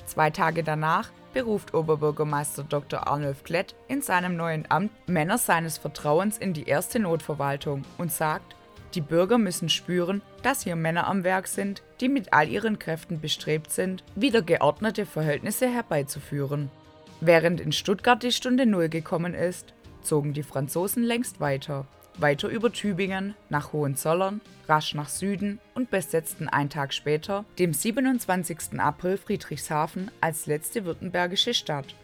Zwei 0.04 0.30
Tage 0.30 0.64
danach 0.64 1.10
beruft 1.32 1.72
Oberbürgermeister 1.72 2.64
Dr. 2.64 3.06
Arnulf 3.06 3.44
Klett 3.44 3.76
in 3.86 4.02
seinem 4.02 4.36
neuen 4.36 4.68
Amt 4.68 4.90
Männer 5.08 5.38
seines 5.38 5.78
Vertrauens 5.78 6.36
in 6.36 6.52
die 6.52 6.64
erste 6.64 6.98
Notverwaltung 6.98 7.84
und 7.96 8.10
sagt, 8.10 8.56
die 8.94 9.00
Bürger 9.00 9.38
müssen 9.38 9.68
spüren, 9.68 10.20
dass 10.42 10.64
hier 10.64 10.74
Männer 10.74 11.06
am 11.06 11.22
Werk 11.22 11.46
sind, 11.46 11.84
die 12.00 12.08
mit 12.08 12.32
all 12.32 12.48
ihren 12.48 12.80
Kräften 12.80 13.20
bestrebt 13.20 13.70
sind, 13.70 14.02
wieder 14.16 14.42
geordnete 14.42 15.06
Verhältnisse 15.06 15.68
herbeizuführen. 15.68 16.70
Während 17.20 17.60
in 17.60 17.70
Stuttgart 17.70 18.20
die 18.24 18.32
Stunde 18.32 18.66
Null 18.66 18.88
gekommen 18.88 19.34
ist, 19.34 19.74
zogen 20.02 20.32
die 20.32 20.42
Franzosen 20.42 21.04
längst 21.04 21.38
weiter. 21.38 21.86
Weiter 22.20 22.48
über 22.48 22.72
Tübingen, 22.72 23.34
nach 23.48 23.72
Hohenzollern, 23.72 24.40
rasch 24.68 24.94
nach 24.94 25.08
Süden 25.08 25.58
und 25.74 25.90
besetzten 25.90 26.48
einen 26.48 26.70
Tag 26.70 26.92
später, 26.92 27.44
dem 27.58 27.72
27. 27.72 28.78
April, 28.78 29.16
Friedrichshafen 29.16 30.10
als 30.20 30.46
letzte 30.46 30.84
württembergische 30.84 31.54
Stadt. 31.54 31.94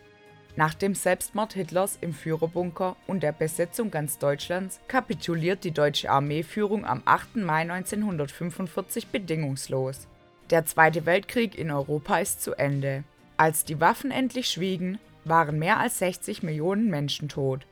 Nach 0.57 0.73
dem 0.73 0.95
Selbstmord 0.95 1.53
Hitlers 1.53 1.99
im 2.01 2.15
Führerbunker 2.15 2.97
und 3.07 3.23
der 3.23 3.33
Besetzung 3.33 3.91
ganz 3.91 4.19
Deutschlands 4.19 4.81
kapituliert 4.89 5.65
die 5.65 5.71
deutsche 5.71 6.11
Armeeführung 6.11 6.87
am 6.87 7.03
8. 7.05 7.37
Mai 7.37 7.61
1945 7.71 9.09
bedingungslos. 9.09 10.07
Der 10.49 10.65
Zweite 10.65 11.05
Weltkrieg 11.05 11.59
in 11.59 11.71
Europa 11.71 12.19
ist 12.19 12.43
zu 12.43 12.55
Ende. 12.55 13.05
Als 13.37 13.65
die 13.65 13.81
Waffen 13.81 14.11
endlich 14.11 14.49
schwiegen, 14.49 14.99
waren 15.25 15.59
mehr 15.59 15.79
als 15.79 15.99
60 15.99 16.43
Millionen 16.43 16.89
Menschen 16.89 17.29
tot. 17.29 17.67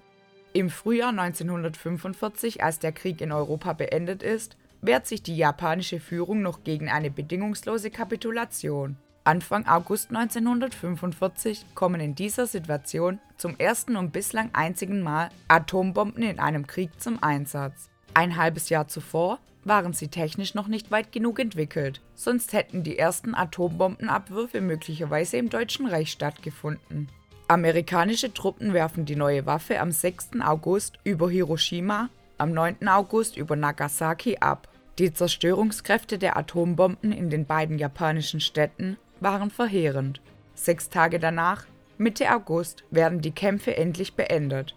Im 0.57 0.71
Frühjahr 0.71 1.09
1945, 1.09 2.63
als 2.63 2.79
der 2.79 2.93
Krieg 2.93 3.21
in 3.21 3.33
Europa 3.33 3.73
beendet 3.73 4.23
ist, 4.23 4.57
wehrt 4.83 5.05
sich 5.05 5.21
die 5.21 5.37
japanische 5.37 5.99
Führung 5.99 6.43
noch 6.43 6.63
gegen 6.63 6.89
eine 6.89 7.11
bedingungslose 7.11 7.91
Kapitulation. 7.91 8.97
Anfang 9.25 9.67
August 9.67 10.11
1945 10.11 11.67
kommen 11.75 12.01
in 12.01 12.15
dieser 12.15 12.47
Situation 12.47 13.19
zum 13.37 13.59
ersten 13.59 13.97
und 13.97 14.13
bislang 14.13 14.51
einzigen 14.53 15.03
Mal 15.03 15.31
Atombomben 15.49 16.23
in 16.23 16.39
einem 16.39 16.69
Krieg 16.69 17.01
zum 17.01 17.21
Einsatz. 17.21 17.91
Ein 18.15 18.37
halbes 18.37 18.69
Jahr 18.69 18.87
zuvor 18.87 19.41
waren 19.65 19.93
sie 19.93 20.07
technisch 20.07 20.55
noch 20.55 20.69
nicht 20.69 20.93
weit 20.93 21.11
genug 21.11 21.41
entwickelt, 21.41 22.01
sonst 22.15 22.53
hätten 22.53 22.85
die 22.85 22.97
ersten 22.97 23.35
Atombombenabwürfe 23.35 24.61
möglicherweise 24.61 25.37
im 25.37 25.51
Deutschen 25.51 25.89
Reich 25.89 26.13
stattgefunden. 26.13 27.09
Amerikanische 27.47 28.33
Truppen 28.33 28.73
werfen 28.73 29.05
die 29.05 29.17
neue 29.17 29.45
Waffe 29.45 29.79
am 29.79 29.93
6. 29.93 30.41
August 30.43 30.99
über 31.05 31.29
Hiroshima, 31.29 32.09
am 32.39 32.53
9. 32.53 32.89
August 32.89 33.37
über 33.37 33.55
Nagasaki 33.55 34.39
ab. 34.39 34.67
Die 34.99 35.13
Zerstörungskräfte 35.13 36.17
der 36.17 36.39
Atombomben 36.39 37.13
in 37.13 37.29
den 37.29 37.45
beiden 37.45 37.79
japanischen 37.79 38.41
Städten 38.41 38.97
waren 39.21 39.51
verheerend. 39.51 40.23
Sechs 40.55 40.89
Tage 40.89 41.19
danach, 41.19 41.67
Mitte 41.99 42.35
August, 42.35 42.83
werden 42.91 43.21
die 43.21 43.33
Kämpfe 43.33 43.77
endlich 43.77 44.15
beendet. 44.15 44.75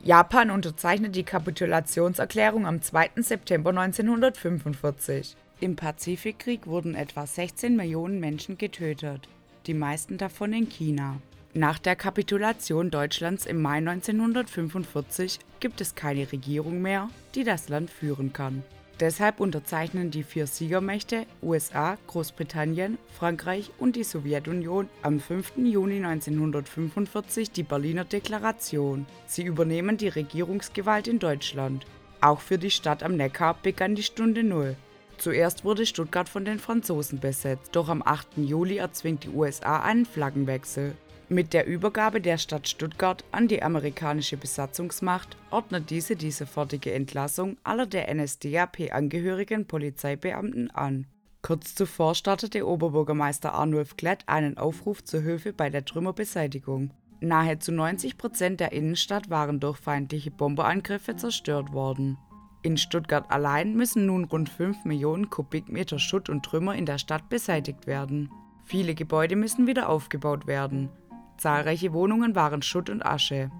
Japan 0.00 0.52
unterzeichnet 0.52 1.16
die 1.16 1.24
Kapitulationserklärung 1.24 2.64
am 2.64 2.80
2. 2.80 3.10
September 3.22 3.70
1945. 3.70 5.34
Im 5.58 5.74
Pazifikkrieg 5.74 6.68
wurden 6.68 6.94
etwa 6.94 7.26
16 7.26 7.74
Millionen 7.74 8.20
Menschen 8.20 8.56
getötet, 8.56 9.28
die 9.66 9.74
meisten 9.74 10.16
davon 10.16 10.52
in 10.52 10.68
China. 10.68 11.16
Nach 11.56 11.78
der 11.78 11.94
Kapitulation 11.94 12.90
Deutschlands 12.90 13.46
im 13.46 13.62
Mai 13.62 13.76
1945 13.76 15.38
gibt 15.60 15.80
es 15.80 15.94
keine 15.94 16.32
Regierung 16.32 16.82
mehr, 16.82 17.08
die 17.36 17.44
das 17.44 17.68
Land 17.68 17.90
führen 17.90 18.32
kann. 18.32 18.64
Deshalb 18.98 19.38
unterzeichnen 19.38 20.10
die 20.10 20.24
vier 20.24 20.48
Siegermächte 20.48 21.26
USA, 21.42 21.96
Großbritannien, 22.08 22.98
Frankreich 23.16 23.70
und 23.78 23.94
die 23.94 24.02
Sowjetunion 24.02 24.88
am 25.02 25.20
5. 25.20 25.58
Juni 25.58 26.04
1945 26.04 27.52
die 27.52 27.62
Berliner 27.62 28.04
Deklaration. 28.04 29.06
Sie 29.26 29.44
übernehmen 29.44 29.96
die 29.96 30.08
Regierungsgewalt 30.08 31.06
in 31.06 31.20
Deutschland. 31.20 31.86
Auch 32.20 32.40
für 32.40 32.58
die 32.58 32.72
Stadt 32.72 33.04
am 33.04 33.16
Neckar 33.16 33.56
begann 33.62 33.94
die 33.94 34.02
Stunde 34.02 34.42
Null. 34.42 34.74
Zuerst 35.18 35.64
wurde 35.64 35.86
Stuttgart 35.86 36.28
von 36.28 36.44
den 36.44 36.58
Franzosen 36.58 37.20
besetzt, 37.20 37.76
doch 37.76 37.88
am 37.88 38.02
8. 38.04 38.38
Juli 38.38 38.78
erzwingt 38.78 39.22
die 39.22 39.28
USA 39.28 39.80
einen 39.80 40.04
Flaggenwechsel. 40.04 40.96
Mit 41.30 41.54
der 41.54 41.66
Übergabe 41.66 42.20
der 42.20 42.36
Stadt 42.36 42.68
Stuttgart 42.68 43.24
an 43.32 43.48
die 43.48 43.62
amerikanische 43.62 44.36
Besatzungsmacht 44.36 45.38
ordnet 45.50 45.88
diese 45.88 46.16
die 46.16 46.30
sofortige 46.30 46.92
Entlassung 46.92 47.56
aller 47.64 47.86
der 47.86 48.14
NSDAP 48.14 48.92
angehörigen 48.92 49.66
Polizeibeamten 49.66 50.70
an. 50.70 51.06
Kurz 51.40 51.74
zuvor 51.74 52.14
startete 52.14 52.66
Oberbürgermeister 52.66 53.54
Arnulf 53.54 53.96
Klett 53.96 54.24
einen 54.26 54.58
Aufruf 54.58 55.02
zur 55.02 55.22
Hilfe 55.22 55.54
bei 55.54 55.70
der 55.70 55.86
Trümmerbeseitigung. 55.86 56.90
Nahezu 57.20 57.72
90 57.72 58.18
Prozent 58.18 58.60
der 58.60 58.72
Innenstadt 58.72 59.30
waren 59.30 59.60
durch 59.60 59.78
feindliche 59.78 60.30
Bomberangriffe 60.30 61.16
zerstört 61.16 61.72
worden. 61.72 62.18
In 62.62 62.76
Stuttgart 62.76 63.30
allein 63.30 63.74
müssen 63.74 64.04
nun 64.06 64.24
rund 64.24 64.50
5 64.50 64.84
Millionen 64.84 65.30
Kubikmeter 65.30 65.98
Schutt 65.98 66.28
und 66.28 66.44
Trümmer 66.44 66.74
in 66.74 66.86
der 66.86 66.98
Stadt 66.98 67.30
beseitigt 67.30 67.86
werden. 67.86 68.30
Viele 68.64 68.94
Gebäude 68.94 69.36
müssen 69.36 69.66
wieder 69.66 69.88
aufgebaut 69.90 70.46
werden. 70.46 70.90
Zahlreiche 71.36 71.92
Wohnungen 71.92 72.34
waren 72.34 72.62
Schutt 72.62 72.90
und 72.90 73.04
Asche. 73.04 73.50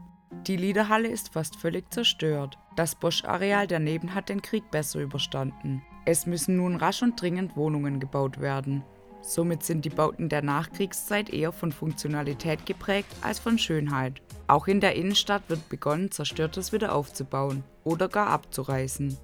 Die 0.46 0.56
Liederhalle 0.56 1.08
ist 1.08 1.32
fast 1.32 1.56
völlig 1.56 1.92
zerstört. 1.92 2.58
Das 2.76 2.94
Bosch-Areal 2.94 3.66
daneben 3.66 4.14
hat 4.14 4.28
den 4.28 4.42
Krieg 4.42 4.70
besser 4.70 5.00
überstanden. 5.00 5.82
Es 6.04 6.26
müssen 6.26 6.56
nun 6.56 6.76
rasch 6.76 7.02
und 7.02 7.20
dringend 7.20 7.56
Wohnungen 7.56 8.00
gebaut 8.00 8.40
werden. 8.40 8.82
Somit 9.22 9.62
sind 9.62 9.86
die 9.86 9.90
Bauten 9.90 10.28
der 10.28 10.42
Nachkriegszeit 10.42 11.30
eher 11.30 11.52
von 11.52 11.72
Funktionalität 11.72 12.66
geprägt 12.66 13.08
als 13.22 13.38
von 13.38 13.58
Schönheit. 13.58 14.20
Auch 14.48 14.66
in 14.66 14.80
der 14.80 14.96
Innenstadt 14.96 15.48
wird 15.48 15.70
begonnen, 15.70 16.10
Zerstörtes 16.10 16.72
wieder 16.72 16.94
aufzubauen 16.94 17.64
oder 17.84 18.08
gar 18.08 18.26
abzureißen. 18.26 19.16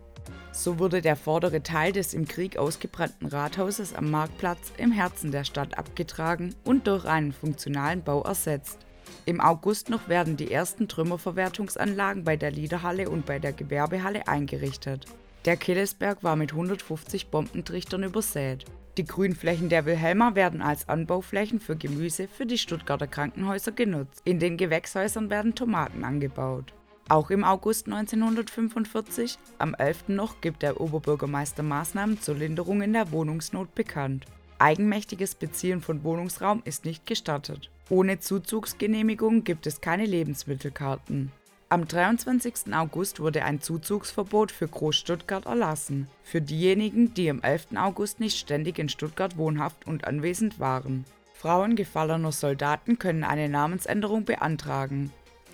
So 0.53 0.79
wurde 0.79 1.01
der 1.01 1.17
vordere 1.17 1.63
Teil 1.63 1.93
des 1.93 2.13
im 2.13 2.27
Krieg 2.27 2.57
ausgebrannten 2.57 3.29
Rathauses 3.29 3.95
am 3.95 4.11
Marktplatz 4.11 4.73
im 4.79 4.93
Herzen 4.93 5.31
der 5.31 5.45
Stadt 5.45 5.79
abgetragen 5.79 6.55
und 6.65 6.87
durch 6.87 7.05
einen 7.05 7.33
funktionalen 7.33 8.03
Bau 8.03 8.23
ersetzt. 8.23 8.79
Im 9.27 9.41
August 9.41 9.91
noch 9.91 10.09
werden 10.09 10.37
die 10.37 10.51
ersten 10.51 10.89
Trümmerverwertungsanlagen 10.89 12.25
bei 12.25 12.37
der 12.37 12.51
Liederhalle 12.51 13.09
und 13.09 13.27
bei 13.27 13.39
der 13.39 13.53
Gewerbehalle 13.53 14.27
eingerichtet. 14.29 15.07
Der 15.45 15.57
Killesberg 15.57 16.23
war 16.23 16.37
mit 16.37 16.53
150 16.53 17.29
Bombentrichtern 17.29 18.03
übersät. 18.03 18.65
Die 18.97 19.05
Grünflächen 19.05 19.69
der 19.69 19.87
Wilhelma 19.87 20.35
werden 20.35 20.61
als 20.61 20.89
Anbauflächen 20.89 21.61
für 21.61 21.77
Gemüse 21.77 22.29
für 22.29 22.45
die 22.45 22.59
Stuttgarter 22.59 23.07
Krankenhäuser 23.07 23.73
genutzt. 23.73 24.21
In 24.25 24.41
den 24.41 24.57
Gewächshäusern 24.57 25.31
werden 25.31 25.55
Tomaten 25.55 26.05
angebaut. 26.05 26.75
Auch 27.11 27.31
im 27.31 27.43
August 27.43 27.89
1945, 27.89 29.37
am 29.59 29.75
11. 29.75 30.11
noch, 30.11 30.41
gibt 30.41 30.63
der 30.63 30.81
Oberbürgermeister 30.81 31.65
Maßnahmen 31.65 32.21
zur 32.21 32.37
Linderung 32.37 32.83
in 32.83 32.93
der 32.93 33.11
Wohnungsnot 33.11 33.75
bekannt. 33.75 34.27
Eigenmächtiges 34.61 35.35
Beziehen 35.35 35.81
von 35.81 36.05
Wohnungsraum 36.05 36.63
ist 36.65 36.85
nicht 36.85 37.07
gestattet. 37.07 37.69
Ohne 37.89 38.21
Zuzugsgenehmigung 38.21 39.43
gibt 39.43 39.67
es 39.67 39.81
keine 39.81 40.07
Lebensmittelkarten. 40.07 41.33
Am 41.69 41.89
23. 41.89 42.73
August 42.73 43.19
wurde 43.19 43.43
ein 43.43 43.61
Zuzugsverbot 43.61 44.53
für 44.53 44.69
Großstuttgart 44.69 45.47
erlassen, 45.47 46.07
für 46.23 46.41
diejenigen, 46.41 47.13
die 47.15 47.29
am 47.29 47.43
11. 47.43 47.75
August 47.75 48.21
nicht 48.21 48.39
ständig 48.39 48.79
in 48.79 48.89
Stuttgart 48.89 49.37
wohnhaft 49.37 49.85
und 49.85 50.05
anwesend 50.05 50.61
waren. 50.61 51.05
Frauen 51.35 51.75
gefallener 51.75 52.31
Soldaten 52.31 53.01
können 53.01 53.25
eine 53.25 53.49
Namensänderung 53.49 54.25
beantragen. 54.25 55.11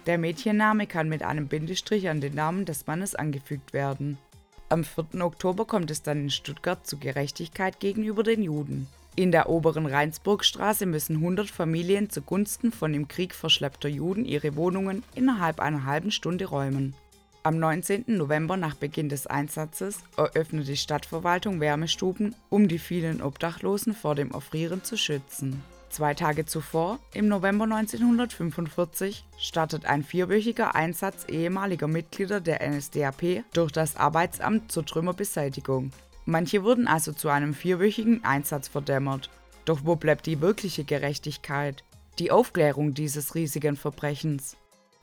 Der 0.06 0.18
Mädchenname 0.18 0.86
kann 0.86 1.08
mit 1.08 1.24
einem 1.24 1.48
Bindestrich 1.48 2.08
an 2.08 2.20
den 2.20 2.34
Namen 2.34 2.64
des 2.64 2.86
Mannes 2.86 3.16
angefügt 3.16 3.72
werden. 3.72 4.18
Am 4.68 4.84
4. 4.84 5.20
Oktober 5.20 5.64
kommt 5.64 5.90
es 5.90 6.02
dann 6.02 6.22
in 6.22 6.30
Stuttgart 6.30 6.86
zu 6.86 6.98
Gerechtigkeit 6.98 7.80
gegenüber 7.80 8.22
den 8.22 8.42
Juden. 8.42 8.86
In 9.16 9.32
der 9.32 9.48
oberen 9.48 9.86
Rheinsburgstraße 9.86 10.86
müssen 10.86 11.16
100 11.16 11.50
Familien 11.50 12.10
zugunsten 12.10 12.70
von 12.70 12.94
im 12.94 13.08
Krieg 13.08 13.34
verschleppter 13.34 13.88
Juden 13.88 14.24
ihre 14.24 14.54
Wohnungen 14.56 15.02
innerhalb 15.14 15.58
einer 15.58 15.86
halben 15.86 16.10
Stunde 16.10 16.44
räumen. 16.44 16.94
Am 17.42 17.58
19. 17.58 18.04
November 18.08 18.56
nach 18.56 18.74
Beginn 18.74 19.08
des 19.08 19.26
Einsatzes 19.26 20.00
eröffnet 20.16 20.68
die 20.68 20.76
Stadtverwaltung 20.76 21.60
Wärmestuben, 21.60 22.34
um 22.48 22.68
die 22.68 22.78
vielen 22.78 23.22
Obdachlosen 23.22 23.94
vor 23.94 24.14
dem 24.14 24.32
Erfrieren 24.32 24.84
zu 24.84 24.96
schützen. 24.96 25.62
Zwei 25.96 26.12
Tage 26.12 26.44
zuvor, 26.44 26.98
im 27.14 27.26
November 27.26 27.64
1945, 27.64 29.24
startet 29.38 29.86
ein 29.86 30.02
vierwöchiger 30.02 30.74
Einsatz 30.74 31.24
ehemaliger 31.26 31.88
Mitglieder 31.88 32.42
der 32.42 32.60
NSDAP 32.68 33.44
durch 33.54 33.72
das 33.72 33.96
Arbeitsamt 33.96 34.70
zur 34.70 34.84
Trümmerbeseitigung. 34.84 35.92
Manche 36.26 36.64
wurden 36.64 36.86
also 36.86 37.14
zu 37.14 37.30
einem 37.30 37.54
vierwöchigen 37.54 38.22
Einsatz 38.24 38.68
verdämmert. 38.68 39.30
Doch 39.64 39.86
wo 39.86 39.96
bleibt 39.96 40.26
die 40.26 40.42
wirkliche 40.42 40.84
Gerechtigkeit? 40.84 41.82
Die 42.18 42.30
Aufklärung 42.30 42.92
dieses 42.92 43.34
riesigen 43.34 43.76
Verbrechens? 43.76 44.58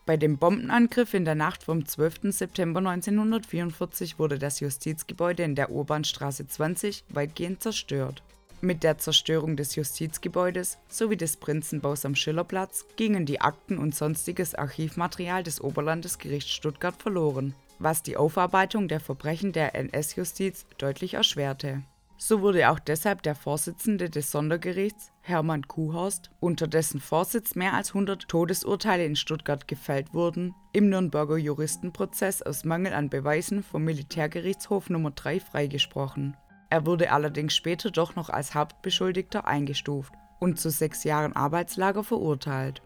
Bei 0.05 0.15
dem 0.15 0.37
Bombenangriff 0.37 1.15
in 1.15 1.25
der 1.25 1.33
Nacht 1.33 1.63
vom 1.63 1.87
12. 1.87 2.31
September 2.31 2.81
1944 2.81 4.19
wurde 4.19 4.37
das 4.37 4.59
Justizgebäude 4.59 5.41
in 5.41 5.55
der 5.55 5.71
Urbanstraße 5.71 6.45
20 6.45 7.03
weitgehend 7.09 7.63
zerstört. 7.63 8.21
Mit 8.63 8.83
der 8.83 8.97
Zerstörung 8.97 9.57
des 9.57 9.75
Justizgebäudes 9.75 10.77
sowie 10.87 11.17
des 11.17 11.35
Prinzenbaus 11.35 12.05
am 12.05 12.15
Schillerplatz 12.15 12.85
gingen 12.95 13.25
die 13.25 13.41
Akten 13.41 13.77
und 13.77 13.93
sonstiges 13.93 14.55
Archivmaterial 14.55 15.43
des 15.43 15.59
Oberlandesgerichts 15.59 16.49
Stuttgart 16.49 16.95
verloren, 16.95 17.55
was 17.79 18.03
die 18.03 18.15
Aufarbeitung 18.15 18.87
der 18.87 19.01
Verbrechen 19.01 19.51
der 19.51 19.75
NS-Justiz 19.75 20.65
deutlich 20.77 21.15
erschwerte. 21.15 21.83
So 22.17 22.39
wurde 22.39 22.69
auch 22.69 22.79
deshalb 22.79 23.21
der 23.23 23.35
Vorsitzende 23.35 24.09
des 24.09 24.31
Sondergerichts, 24.31 25.11
Hermann 25.19 25.67
Kuhhorst, 25.67 26.31
unter 26.39 26.65
dessen 26.65 27.01
Vorsitz 27.01 27.55
mehr 27.55 27.73
als 27.73 27.89
100 27.89 28.29
Todesurteile 28.29 29.03
in 29.03 29.17
Stuttgart 29.17 29.67
gefällt 29.67 30.13
wurden, 30.13 30.55
im 30.71 30.87
Nürnberger 30.87 31.35
Juristenprozess 31.35 32.41
aus 32.41 32.63
Mangel 32.63 32.93
an 32.93 33.09
Beweisen 33.09 33.61
vom 33.61 33.83
Militärgerichtshof 33.83 34.89
Nummer 34.89 35.11
3 35.11 35.41
freigesprochen. 35.41 36.37
Er 36.73 36.87
wurde 36.87 37.11
allerdings 37.11 37.55
später 37.55 37.91
doch 37.91 38.15
noch 38.15 38.31
als 38.31 38.55
Hauptbeschuldigter 38.55 39.45
eingestuft 39.45 40.11
und 40.39 40.59
zu 40.59 40.71
sechs 40.71 41.03
Jahren 41.03 41.35
Arbeitslager 41.35 42.03
verurteilt. 42.03 42.81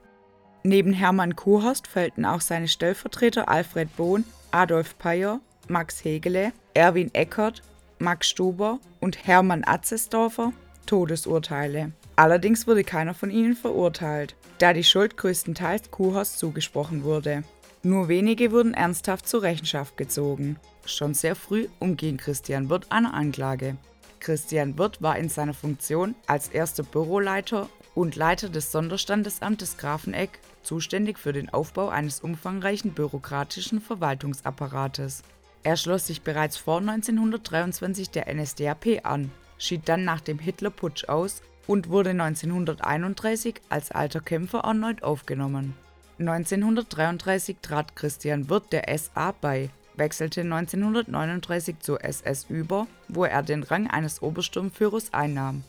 Neben 0.63 0.91
Hermann 0.91 1.37
Kuhhorst 1.37 1.87
fällten 1.87 2.25
auch 2.25 2.41
seine 2.41 2.67
Stellvertreter 2.67 3.47
Alfred 3.47 3.95
Bohn, 3.95 4.25
Adolf 4.51 4.97
Peyer, 4.97 5.39
Max 5.69 6.03
Hegele, 6.03 6.51
Erwin 6.73 7.13
Eckert 7.13 7.61
Max 7.97 8.27
Stuber 8.27 8.79
und 8.99 9.25
Hermann 9.25 9.63
Atzesdorfer 9.65 10.51
Todesurteile. 10.85 11.93
Allerdings 12.17 12.67
wurde 12.67 12.83
keiner 12.83 13.13
von 13.13 13.31
ihnen 13.31 13.55
verurteilt, 13.55 14.35
da 14.57 14.73
die 14.73 14.83
Schuld 14.83 15.15
größtenteils 15.15 15.91
Kuhhaus 15.91 16.35
zugesprochen 16.35 17.05
wurde. 17.05 17.45
Nur 17.83 18.09
wenige 18.09 18.51
wurden 18.51 18.73
ernsthaft 18.73 19.29
zur 19.29 19.43
Rechenschaft 19.43 19.95
gezogen. 19.95 20.57
Schon 20.87 21.13
sehr 21.13 21.35
früh 21.35 21.67
umging 21.79 22.15
Christian 22.15 22.69
Wirth 22.69 22.87
eine 22.89 23.13
Anklage. 23.13 23.75
Christian 24.21 24.77
Wirth 24.77 25.01
war 25.01 25.17
in 25.17 25.27
seiner 25.27 25.53
Funktion 25.53 26.15
als 26.27 26.47
erster 26.47 26.83
Büroleiter 26.83 27.69
und 27.93 28.15
Leiter 28.15 28.47
des 28.47 28.71
Sonderstandesamtes 28.71 29.77
Grafeneck 29.77 30.39
zuständig 30.63 31.19
für 31.19 31.33
den 31.33 31.49
Aufbau 31.49 31.89
eines 31.89 32.21
umfangreichen 32.21 32.93
bürokratischen 32.93 33.81
Verwaltungsapparates. 33.81 35.23
Er 35.63 35.75
schloss 35.75 36.07
sich 36.07 36.21
bereits 36.21 36.55
vor 36.55 36.77
1923 36.77 38.09
der 38.09 38.33
NSDAP 38.33 39.01
an, 39.03 39.29
schied 39.57 39.89
dann 39.89 40.05
nach 40.05 40.21
dem 40.21 40.39
Hitlerputsch 40.39 41.09
aus 41.09 41.41
und 41.67 41.89
wurde 41.89 42.11
1931 42.11 43.55
als 43.67 43.91
alter 43.91 44.21
Kämpfer 44.21 44.59
erneut 44.59 45.03
aufgenommen. 45.03 45.73
1933 46.17 47.57
trat 47.61 47.95
Christian 47.97 48.49
Wirth 48.49 48.71
der 48.71 48.97
SA 48.97 49.33
bei, 49.41 49.69
wechselte 49.97 50.41
1939 50.41 51.79
zur 51.79 52.03
SS 52.03 52.45
über, 52.49 52.87
wo 53.07 53.25
er 53.25 53.43
den 53.43 53.63
Rang 53.63 53.87
eines 53.87 54.21
Obersturmführers 54.21 55.13
einnahm. 55.13 55.63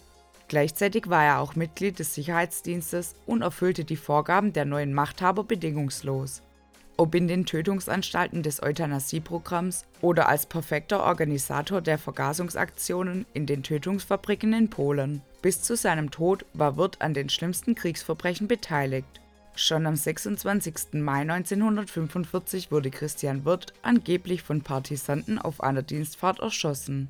Gleichzeitig 0.49 1.11
war 1.11 1.25
er 1.25 1.41
auch 1.41 1.57
Mitglied 1.57 1.99
des 1.99 2.15
Sicherheitsdienstes 2.15 3.15
und 3.27 3.43
erfüllte 3.43 3.85
die 3.85 3.97
Vorgaben 3.97 4.53
der 4.53 4.65
neuen 4.65 4.95
Machthaber 4.95 5.45
bedingungslos 5.45 6.43
ob 6.99 7.15
in 7.15 7.29
den 7.29 7.47
Tötungsanstalten 7.47 8.43
des 8.43 8.63
Euthanasieprogramms 8.63 9.87
oder 10.03 10.29
als 10.29 10.47
perfekter 10.47 11.05
Organisator 11.05 11.81
der 11.81 11.97
Vergasungsaktionen 11.97 13.25
in 13.33 13.47
den 13.47 13.63
Tötungsfabriken 13.63 14.53
in 14.53 14.69
Polen. 14.69 15.23
Bis 15.41 15.63
zu 15.63 15.77
seinem 15.77 16.11
Tod 16.11 16.45
war 16.53 16.77
Wirth 16.77 17.01
an 17.01 17.15
den 17.15 17.29
schlimmsten 17.29 17.77
Kriegsverbrechen 17.77 18.49
beteiligt. 18.49 19.21
Schon 19.55 19.87
am 19.87 19.97
26. 19.97 20.95
Mai 20.95 21.21
1945 21.23 22.71
wurde 22.71 22.91
Christian 22.91 23.45
Wirth 23.45 23.73
angeblich 23.83 24.43
von 24.43 24.63
Partisanten 24.63 25.39
auf 25.39 25.63
einer 25.63 25.83
Dienstfahrt 25.83 26.41
erschossen. 26.41 27.09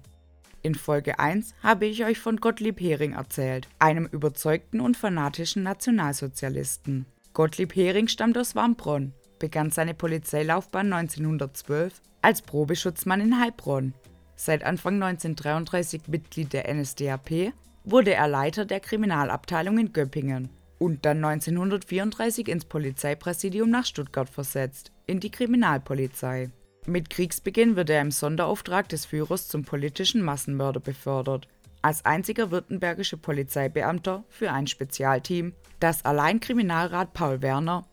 In 0.62 0.74
Folge 0.74 1.18
1 1.18 1.54
habe 1.62 1.86
ich 1.86 2.04
euch 2.04 2.18
von 2.18 2.38
Gottlieb 2.38 2.80
Hering 2.80 3.12
erzählt, 3.12 3.68
einem 3.78 4.06
überzeugten 4.06 4.80
und 4.80 4.96
fanatischen 4.96 5.62
Nationalsozialisten. 5.62 7.06
Gottlieb 7.32 7.76
Hering 7.76 8.08
stammt 8.08 8.36
aus 8.38 8.54
Wambronn 8.54 9.12
begann 9.38 9.70
seine 9.70 9.94
Polizeilaufbahn 9.94 10.92
1912 10.92 12.00
als 12.22 12.42
Probeschutzmann 12.42 13.20
in 13.20 13.40
Heilbronn. 13.40 13.94
Seit 14.36 14.64
Anfang 14.64 14.94
1933 15.02 16.02
Mitglied 16.08 16.52
der 16.52 16.72
NSDAP, 16.72 17.52
wurde 17.84 18.14
er 18.14 18.28
Leiter 18.28 18.64
der 18.64 18.80
Kriminalabteilung 18.80 19.78
in 19.78 19.92
Göppingen 19.92 20.50
und 20.78 21.04
dann 21.04 21.24
1934 21.24 22.48
ins 22.48 22.64
Polizeipräsidium 22.64 23.70
nach 23.70 23.84
Stuttgart 23.86 24.28
versetzt, 24.28 24.92
in 25.06 25.20
die 25.20 25.30
Kriminalpolizei. 25.30 26.50
Mit 26.86 27.10
Kriegsbeginn 27.10 27.76
wird 27.76 27.90
er 27.90 28.00
im 28.00 28.10
Sonderauftrag 28.10 28.88
des 28.88 29.04
Führers 29.04 29.48
zum 29.48 29.64
politischen 29.64 30.22
Massenmörder 30.22 30.80
befördert, 30.80 31.48
als 31.82 32.04
einziger 32.04 32.50
württembergischer 32.50 33.18
Polizeibeamter 33.18 34.24
für 34.28 34.50
ein 34.50 34.66
Spezialteam, 34.66 35.52
das 35.80 36.04
allein 36.04 36.40
Kriminalrat 36.40 37.12
Paul 37.12 37.42
Werner 37.42 37.84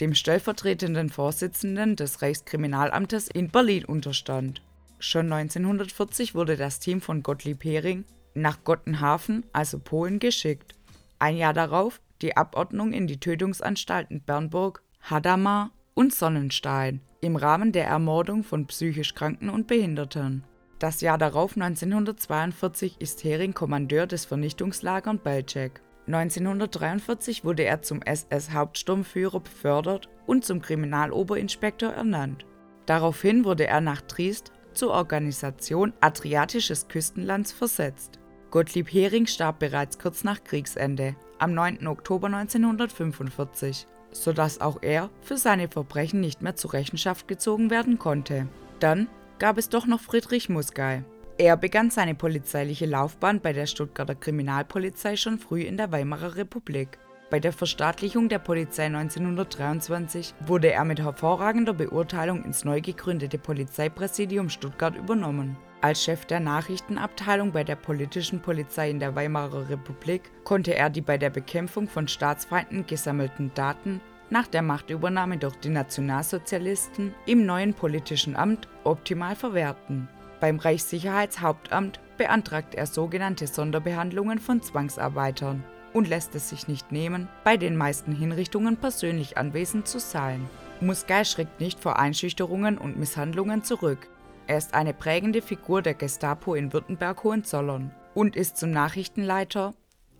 dem 0.00 0.14
stellvertretenden 0.14 1.10
Vorsitzenden 1.10 1.96
des 1.96 2.22
Reichskriminalamtes 2.22 3.28
in 3.28 3.50
Berlin 3.50 3.84
unterstand. 3.84 4.62
Schon 4.98 5.32
1940 5.32 6.34
wurde 6.34 6.56
das 6.56 6.80
Team 6.80 7.00
von 7.00 7.22
Gottlieb 7.22 7.64
Hering 7.64 8.04
nach 8.34 8.64
Gottenhafen, 8.64 9.44
also 9.52 9.78
Polen, 9.78 10.18
geschickt. 10.18 10.74
Ein 11.18 11.36
Jahr 11.36 11.52
darauf 11.52 12.00
die 12.22 12.36
Abordnung 12.36 12.92
in 12.92 13.06
die 13.06 13.20
Tötungsanstalten 13.20 14.22
Bernburg, 14.22 14.82
Hadamar 15.00 15.70
und 15.94 16.14
Sonnenstein 16.14 17.00
im 17.20 17.36
Rahmen 17.36 17.72
der 17.72 17.86
Ermordung 17.86 18.42
von 18.42 18.66
psychisch 18.66 19.14
Kranken 19.14 19.48
und 19.48 19.66
Behinderten. 19.66 20.44
Das 20.78 21.00
Jahr 21.00 21.18
darauf, 21.18 21.56
1942, 21.56 23.00
ist 23.00 23.22
Hering 23.22 23.54
Kommandeur 23.54 24.08
des 24.08 24.24
Vernichtungslagers 24.24 25.18
Belzec. 25.22 25.80
1943 26.08 27.44
wurde 27.44 27.62
er 27.62 27.82
zum 27.82 28.02
SS-Hauptsturmführer 28.02 29.38
befördert 29.38 30.08
und 30.26 30.44
zum 30.44 30.60
Kriminaloberinspektor 30.60 31.92
ernannt. 31.92 32.44
Daraufhin 32.86 33.44
wurde 33.44 33.68
er 33.68 33.80
nach 33.80 34.02
Triest 34.02 34.50
zur 34.74 34.90
Organisation 34.90 35.92
Adriatisches 36.00 36.88
Küstenlands 36.88 37.52
versetzt. 37.52 38.18
Gottlieb 38.50 38.92
Hering 38.92 39.26
starb 39.26 39.60
bereits 39.60 39.98
kurz 40.00 40.24
nach 40.24 40.42
Kriegsende, 40.42 41.14
am 41.42 41.54
9. 41.54 41.86
Oktober 41.86 42.28
1945, 42.28 43.86
sodass 44.12 44.60
auch 44.60 44.78
er 44.82 45.10
für 45.22 45.36
seine 45.36 45.68
Verbrechen 45.68 46.20
nicht 46.20 46.42
mehr 46.42 46.56
zur 46.56 46.72
Rechenschaft 46.72 47.28
gezogen 47.28 47.70
werden 47.70 47.98
konnte. 47.98 48.48
Dann 48.80 49.08
gab 49.38 49.58
es 49.58 49.68
doch 49.68 49.86
noch 49.86 50.00
Friedrich 50.00 50.48
Musgay, 50.48 51.02
er 51.38 51.56
begann 51.56 51.90
seine 51.90 52.14
polizeiliche 52.14 52.86
Laufbahn 52.86 53.40
bei 53.40 53.52
der 53.52 53.66
Stuttgarter 53.66 54.14
Kriminalpolizei 54.14 55.16
schon 55.16 55.38
früh 55.38 55.62
in 55.62 55.76
der 55.76 55.90
Weimarer 55.90 56.36
Republik. 56.36 56.98
Bei 57.30 57.40
der 57.40 57.52
Verstaatlichung 57.52 58.28
der 58.28 58.38
Polizei 58.38 58.84
1923 58.84 60.34
wurde 60.46 60.70
er 60.70 60.84
mit 60.84 61.00
hervorragender 61.00 61.72
Beurteilung 61.72 62.44
ins 62.44 62.64
neu 62.64 62.82
gegründete 62.82 63.38
Polizeipräsidium 63.38 64.50
Stuttgart 64.50 64.94
übernommen. 64.94 65.56
Als 65.82 66.04
Chef 66.04 66.26
der 66.26 66.38
Nachrichtenabteilung 66.38 67.50
bei 67.50 67.64
der 67.64 67.74
politischen 67.74 68.40
Polizei 68.40 68.88
in 68.88 69.00
der 69.00 69.16
Weimarer 69.16 69.68
Republik 69.68 70.30
konnte 70.44 70.76
er 70.76 70.90
die 70.90 71.00
bei 71.00 71.18
der 71.18 71.30
Bekämpfung 71.30 71.88
von 71.88 72.06
Staatsfeinden 72.06 72.86
gesammelten 72.86 73.50
Daten 73.54 74.00
nach 74.30 74.46
der 74.46 74.62
Machtübernahme 74.62 75.38
durch 75.38 75.56
die 75.56 75.70
Nationalsozialisten 75.70 77.12
im 77.26 77.44
neuen 77.46 77.74
politischen 77.74 78.36
Amt 78.36 78.68
optimal 78.84 79.34
verwerten. 79.34 80.08
Beim 80.38 80.60
Reichssicherheitshauptamt 80.60 81.98
beantragt 82.16 82.76
er 82.76 82.86
sogenannte 82.86 83.48
Sonderbehandlungen 83.48 84.38
von 84.38 84.62
Zwangsarbeitern 84.62 85.64
und 85.92 86.08
lässt 86.08 86.36
es 86.36 86.48
sich 86.48 86.68
nicht 86.68 86.92
nehmen, 86.92 87.28
bei 87.42 87.56
den 87.56 87.76
meisten 87.76 88.12
Hinrichtungen 88.12 88.76
persönlich 88.76 89.36
anwesend 89.36 89.88
zu 89.88 89.98
sein. 89.98 90.48
Musgay 90.80 91.24
schreckt 91.24 91.60
nicht 91.60 91.80
vor 91.80 91.98
Einschüchterungen 91.98 92.78
und 92.78 92.96
Misshandlungen 92.96 93.64
zurück. 93.64 94.08
Er 94.46 94.58
ist 94.58 94.74
eine 94.74 94.92
prägende 94.92 95.42
Figur 95.42 95.82
der 95.82 95.94
Gestapo 95.94 96.54
in 96.54 96.72
Württemberg-Hohenzollern 96.72 97.94
und 98.14 98.36
ist 98.36 98.56
zum 98.56 98.70
Nachrichtenleiter, 98.70 99.74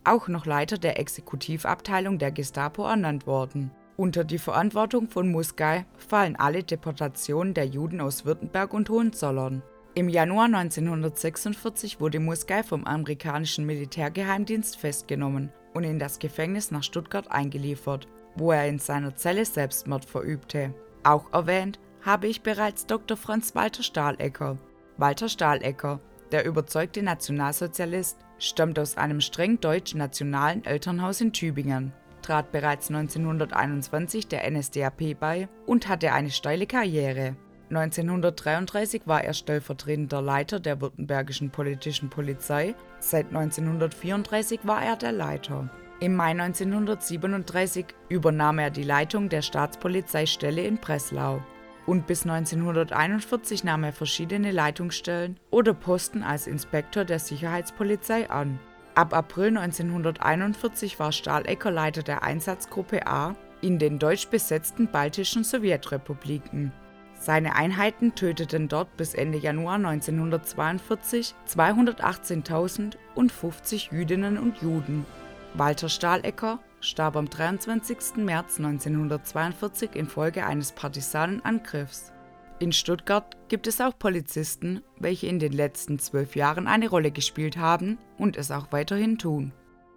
auch 0.04 0.28
noch 0.28 0.46
Leiter 0.46 0.78
der 0.78 0.98
Exekutivabteilung 0.98 2.18
der 2.18 2.32
Gestapo 2.32 2.84
ernannt 2.84 3.26
worden. 3.26 3.70
Unter 3.96 4.24
die 4.24 4.38
Verantwortung 4.38 5.08
von 5.08 5.30
Musgay 5.30 5.84
fallen 5.96 6.36
alle 6.36 6.62
Deportationen 6.62 7.54
der 7.54 7.66
Juden 7.66 8.00
aus 8.00 8.24
Württemberg 8.24 8.72
und 8.72 8.88
Hohenzollern. 8.88 9.62
Im 9.94 10.08
Januar 10.08 10.46
1946 10.46 12.00
wurde 12.00 12.18
Musgay 12.18 12.62
vom 12.62 12.86
amerikanischen 12.86 13.66
Militärgeheimdienst 13.66 14.78
festgenommen 14.78 15.52
und 15.74 15.84
in 15.84 15.98
das 15.98 16.18
Gefängnis 16.18 16.70
nach 16.70 16.82
Stuttgart 16.82 17.30
eingeliefert, 17.30 18.08
wo 18.34 18.52
er 18.52 18.66
in 18.66 18.78
seiner 18.78 19.14
Zelle 19.14 19.44
Selbstmord 19.44 20.06
verübte. 20.06 20.74
Auch 21.02 21.32
erwähnt 21.32 21.78
habe 22.04 22.26
ich 22.26 22.42
bereits 22.42 22.86
Dr. 22.86 23.16
Franz 23.16 23.54
Walter 23.54 23.82
Stahlecker. 23.82 24.58
Walter 24.96 25.28
Stahlecker, 25.28 26.00
der 26.32 26.44
überzeugte 26.44 27.02
Nationalsozialist, 27.02 28.18
stammt 28.38 28.78
aus 28.78 28.96
einem 28.96 29.20
streng 29.20 29.60
deutsch-nationalen 29.60 30.64
Elternhaus 30.64 31.20
in 31.20 31.32
Tübingen, 31.32 31.92
trat 32.20 32.50
bereits 32.50 32.88
1921 32.88 34.26
der 34.26 34.50
NSDAP 34.50 35.18
bei 35.18 35.48
und 35.66 35.88
hatte 35.88 36.12
eine 36.12 36.30
steile 36.30 36.66
Karriere. 36.66 37.36
1933 37.70 39.02
war 39.06 39.24
er 39.24 39.32
stellvertretender 39.32 40.20
Leiter 40.20 40.60
der 40.60 40.80
Württembergischen 40.80 41.50
Politischen 41.50 42.10
Polizei, 42.10 42.74
seit 42.98 43.28
1934 43.28 44.60
war 44.64 44.84
er 44.84 44.96
der 44.96 45.12
Leiter. 45.12 45.70
Im 46.00 46.16
Mai 46.16 46.32
1937 46.32 47.86
übernahm 48.08 48.58
er 48.58 48.70
die 48.70 48.82
Leitung 48.82 49.28
der 49.28 49.40
Staatspolizeistelle 49.40 50.62
in 50.62 50.78
Breslau 50.78 51.40
und 51.86 52.06
bis 52.06 52.26
1941 52.26 53.64
nahm 53.64 53.84
er 53.84 53.92
verschiedene 53.92 54.50
Leitungsstellen 54.50 55.38
oder 55.50 55.74
Posten 55.74 56.22
als 56.22 56.46
Inspektor 56.46 57.04
der 57.04 57.18
Sicherheitspolizei 57.18 58.30
an. 58.30 58.58
Ab 58.94 59.14
April 59.14 59.56
1941 59.56 60.98
war 60.98 61.12
Stahlecker 61.12 61.70
Leiter 61.70 62.02
der 62.02 62.22
Einsatzgruppe 62.22 63.06
A 63.06 63.34
in 63.62 63.78
den 63.78 63.98
deutsch 63.98 64.28
besetzten 64.28 64.88
baltischen 64.88 65.44
Sowjetrepubliken. 65.44 66.72
Seine 67.18 67.54
Einheiten 67.54 68.14
töteten 68.16 68.68
dort 68.68 68.96
bis 68.96 69.12
Ende 69.14 69.38
Januar 69.38 69.76
1942 69.76 71.34
218.050 71.48 73.92
Jüdinnen 73.92 74.38
und 74.38 74.58
Juden. 74.58 75.06
Walter 75.54 75.88
Stahlecker 75.88 76.58
starb 76.82 77.16
am 77.16 77.30
23. 77.30 78.16
März 78.16 78.58
1942 78.58 79.94
infolge 79.94 80.44
eines 80.44 80.72
Partisanenangriffs. 80.72 82.12
In 82.58 82.72
Stuttgart 82.72 83.36
gibt 83.48 83.66
es 83.66 83.80
auch 83.80 83.98
Polizisten, 83.98 84.82
welche 84.98 85.28
in 85.28 85.38
den 85.38 85.52
letzten 85.52 85.98
zwölf 85.98 86.36
Jahren 86.36 86.66
eine 86.66 86.88
Rolle 86.88 87.10
gespielt 87.10 87.56
haben 87.56 87.98
und 88.18 88.36
es 88.36 88.50
auch 88.50 88.72
weiterhin 88.72 89.16
tun. 89.16 89.52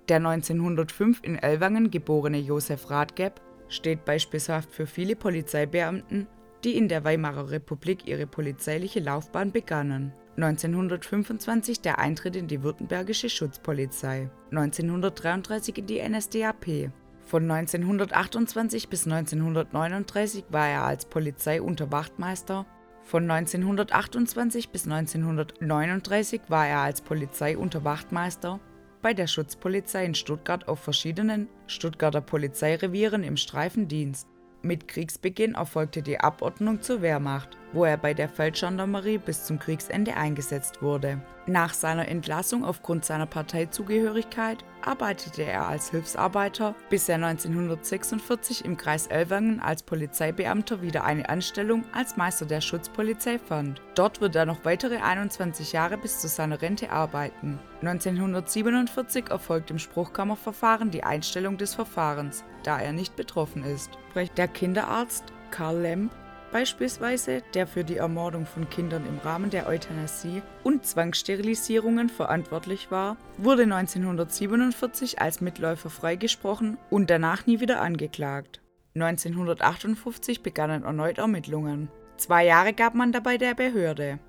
Der 0.10 0.18
1905 0.18 1.22
in 1.24 1.38
Ellwangen 1.38 1.90
geborene 1.90 2.38
Josef 2.38 2.90
Rathgeb 2.90 3.42
steht 3.68 4.06
beispielhaft 4.06 4.72
für 4.72 4.86
viele 4.86 5.16
Polizeibeamten, 5.16 6.28
die 6.64 6.78
in 6.78 6.88
der 6.88 7.04
Weimarer 7.04 7.50
Republik 7.50 8.08
ihre 8.08 8.28
polizeiliche 8.28 9.00
Laufbahn 9.00 9.52
begannen. 9.52 10.14
1925 10.38 11.82
der 11.82 12.00
Eintritt 12.00 12.36
in 12.36 12.48
die 12.48 12.62
Württembergische 12.62 13.30
Schutzpolizei, 13.30 14.30
1933 14.52 15.78
in 15.78 15.86
die 15.86 16.02
NSDAP. 16.02 16.92
Von 17.26 17.50
1928 17.50 18.90
bis 18.90 19.06
1939 19.06 20.46
war 20.50 20.68
er 20.68 20.84
als 20.84 21.06
Polizeiunterwachtmeister, 21.06 22.66
von 23.06 23.30
1928 23.30 24.70
bis 24.70 24.86
1939 24.86 26.42
war 26.48 26.68
er 26.68 26.80
als 26.80 27.02
Polizeiunterwachtmeister 27.02 28.60
bei 29.04 29.14
der 29.14 29.28
Schutzpolizei 29.28 30.04
in 30.06 30.16
Stuttgart 30.16 30.68
auf 30.68 30.80
verschiedenen 30.80 31.48
Stuttgarter 31.68 32.22
Polizeirevieren 32.22 33.24
im 33.24 33.38
Streifendienst. 33.38 34.28
Mit 34.64 34.88
Kriegsbeginn 34.88 35.54
erfolgte 35.54 36.02
die 36.02 36.20
Abordnung 36.20 36.82
zur 36.82 37.04
Wehrmacht, 37.04 37.56
wo 37.76 37.84
er 37.84 37.98
bei 37.98 38.14
der 38.14 38.30
Feldgendarmerie 38.30 39.18
bis 39.18 39.46
zum 39.46 39.60
Kriegsende 39.60 40.16
eingesetzt 40.16 40.82
wurde. 40.82 41.22
Nach 41.48 41.76
seiner 41.76 42.08
Entlassung 42.08 42.66
aufgrund 42.66 43.06
seiner 43.06 43.28
Parteizugehörigkeit 43.28 44.66
arbeitete 44.82 45.44
er 45.44 45.68
als 45.68 45.92
Hilfsarbeiter, 45.92 46.74
bis 46.90 47.08
er 47.08 47.16
1946 47.16 48.66
im 48.66 48.78
Kreis 48.78 49.06
Ellwangen 49.06 49.60
als 49.60 49.84
Polizeibeamter 49.84 50.82
wieder 50.82 51.04
eine 51.04 51.30
Anstellung 51.30 51.84
als 51.94 52.18
Meister 52.18 52.48
der 52.48 52.62
Schutzpolizei 52.62 53.38
fand. 53.38 53.80
Dort 53.94 54.22
wird 54.22 54.36
er 54.36 54.48
noch 54.48 54.66
weitere 54.66 54.98
21 54.98 55.74
Jahre 55.74 55.98
bis 55.98 56.20
zu 56.20 56.28
seiner 56.28 56.64
Rente 56.64 56.90
arbeiten. 56.90 57.60
1947 57.82 59.30
erfolgt 59.30 59.70
im 59.70 59.78
Spruchkammerverfahren 59.78 60.90
die 60.90 61.04
Einstellung 61.04 61.58
des 61.58 61.76
Verfahrens, 61.76 62.44
da 62.64 62.80
er 62.80 62.94
nicht 62.94 63.16
betroffen 63.16 63.64
ist. 63.64 63.92
Der 64.38 64.48
Kinderarzt 64.48 65.26
Karl 65.52 65.82
Lemp 65.82 66.12
beispielsweise, 66.52 67.42
der 67.54 67.68
für 67.68 67.84
die 67.84 67.98
Ermordung 67.98 68.46
von 68.46 68.70
Kindern 68.70 69.06
im 69.08 69.18
Rahmen 69.20 69.50
der 69.50 69.68
Euthanasie 69.68 70.42
und 70.64 70.86
Zwangssterilisierungen 70.86 72.10
verantwortlich 72.10 72.92
war, 72.92 73.18
wurde 73.38 73.64
1947 73.64 75.22
als 75.22 75.42
Mitläufer 75.42 75.90
freigesprochen 75.90 76.78
und 76.90 77.10
danach 77.10 77.46
nie 77.46 77.60
wieder 77.60 77.82
angeklagt. 77.82 78.62
1958 78.96 80.42
begannen 80.42 80.84
erneut 80.84 81.18
Ermittlungen. 81.18 81.90
Zwei 82.18 82.46
Jahre 82.46 82.74
gab 82.74 82.96
man 82.96 83.12
dabei 83.12 83.38
der 83.38 83.54
Behörde. 83.54 84.20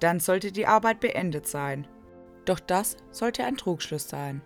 Dann 0.00 0.20
sollte 0.20 0.52
die 0.52 0.66
Arbeit 0.66 1.00
beendet 1.00 1.46
sein. 1.46 1.86
Doch 2.44 2.58
das 2.58 2.96
sollte 3.10 3.44
ein 3.44 3.56
Trugschluss 3.56 4.08
sein. 4.08 4.40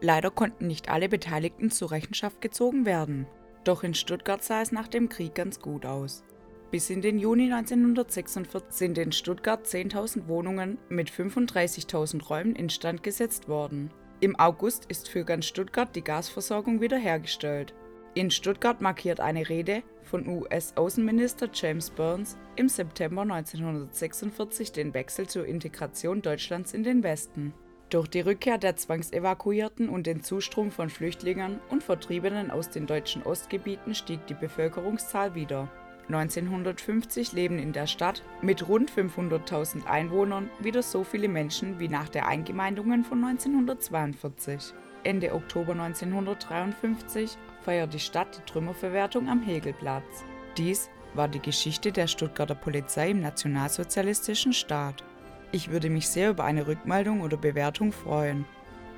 Leider 0.00 0.30
konnten 0.30 0.66
nicht 0.66 0.90
alle 0.90 1.08
Beteiligten 1.08 1.70
zur 1.70 1.90
Rechenschaft 1.90 2.40
gezogen 2.40 2.84
werden. 2.84 3.26
Doch 3.68 3.84
in 3.84 3.92
Stuttgart 3.92 4.42
sah 4.42 4.62
es 4.62 4.72
nach 4.72 4.88
dem 4.88 5.10
Krieg 5.10 5.34
ganz 5.34 5.60
gut 5.60 5.84
aus. 5.84 6.24
Bis 6.70 6.88
in 6.88 7.02
den 7.02 7.18
Juni 7.18 7.52
1946 7.52 8.62
sind 8.70 8.96
in 8.96 9.12
Stuttgart 9.12 9.66
10.000 9.66 10.26
Wohnungen 10.26 10.78
mit 10.88 11.10
35.000 11.10 12.26
Räumen 12.28 12.56
instand 12.56 13.02
gesetzt 13.02 13.46
worden. 13.46 13.90
Im 14.20 14.40
August 14.40 14.86
ist 14.86 15.10
für 15.10 15.22
ganz 15.26 15.44
Stuttgart 15.44 15.94
die 15.94 16.02
Gasversorgung 16.02 16.80
wiederhergestellt. 16.80 17.74
In 18.14 18.30
Stuttgart 18.30 18.80
markiert 18.80 19.20
eine 19.20 19.46
Rede 19.50 19.82
von 20.02 20.26
US-Außenminister 20.26 21.50
James 21.52 21.90
Burns 21.90 22.38
im 22.56 22.70
September 22.70 23.20
1946 23.20 24.72
den 24.72 24.94
Wechsel 24.94 25.26
zur 25.26 25.44
Integration 25.44 26.22
Deutschlands 26.22 26.72
in 26.72 26.84
den 26.84 27.02
Westen. 27.02 27.52
Durch 27.90 28.08
die 28.08 28.20
Rückkehr 28.20 28.58
der 28.58 28.76
Zwangsevakuierten 28.76 29.88
und 29.88 30.06
den 30.06 30.22
Zustrom 30.22 30.70
von 30.70 30.90
Flüchtlingen 30.90 31.58
und 31.70 31.82
Vertriebenen 31.82 32.50
aus 32.50 32.68
den 32.68 32.86
deutschen 32.86 33.22
Ostgebieten 33.22 33.94
stieg 33.94 34.26
die 34.26 34.34
Bevölkerungszahl 34.34 35.34
wieder. 35.34 35.70
1950 36.08 37.32
leben 37.32 37.58
in 37.58 37.72
der 37.72 37.86
Stadt 37.86 38.22
mit 38.42 38.68
rund 38.68 38.90
500.000 38.90 39.86
Einwohnern 39.86 40.50
wieder 40.58 40.82
so 40.82 41.02
viele 41.02 41.28
Menschen 41.28 41.78
wie 41.78 41.88
nach 41.88 42.10
der 42.10 42.26
Eingemeindungen 42.26 43.04
von 43.04 43.24
1942. 43.24 44.74
Ende 45.04 45.32
Oktober 45.32 45.72
1953 45.72 47.38
feiert 47.62 47.94
die 47.94 48.00
Stadt 48.00 48.36
die 48.36 48.50
Trümmerverwertung 48.50 49.28
am 49.28 49.42
Hegelplatz. 49.42 50.24
Dies 50.58 50.90
war 51.14 51.28
die 51.28 51.40
Geschichte 51.40 51.92
der 51.92 52.06
Stuttgarter 52.06 52.54
Polizei 52.54 53.10
im 53.10 53.20
nationalsozialistischen 53.20 54.52
Staat. 54.52 55.04
Ich 55.50 55.70
würde 55.70 55.88
mich 55.88 56.08
sehr 56.08 56.30
über 56.30 56.44
eine 56.44 56.66
Rückmeldung 56.66 57.22
oder 57.22 57.36
Bewertung 57.36 57.92
freuen. 57.92 58.44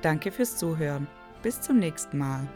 Danke 0.02 0.32
fürs 0.32 0.56
Zuhören. 0.56 1.06
Bis 1.42 1.60
zum 1.60 1.78
nächsten 1.78 2.18
Mal. 2.18 2.48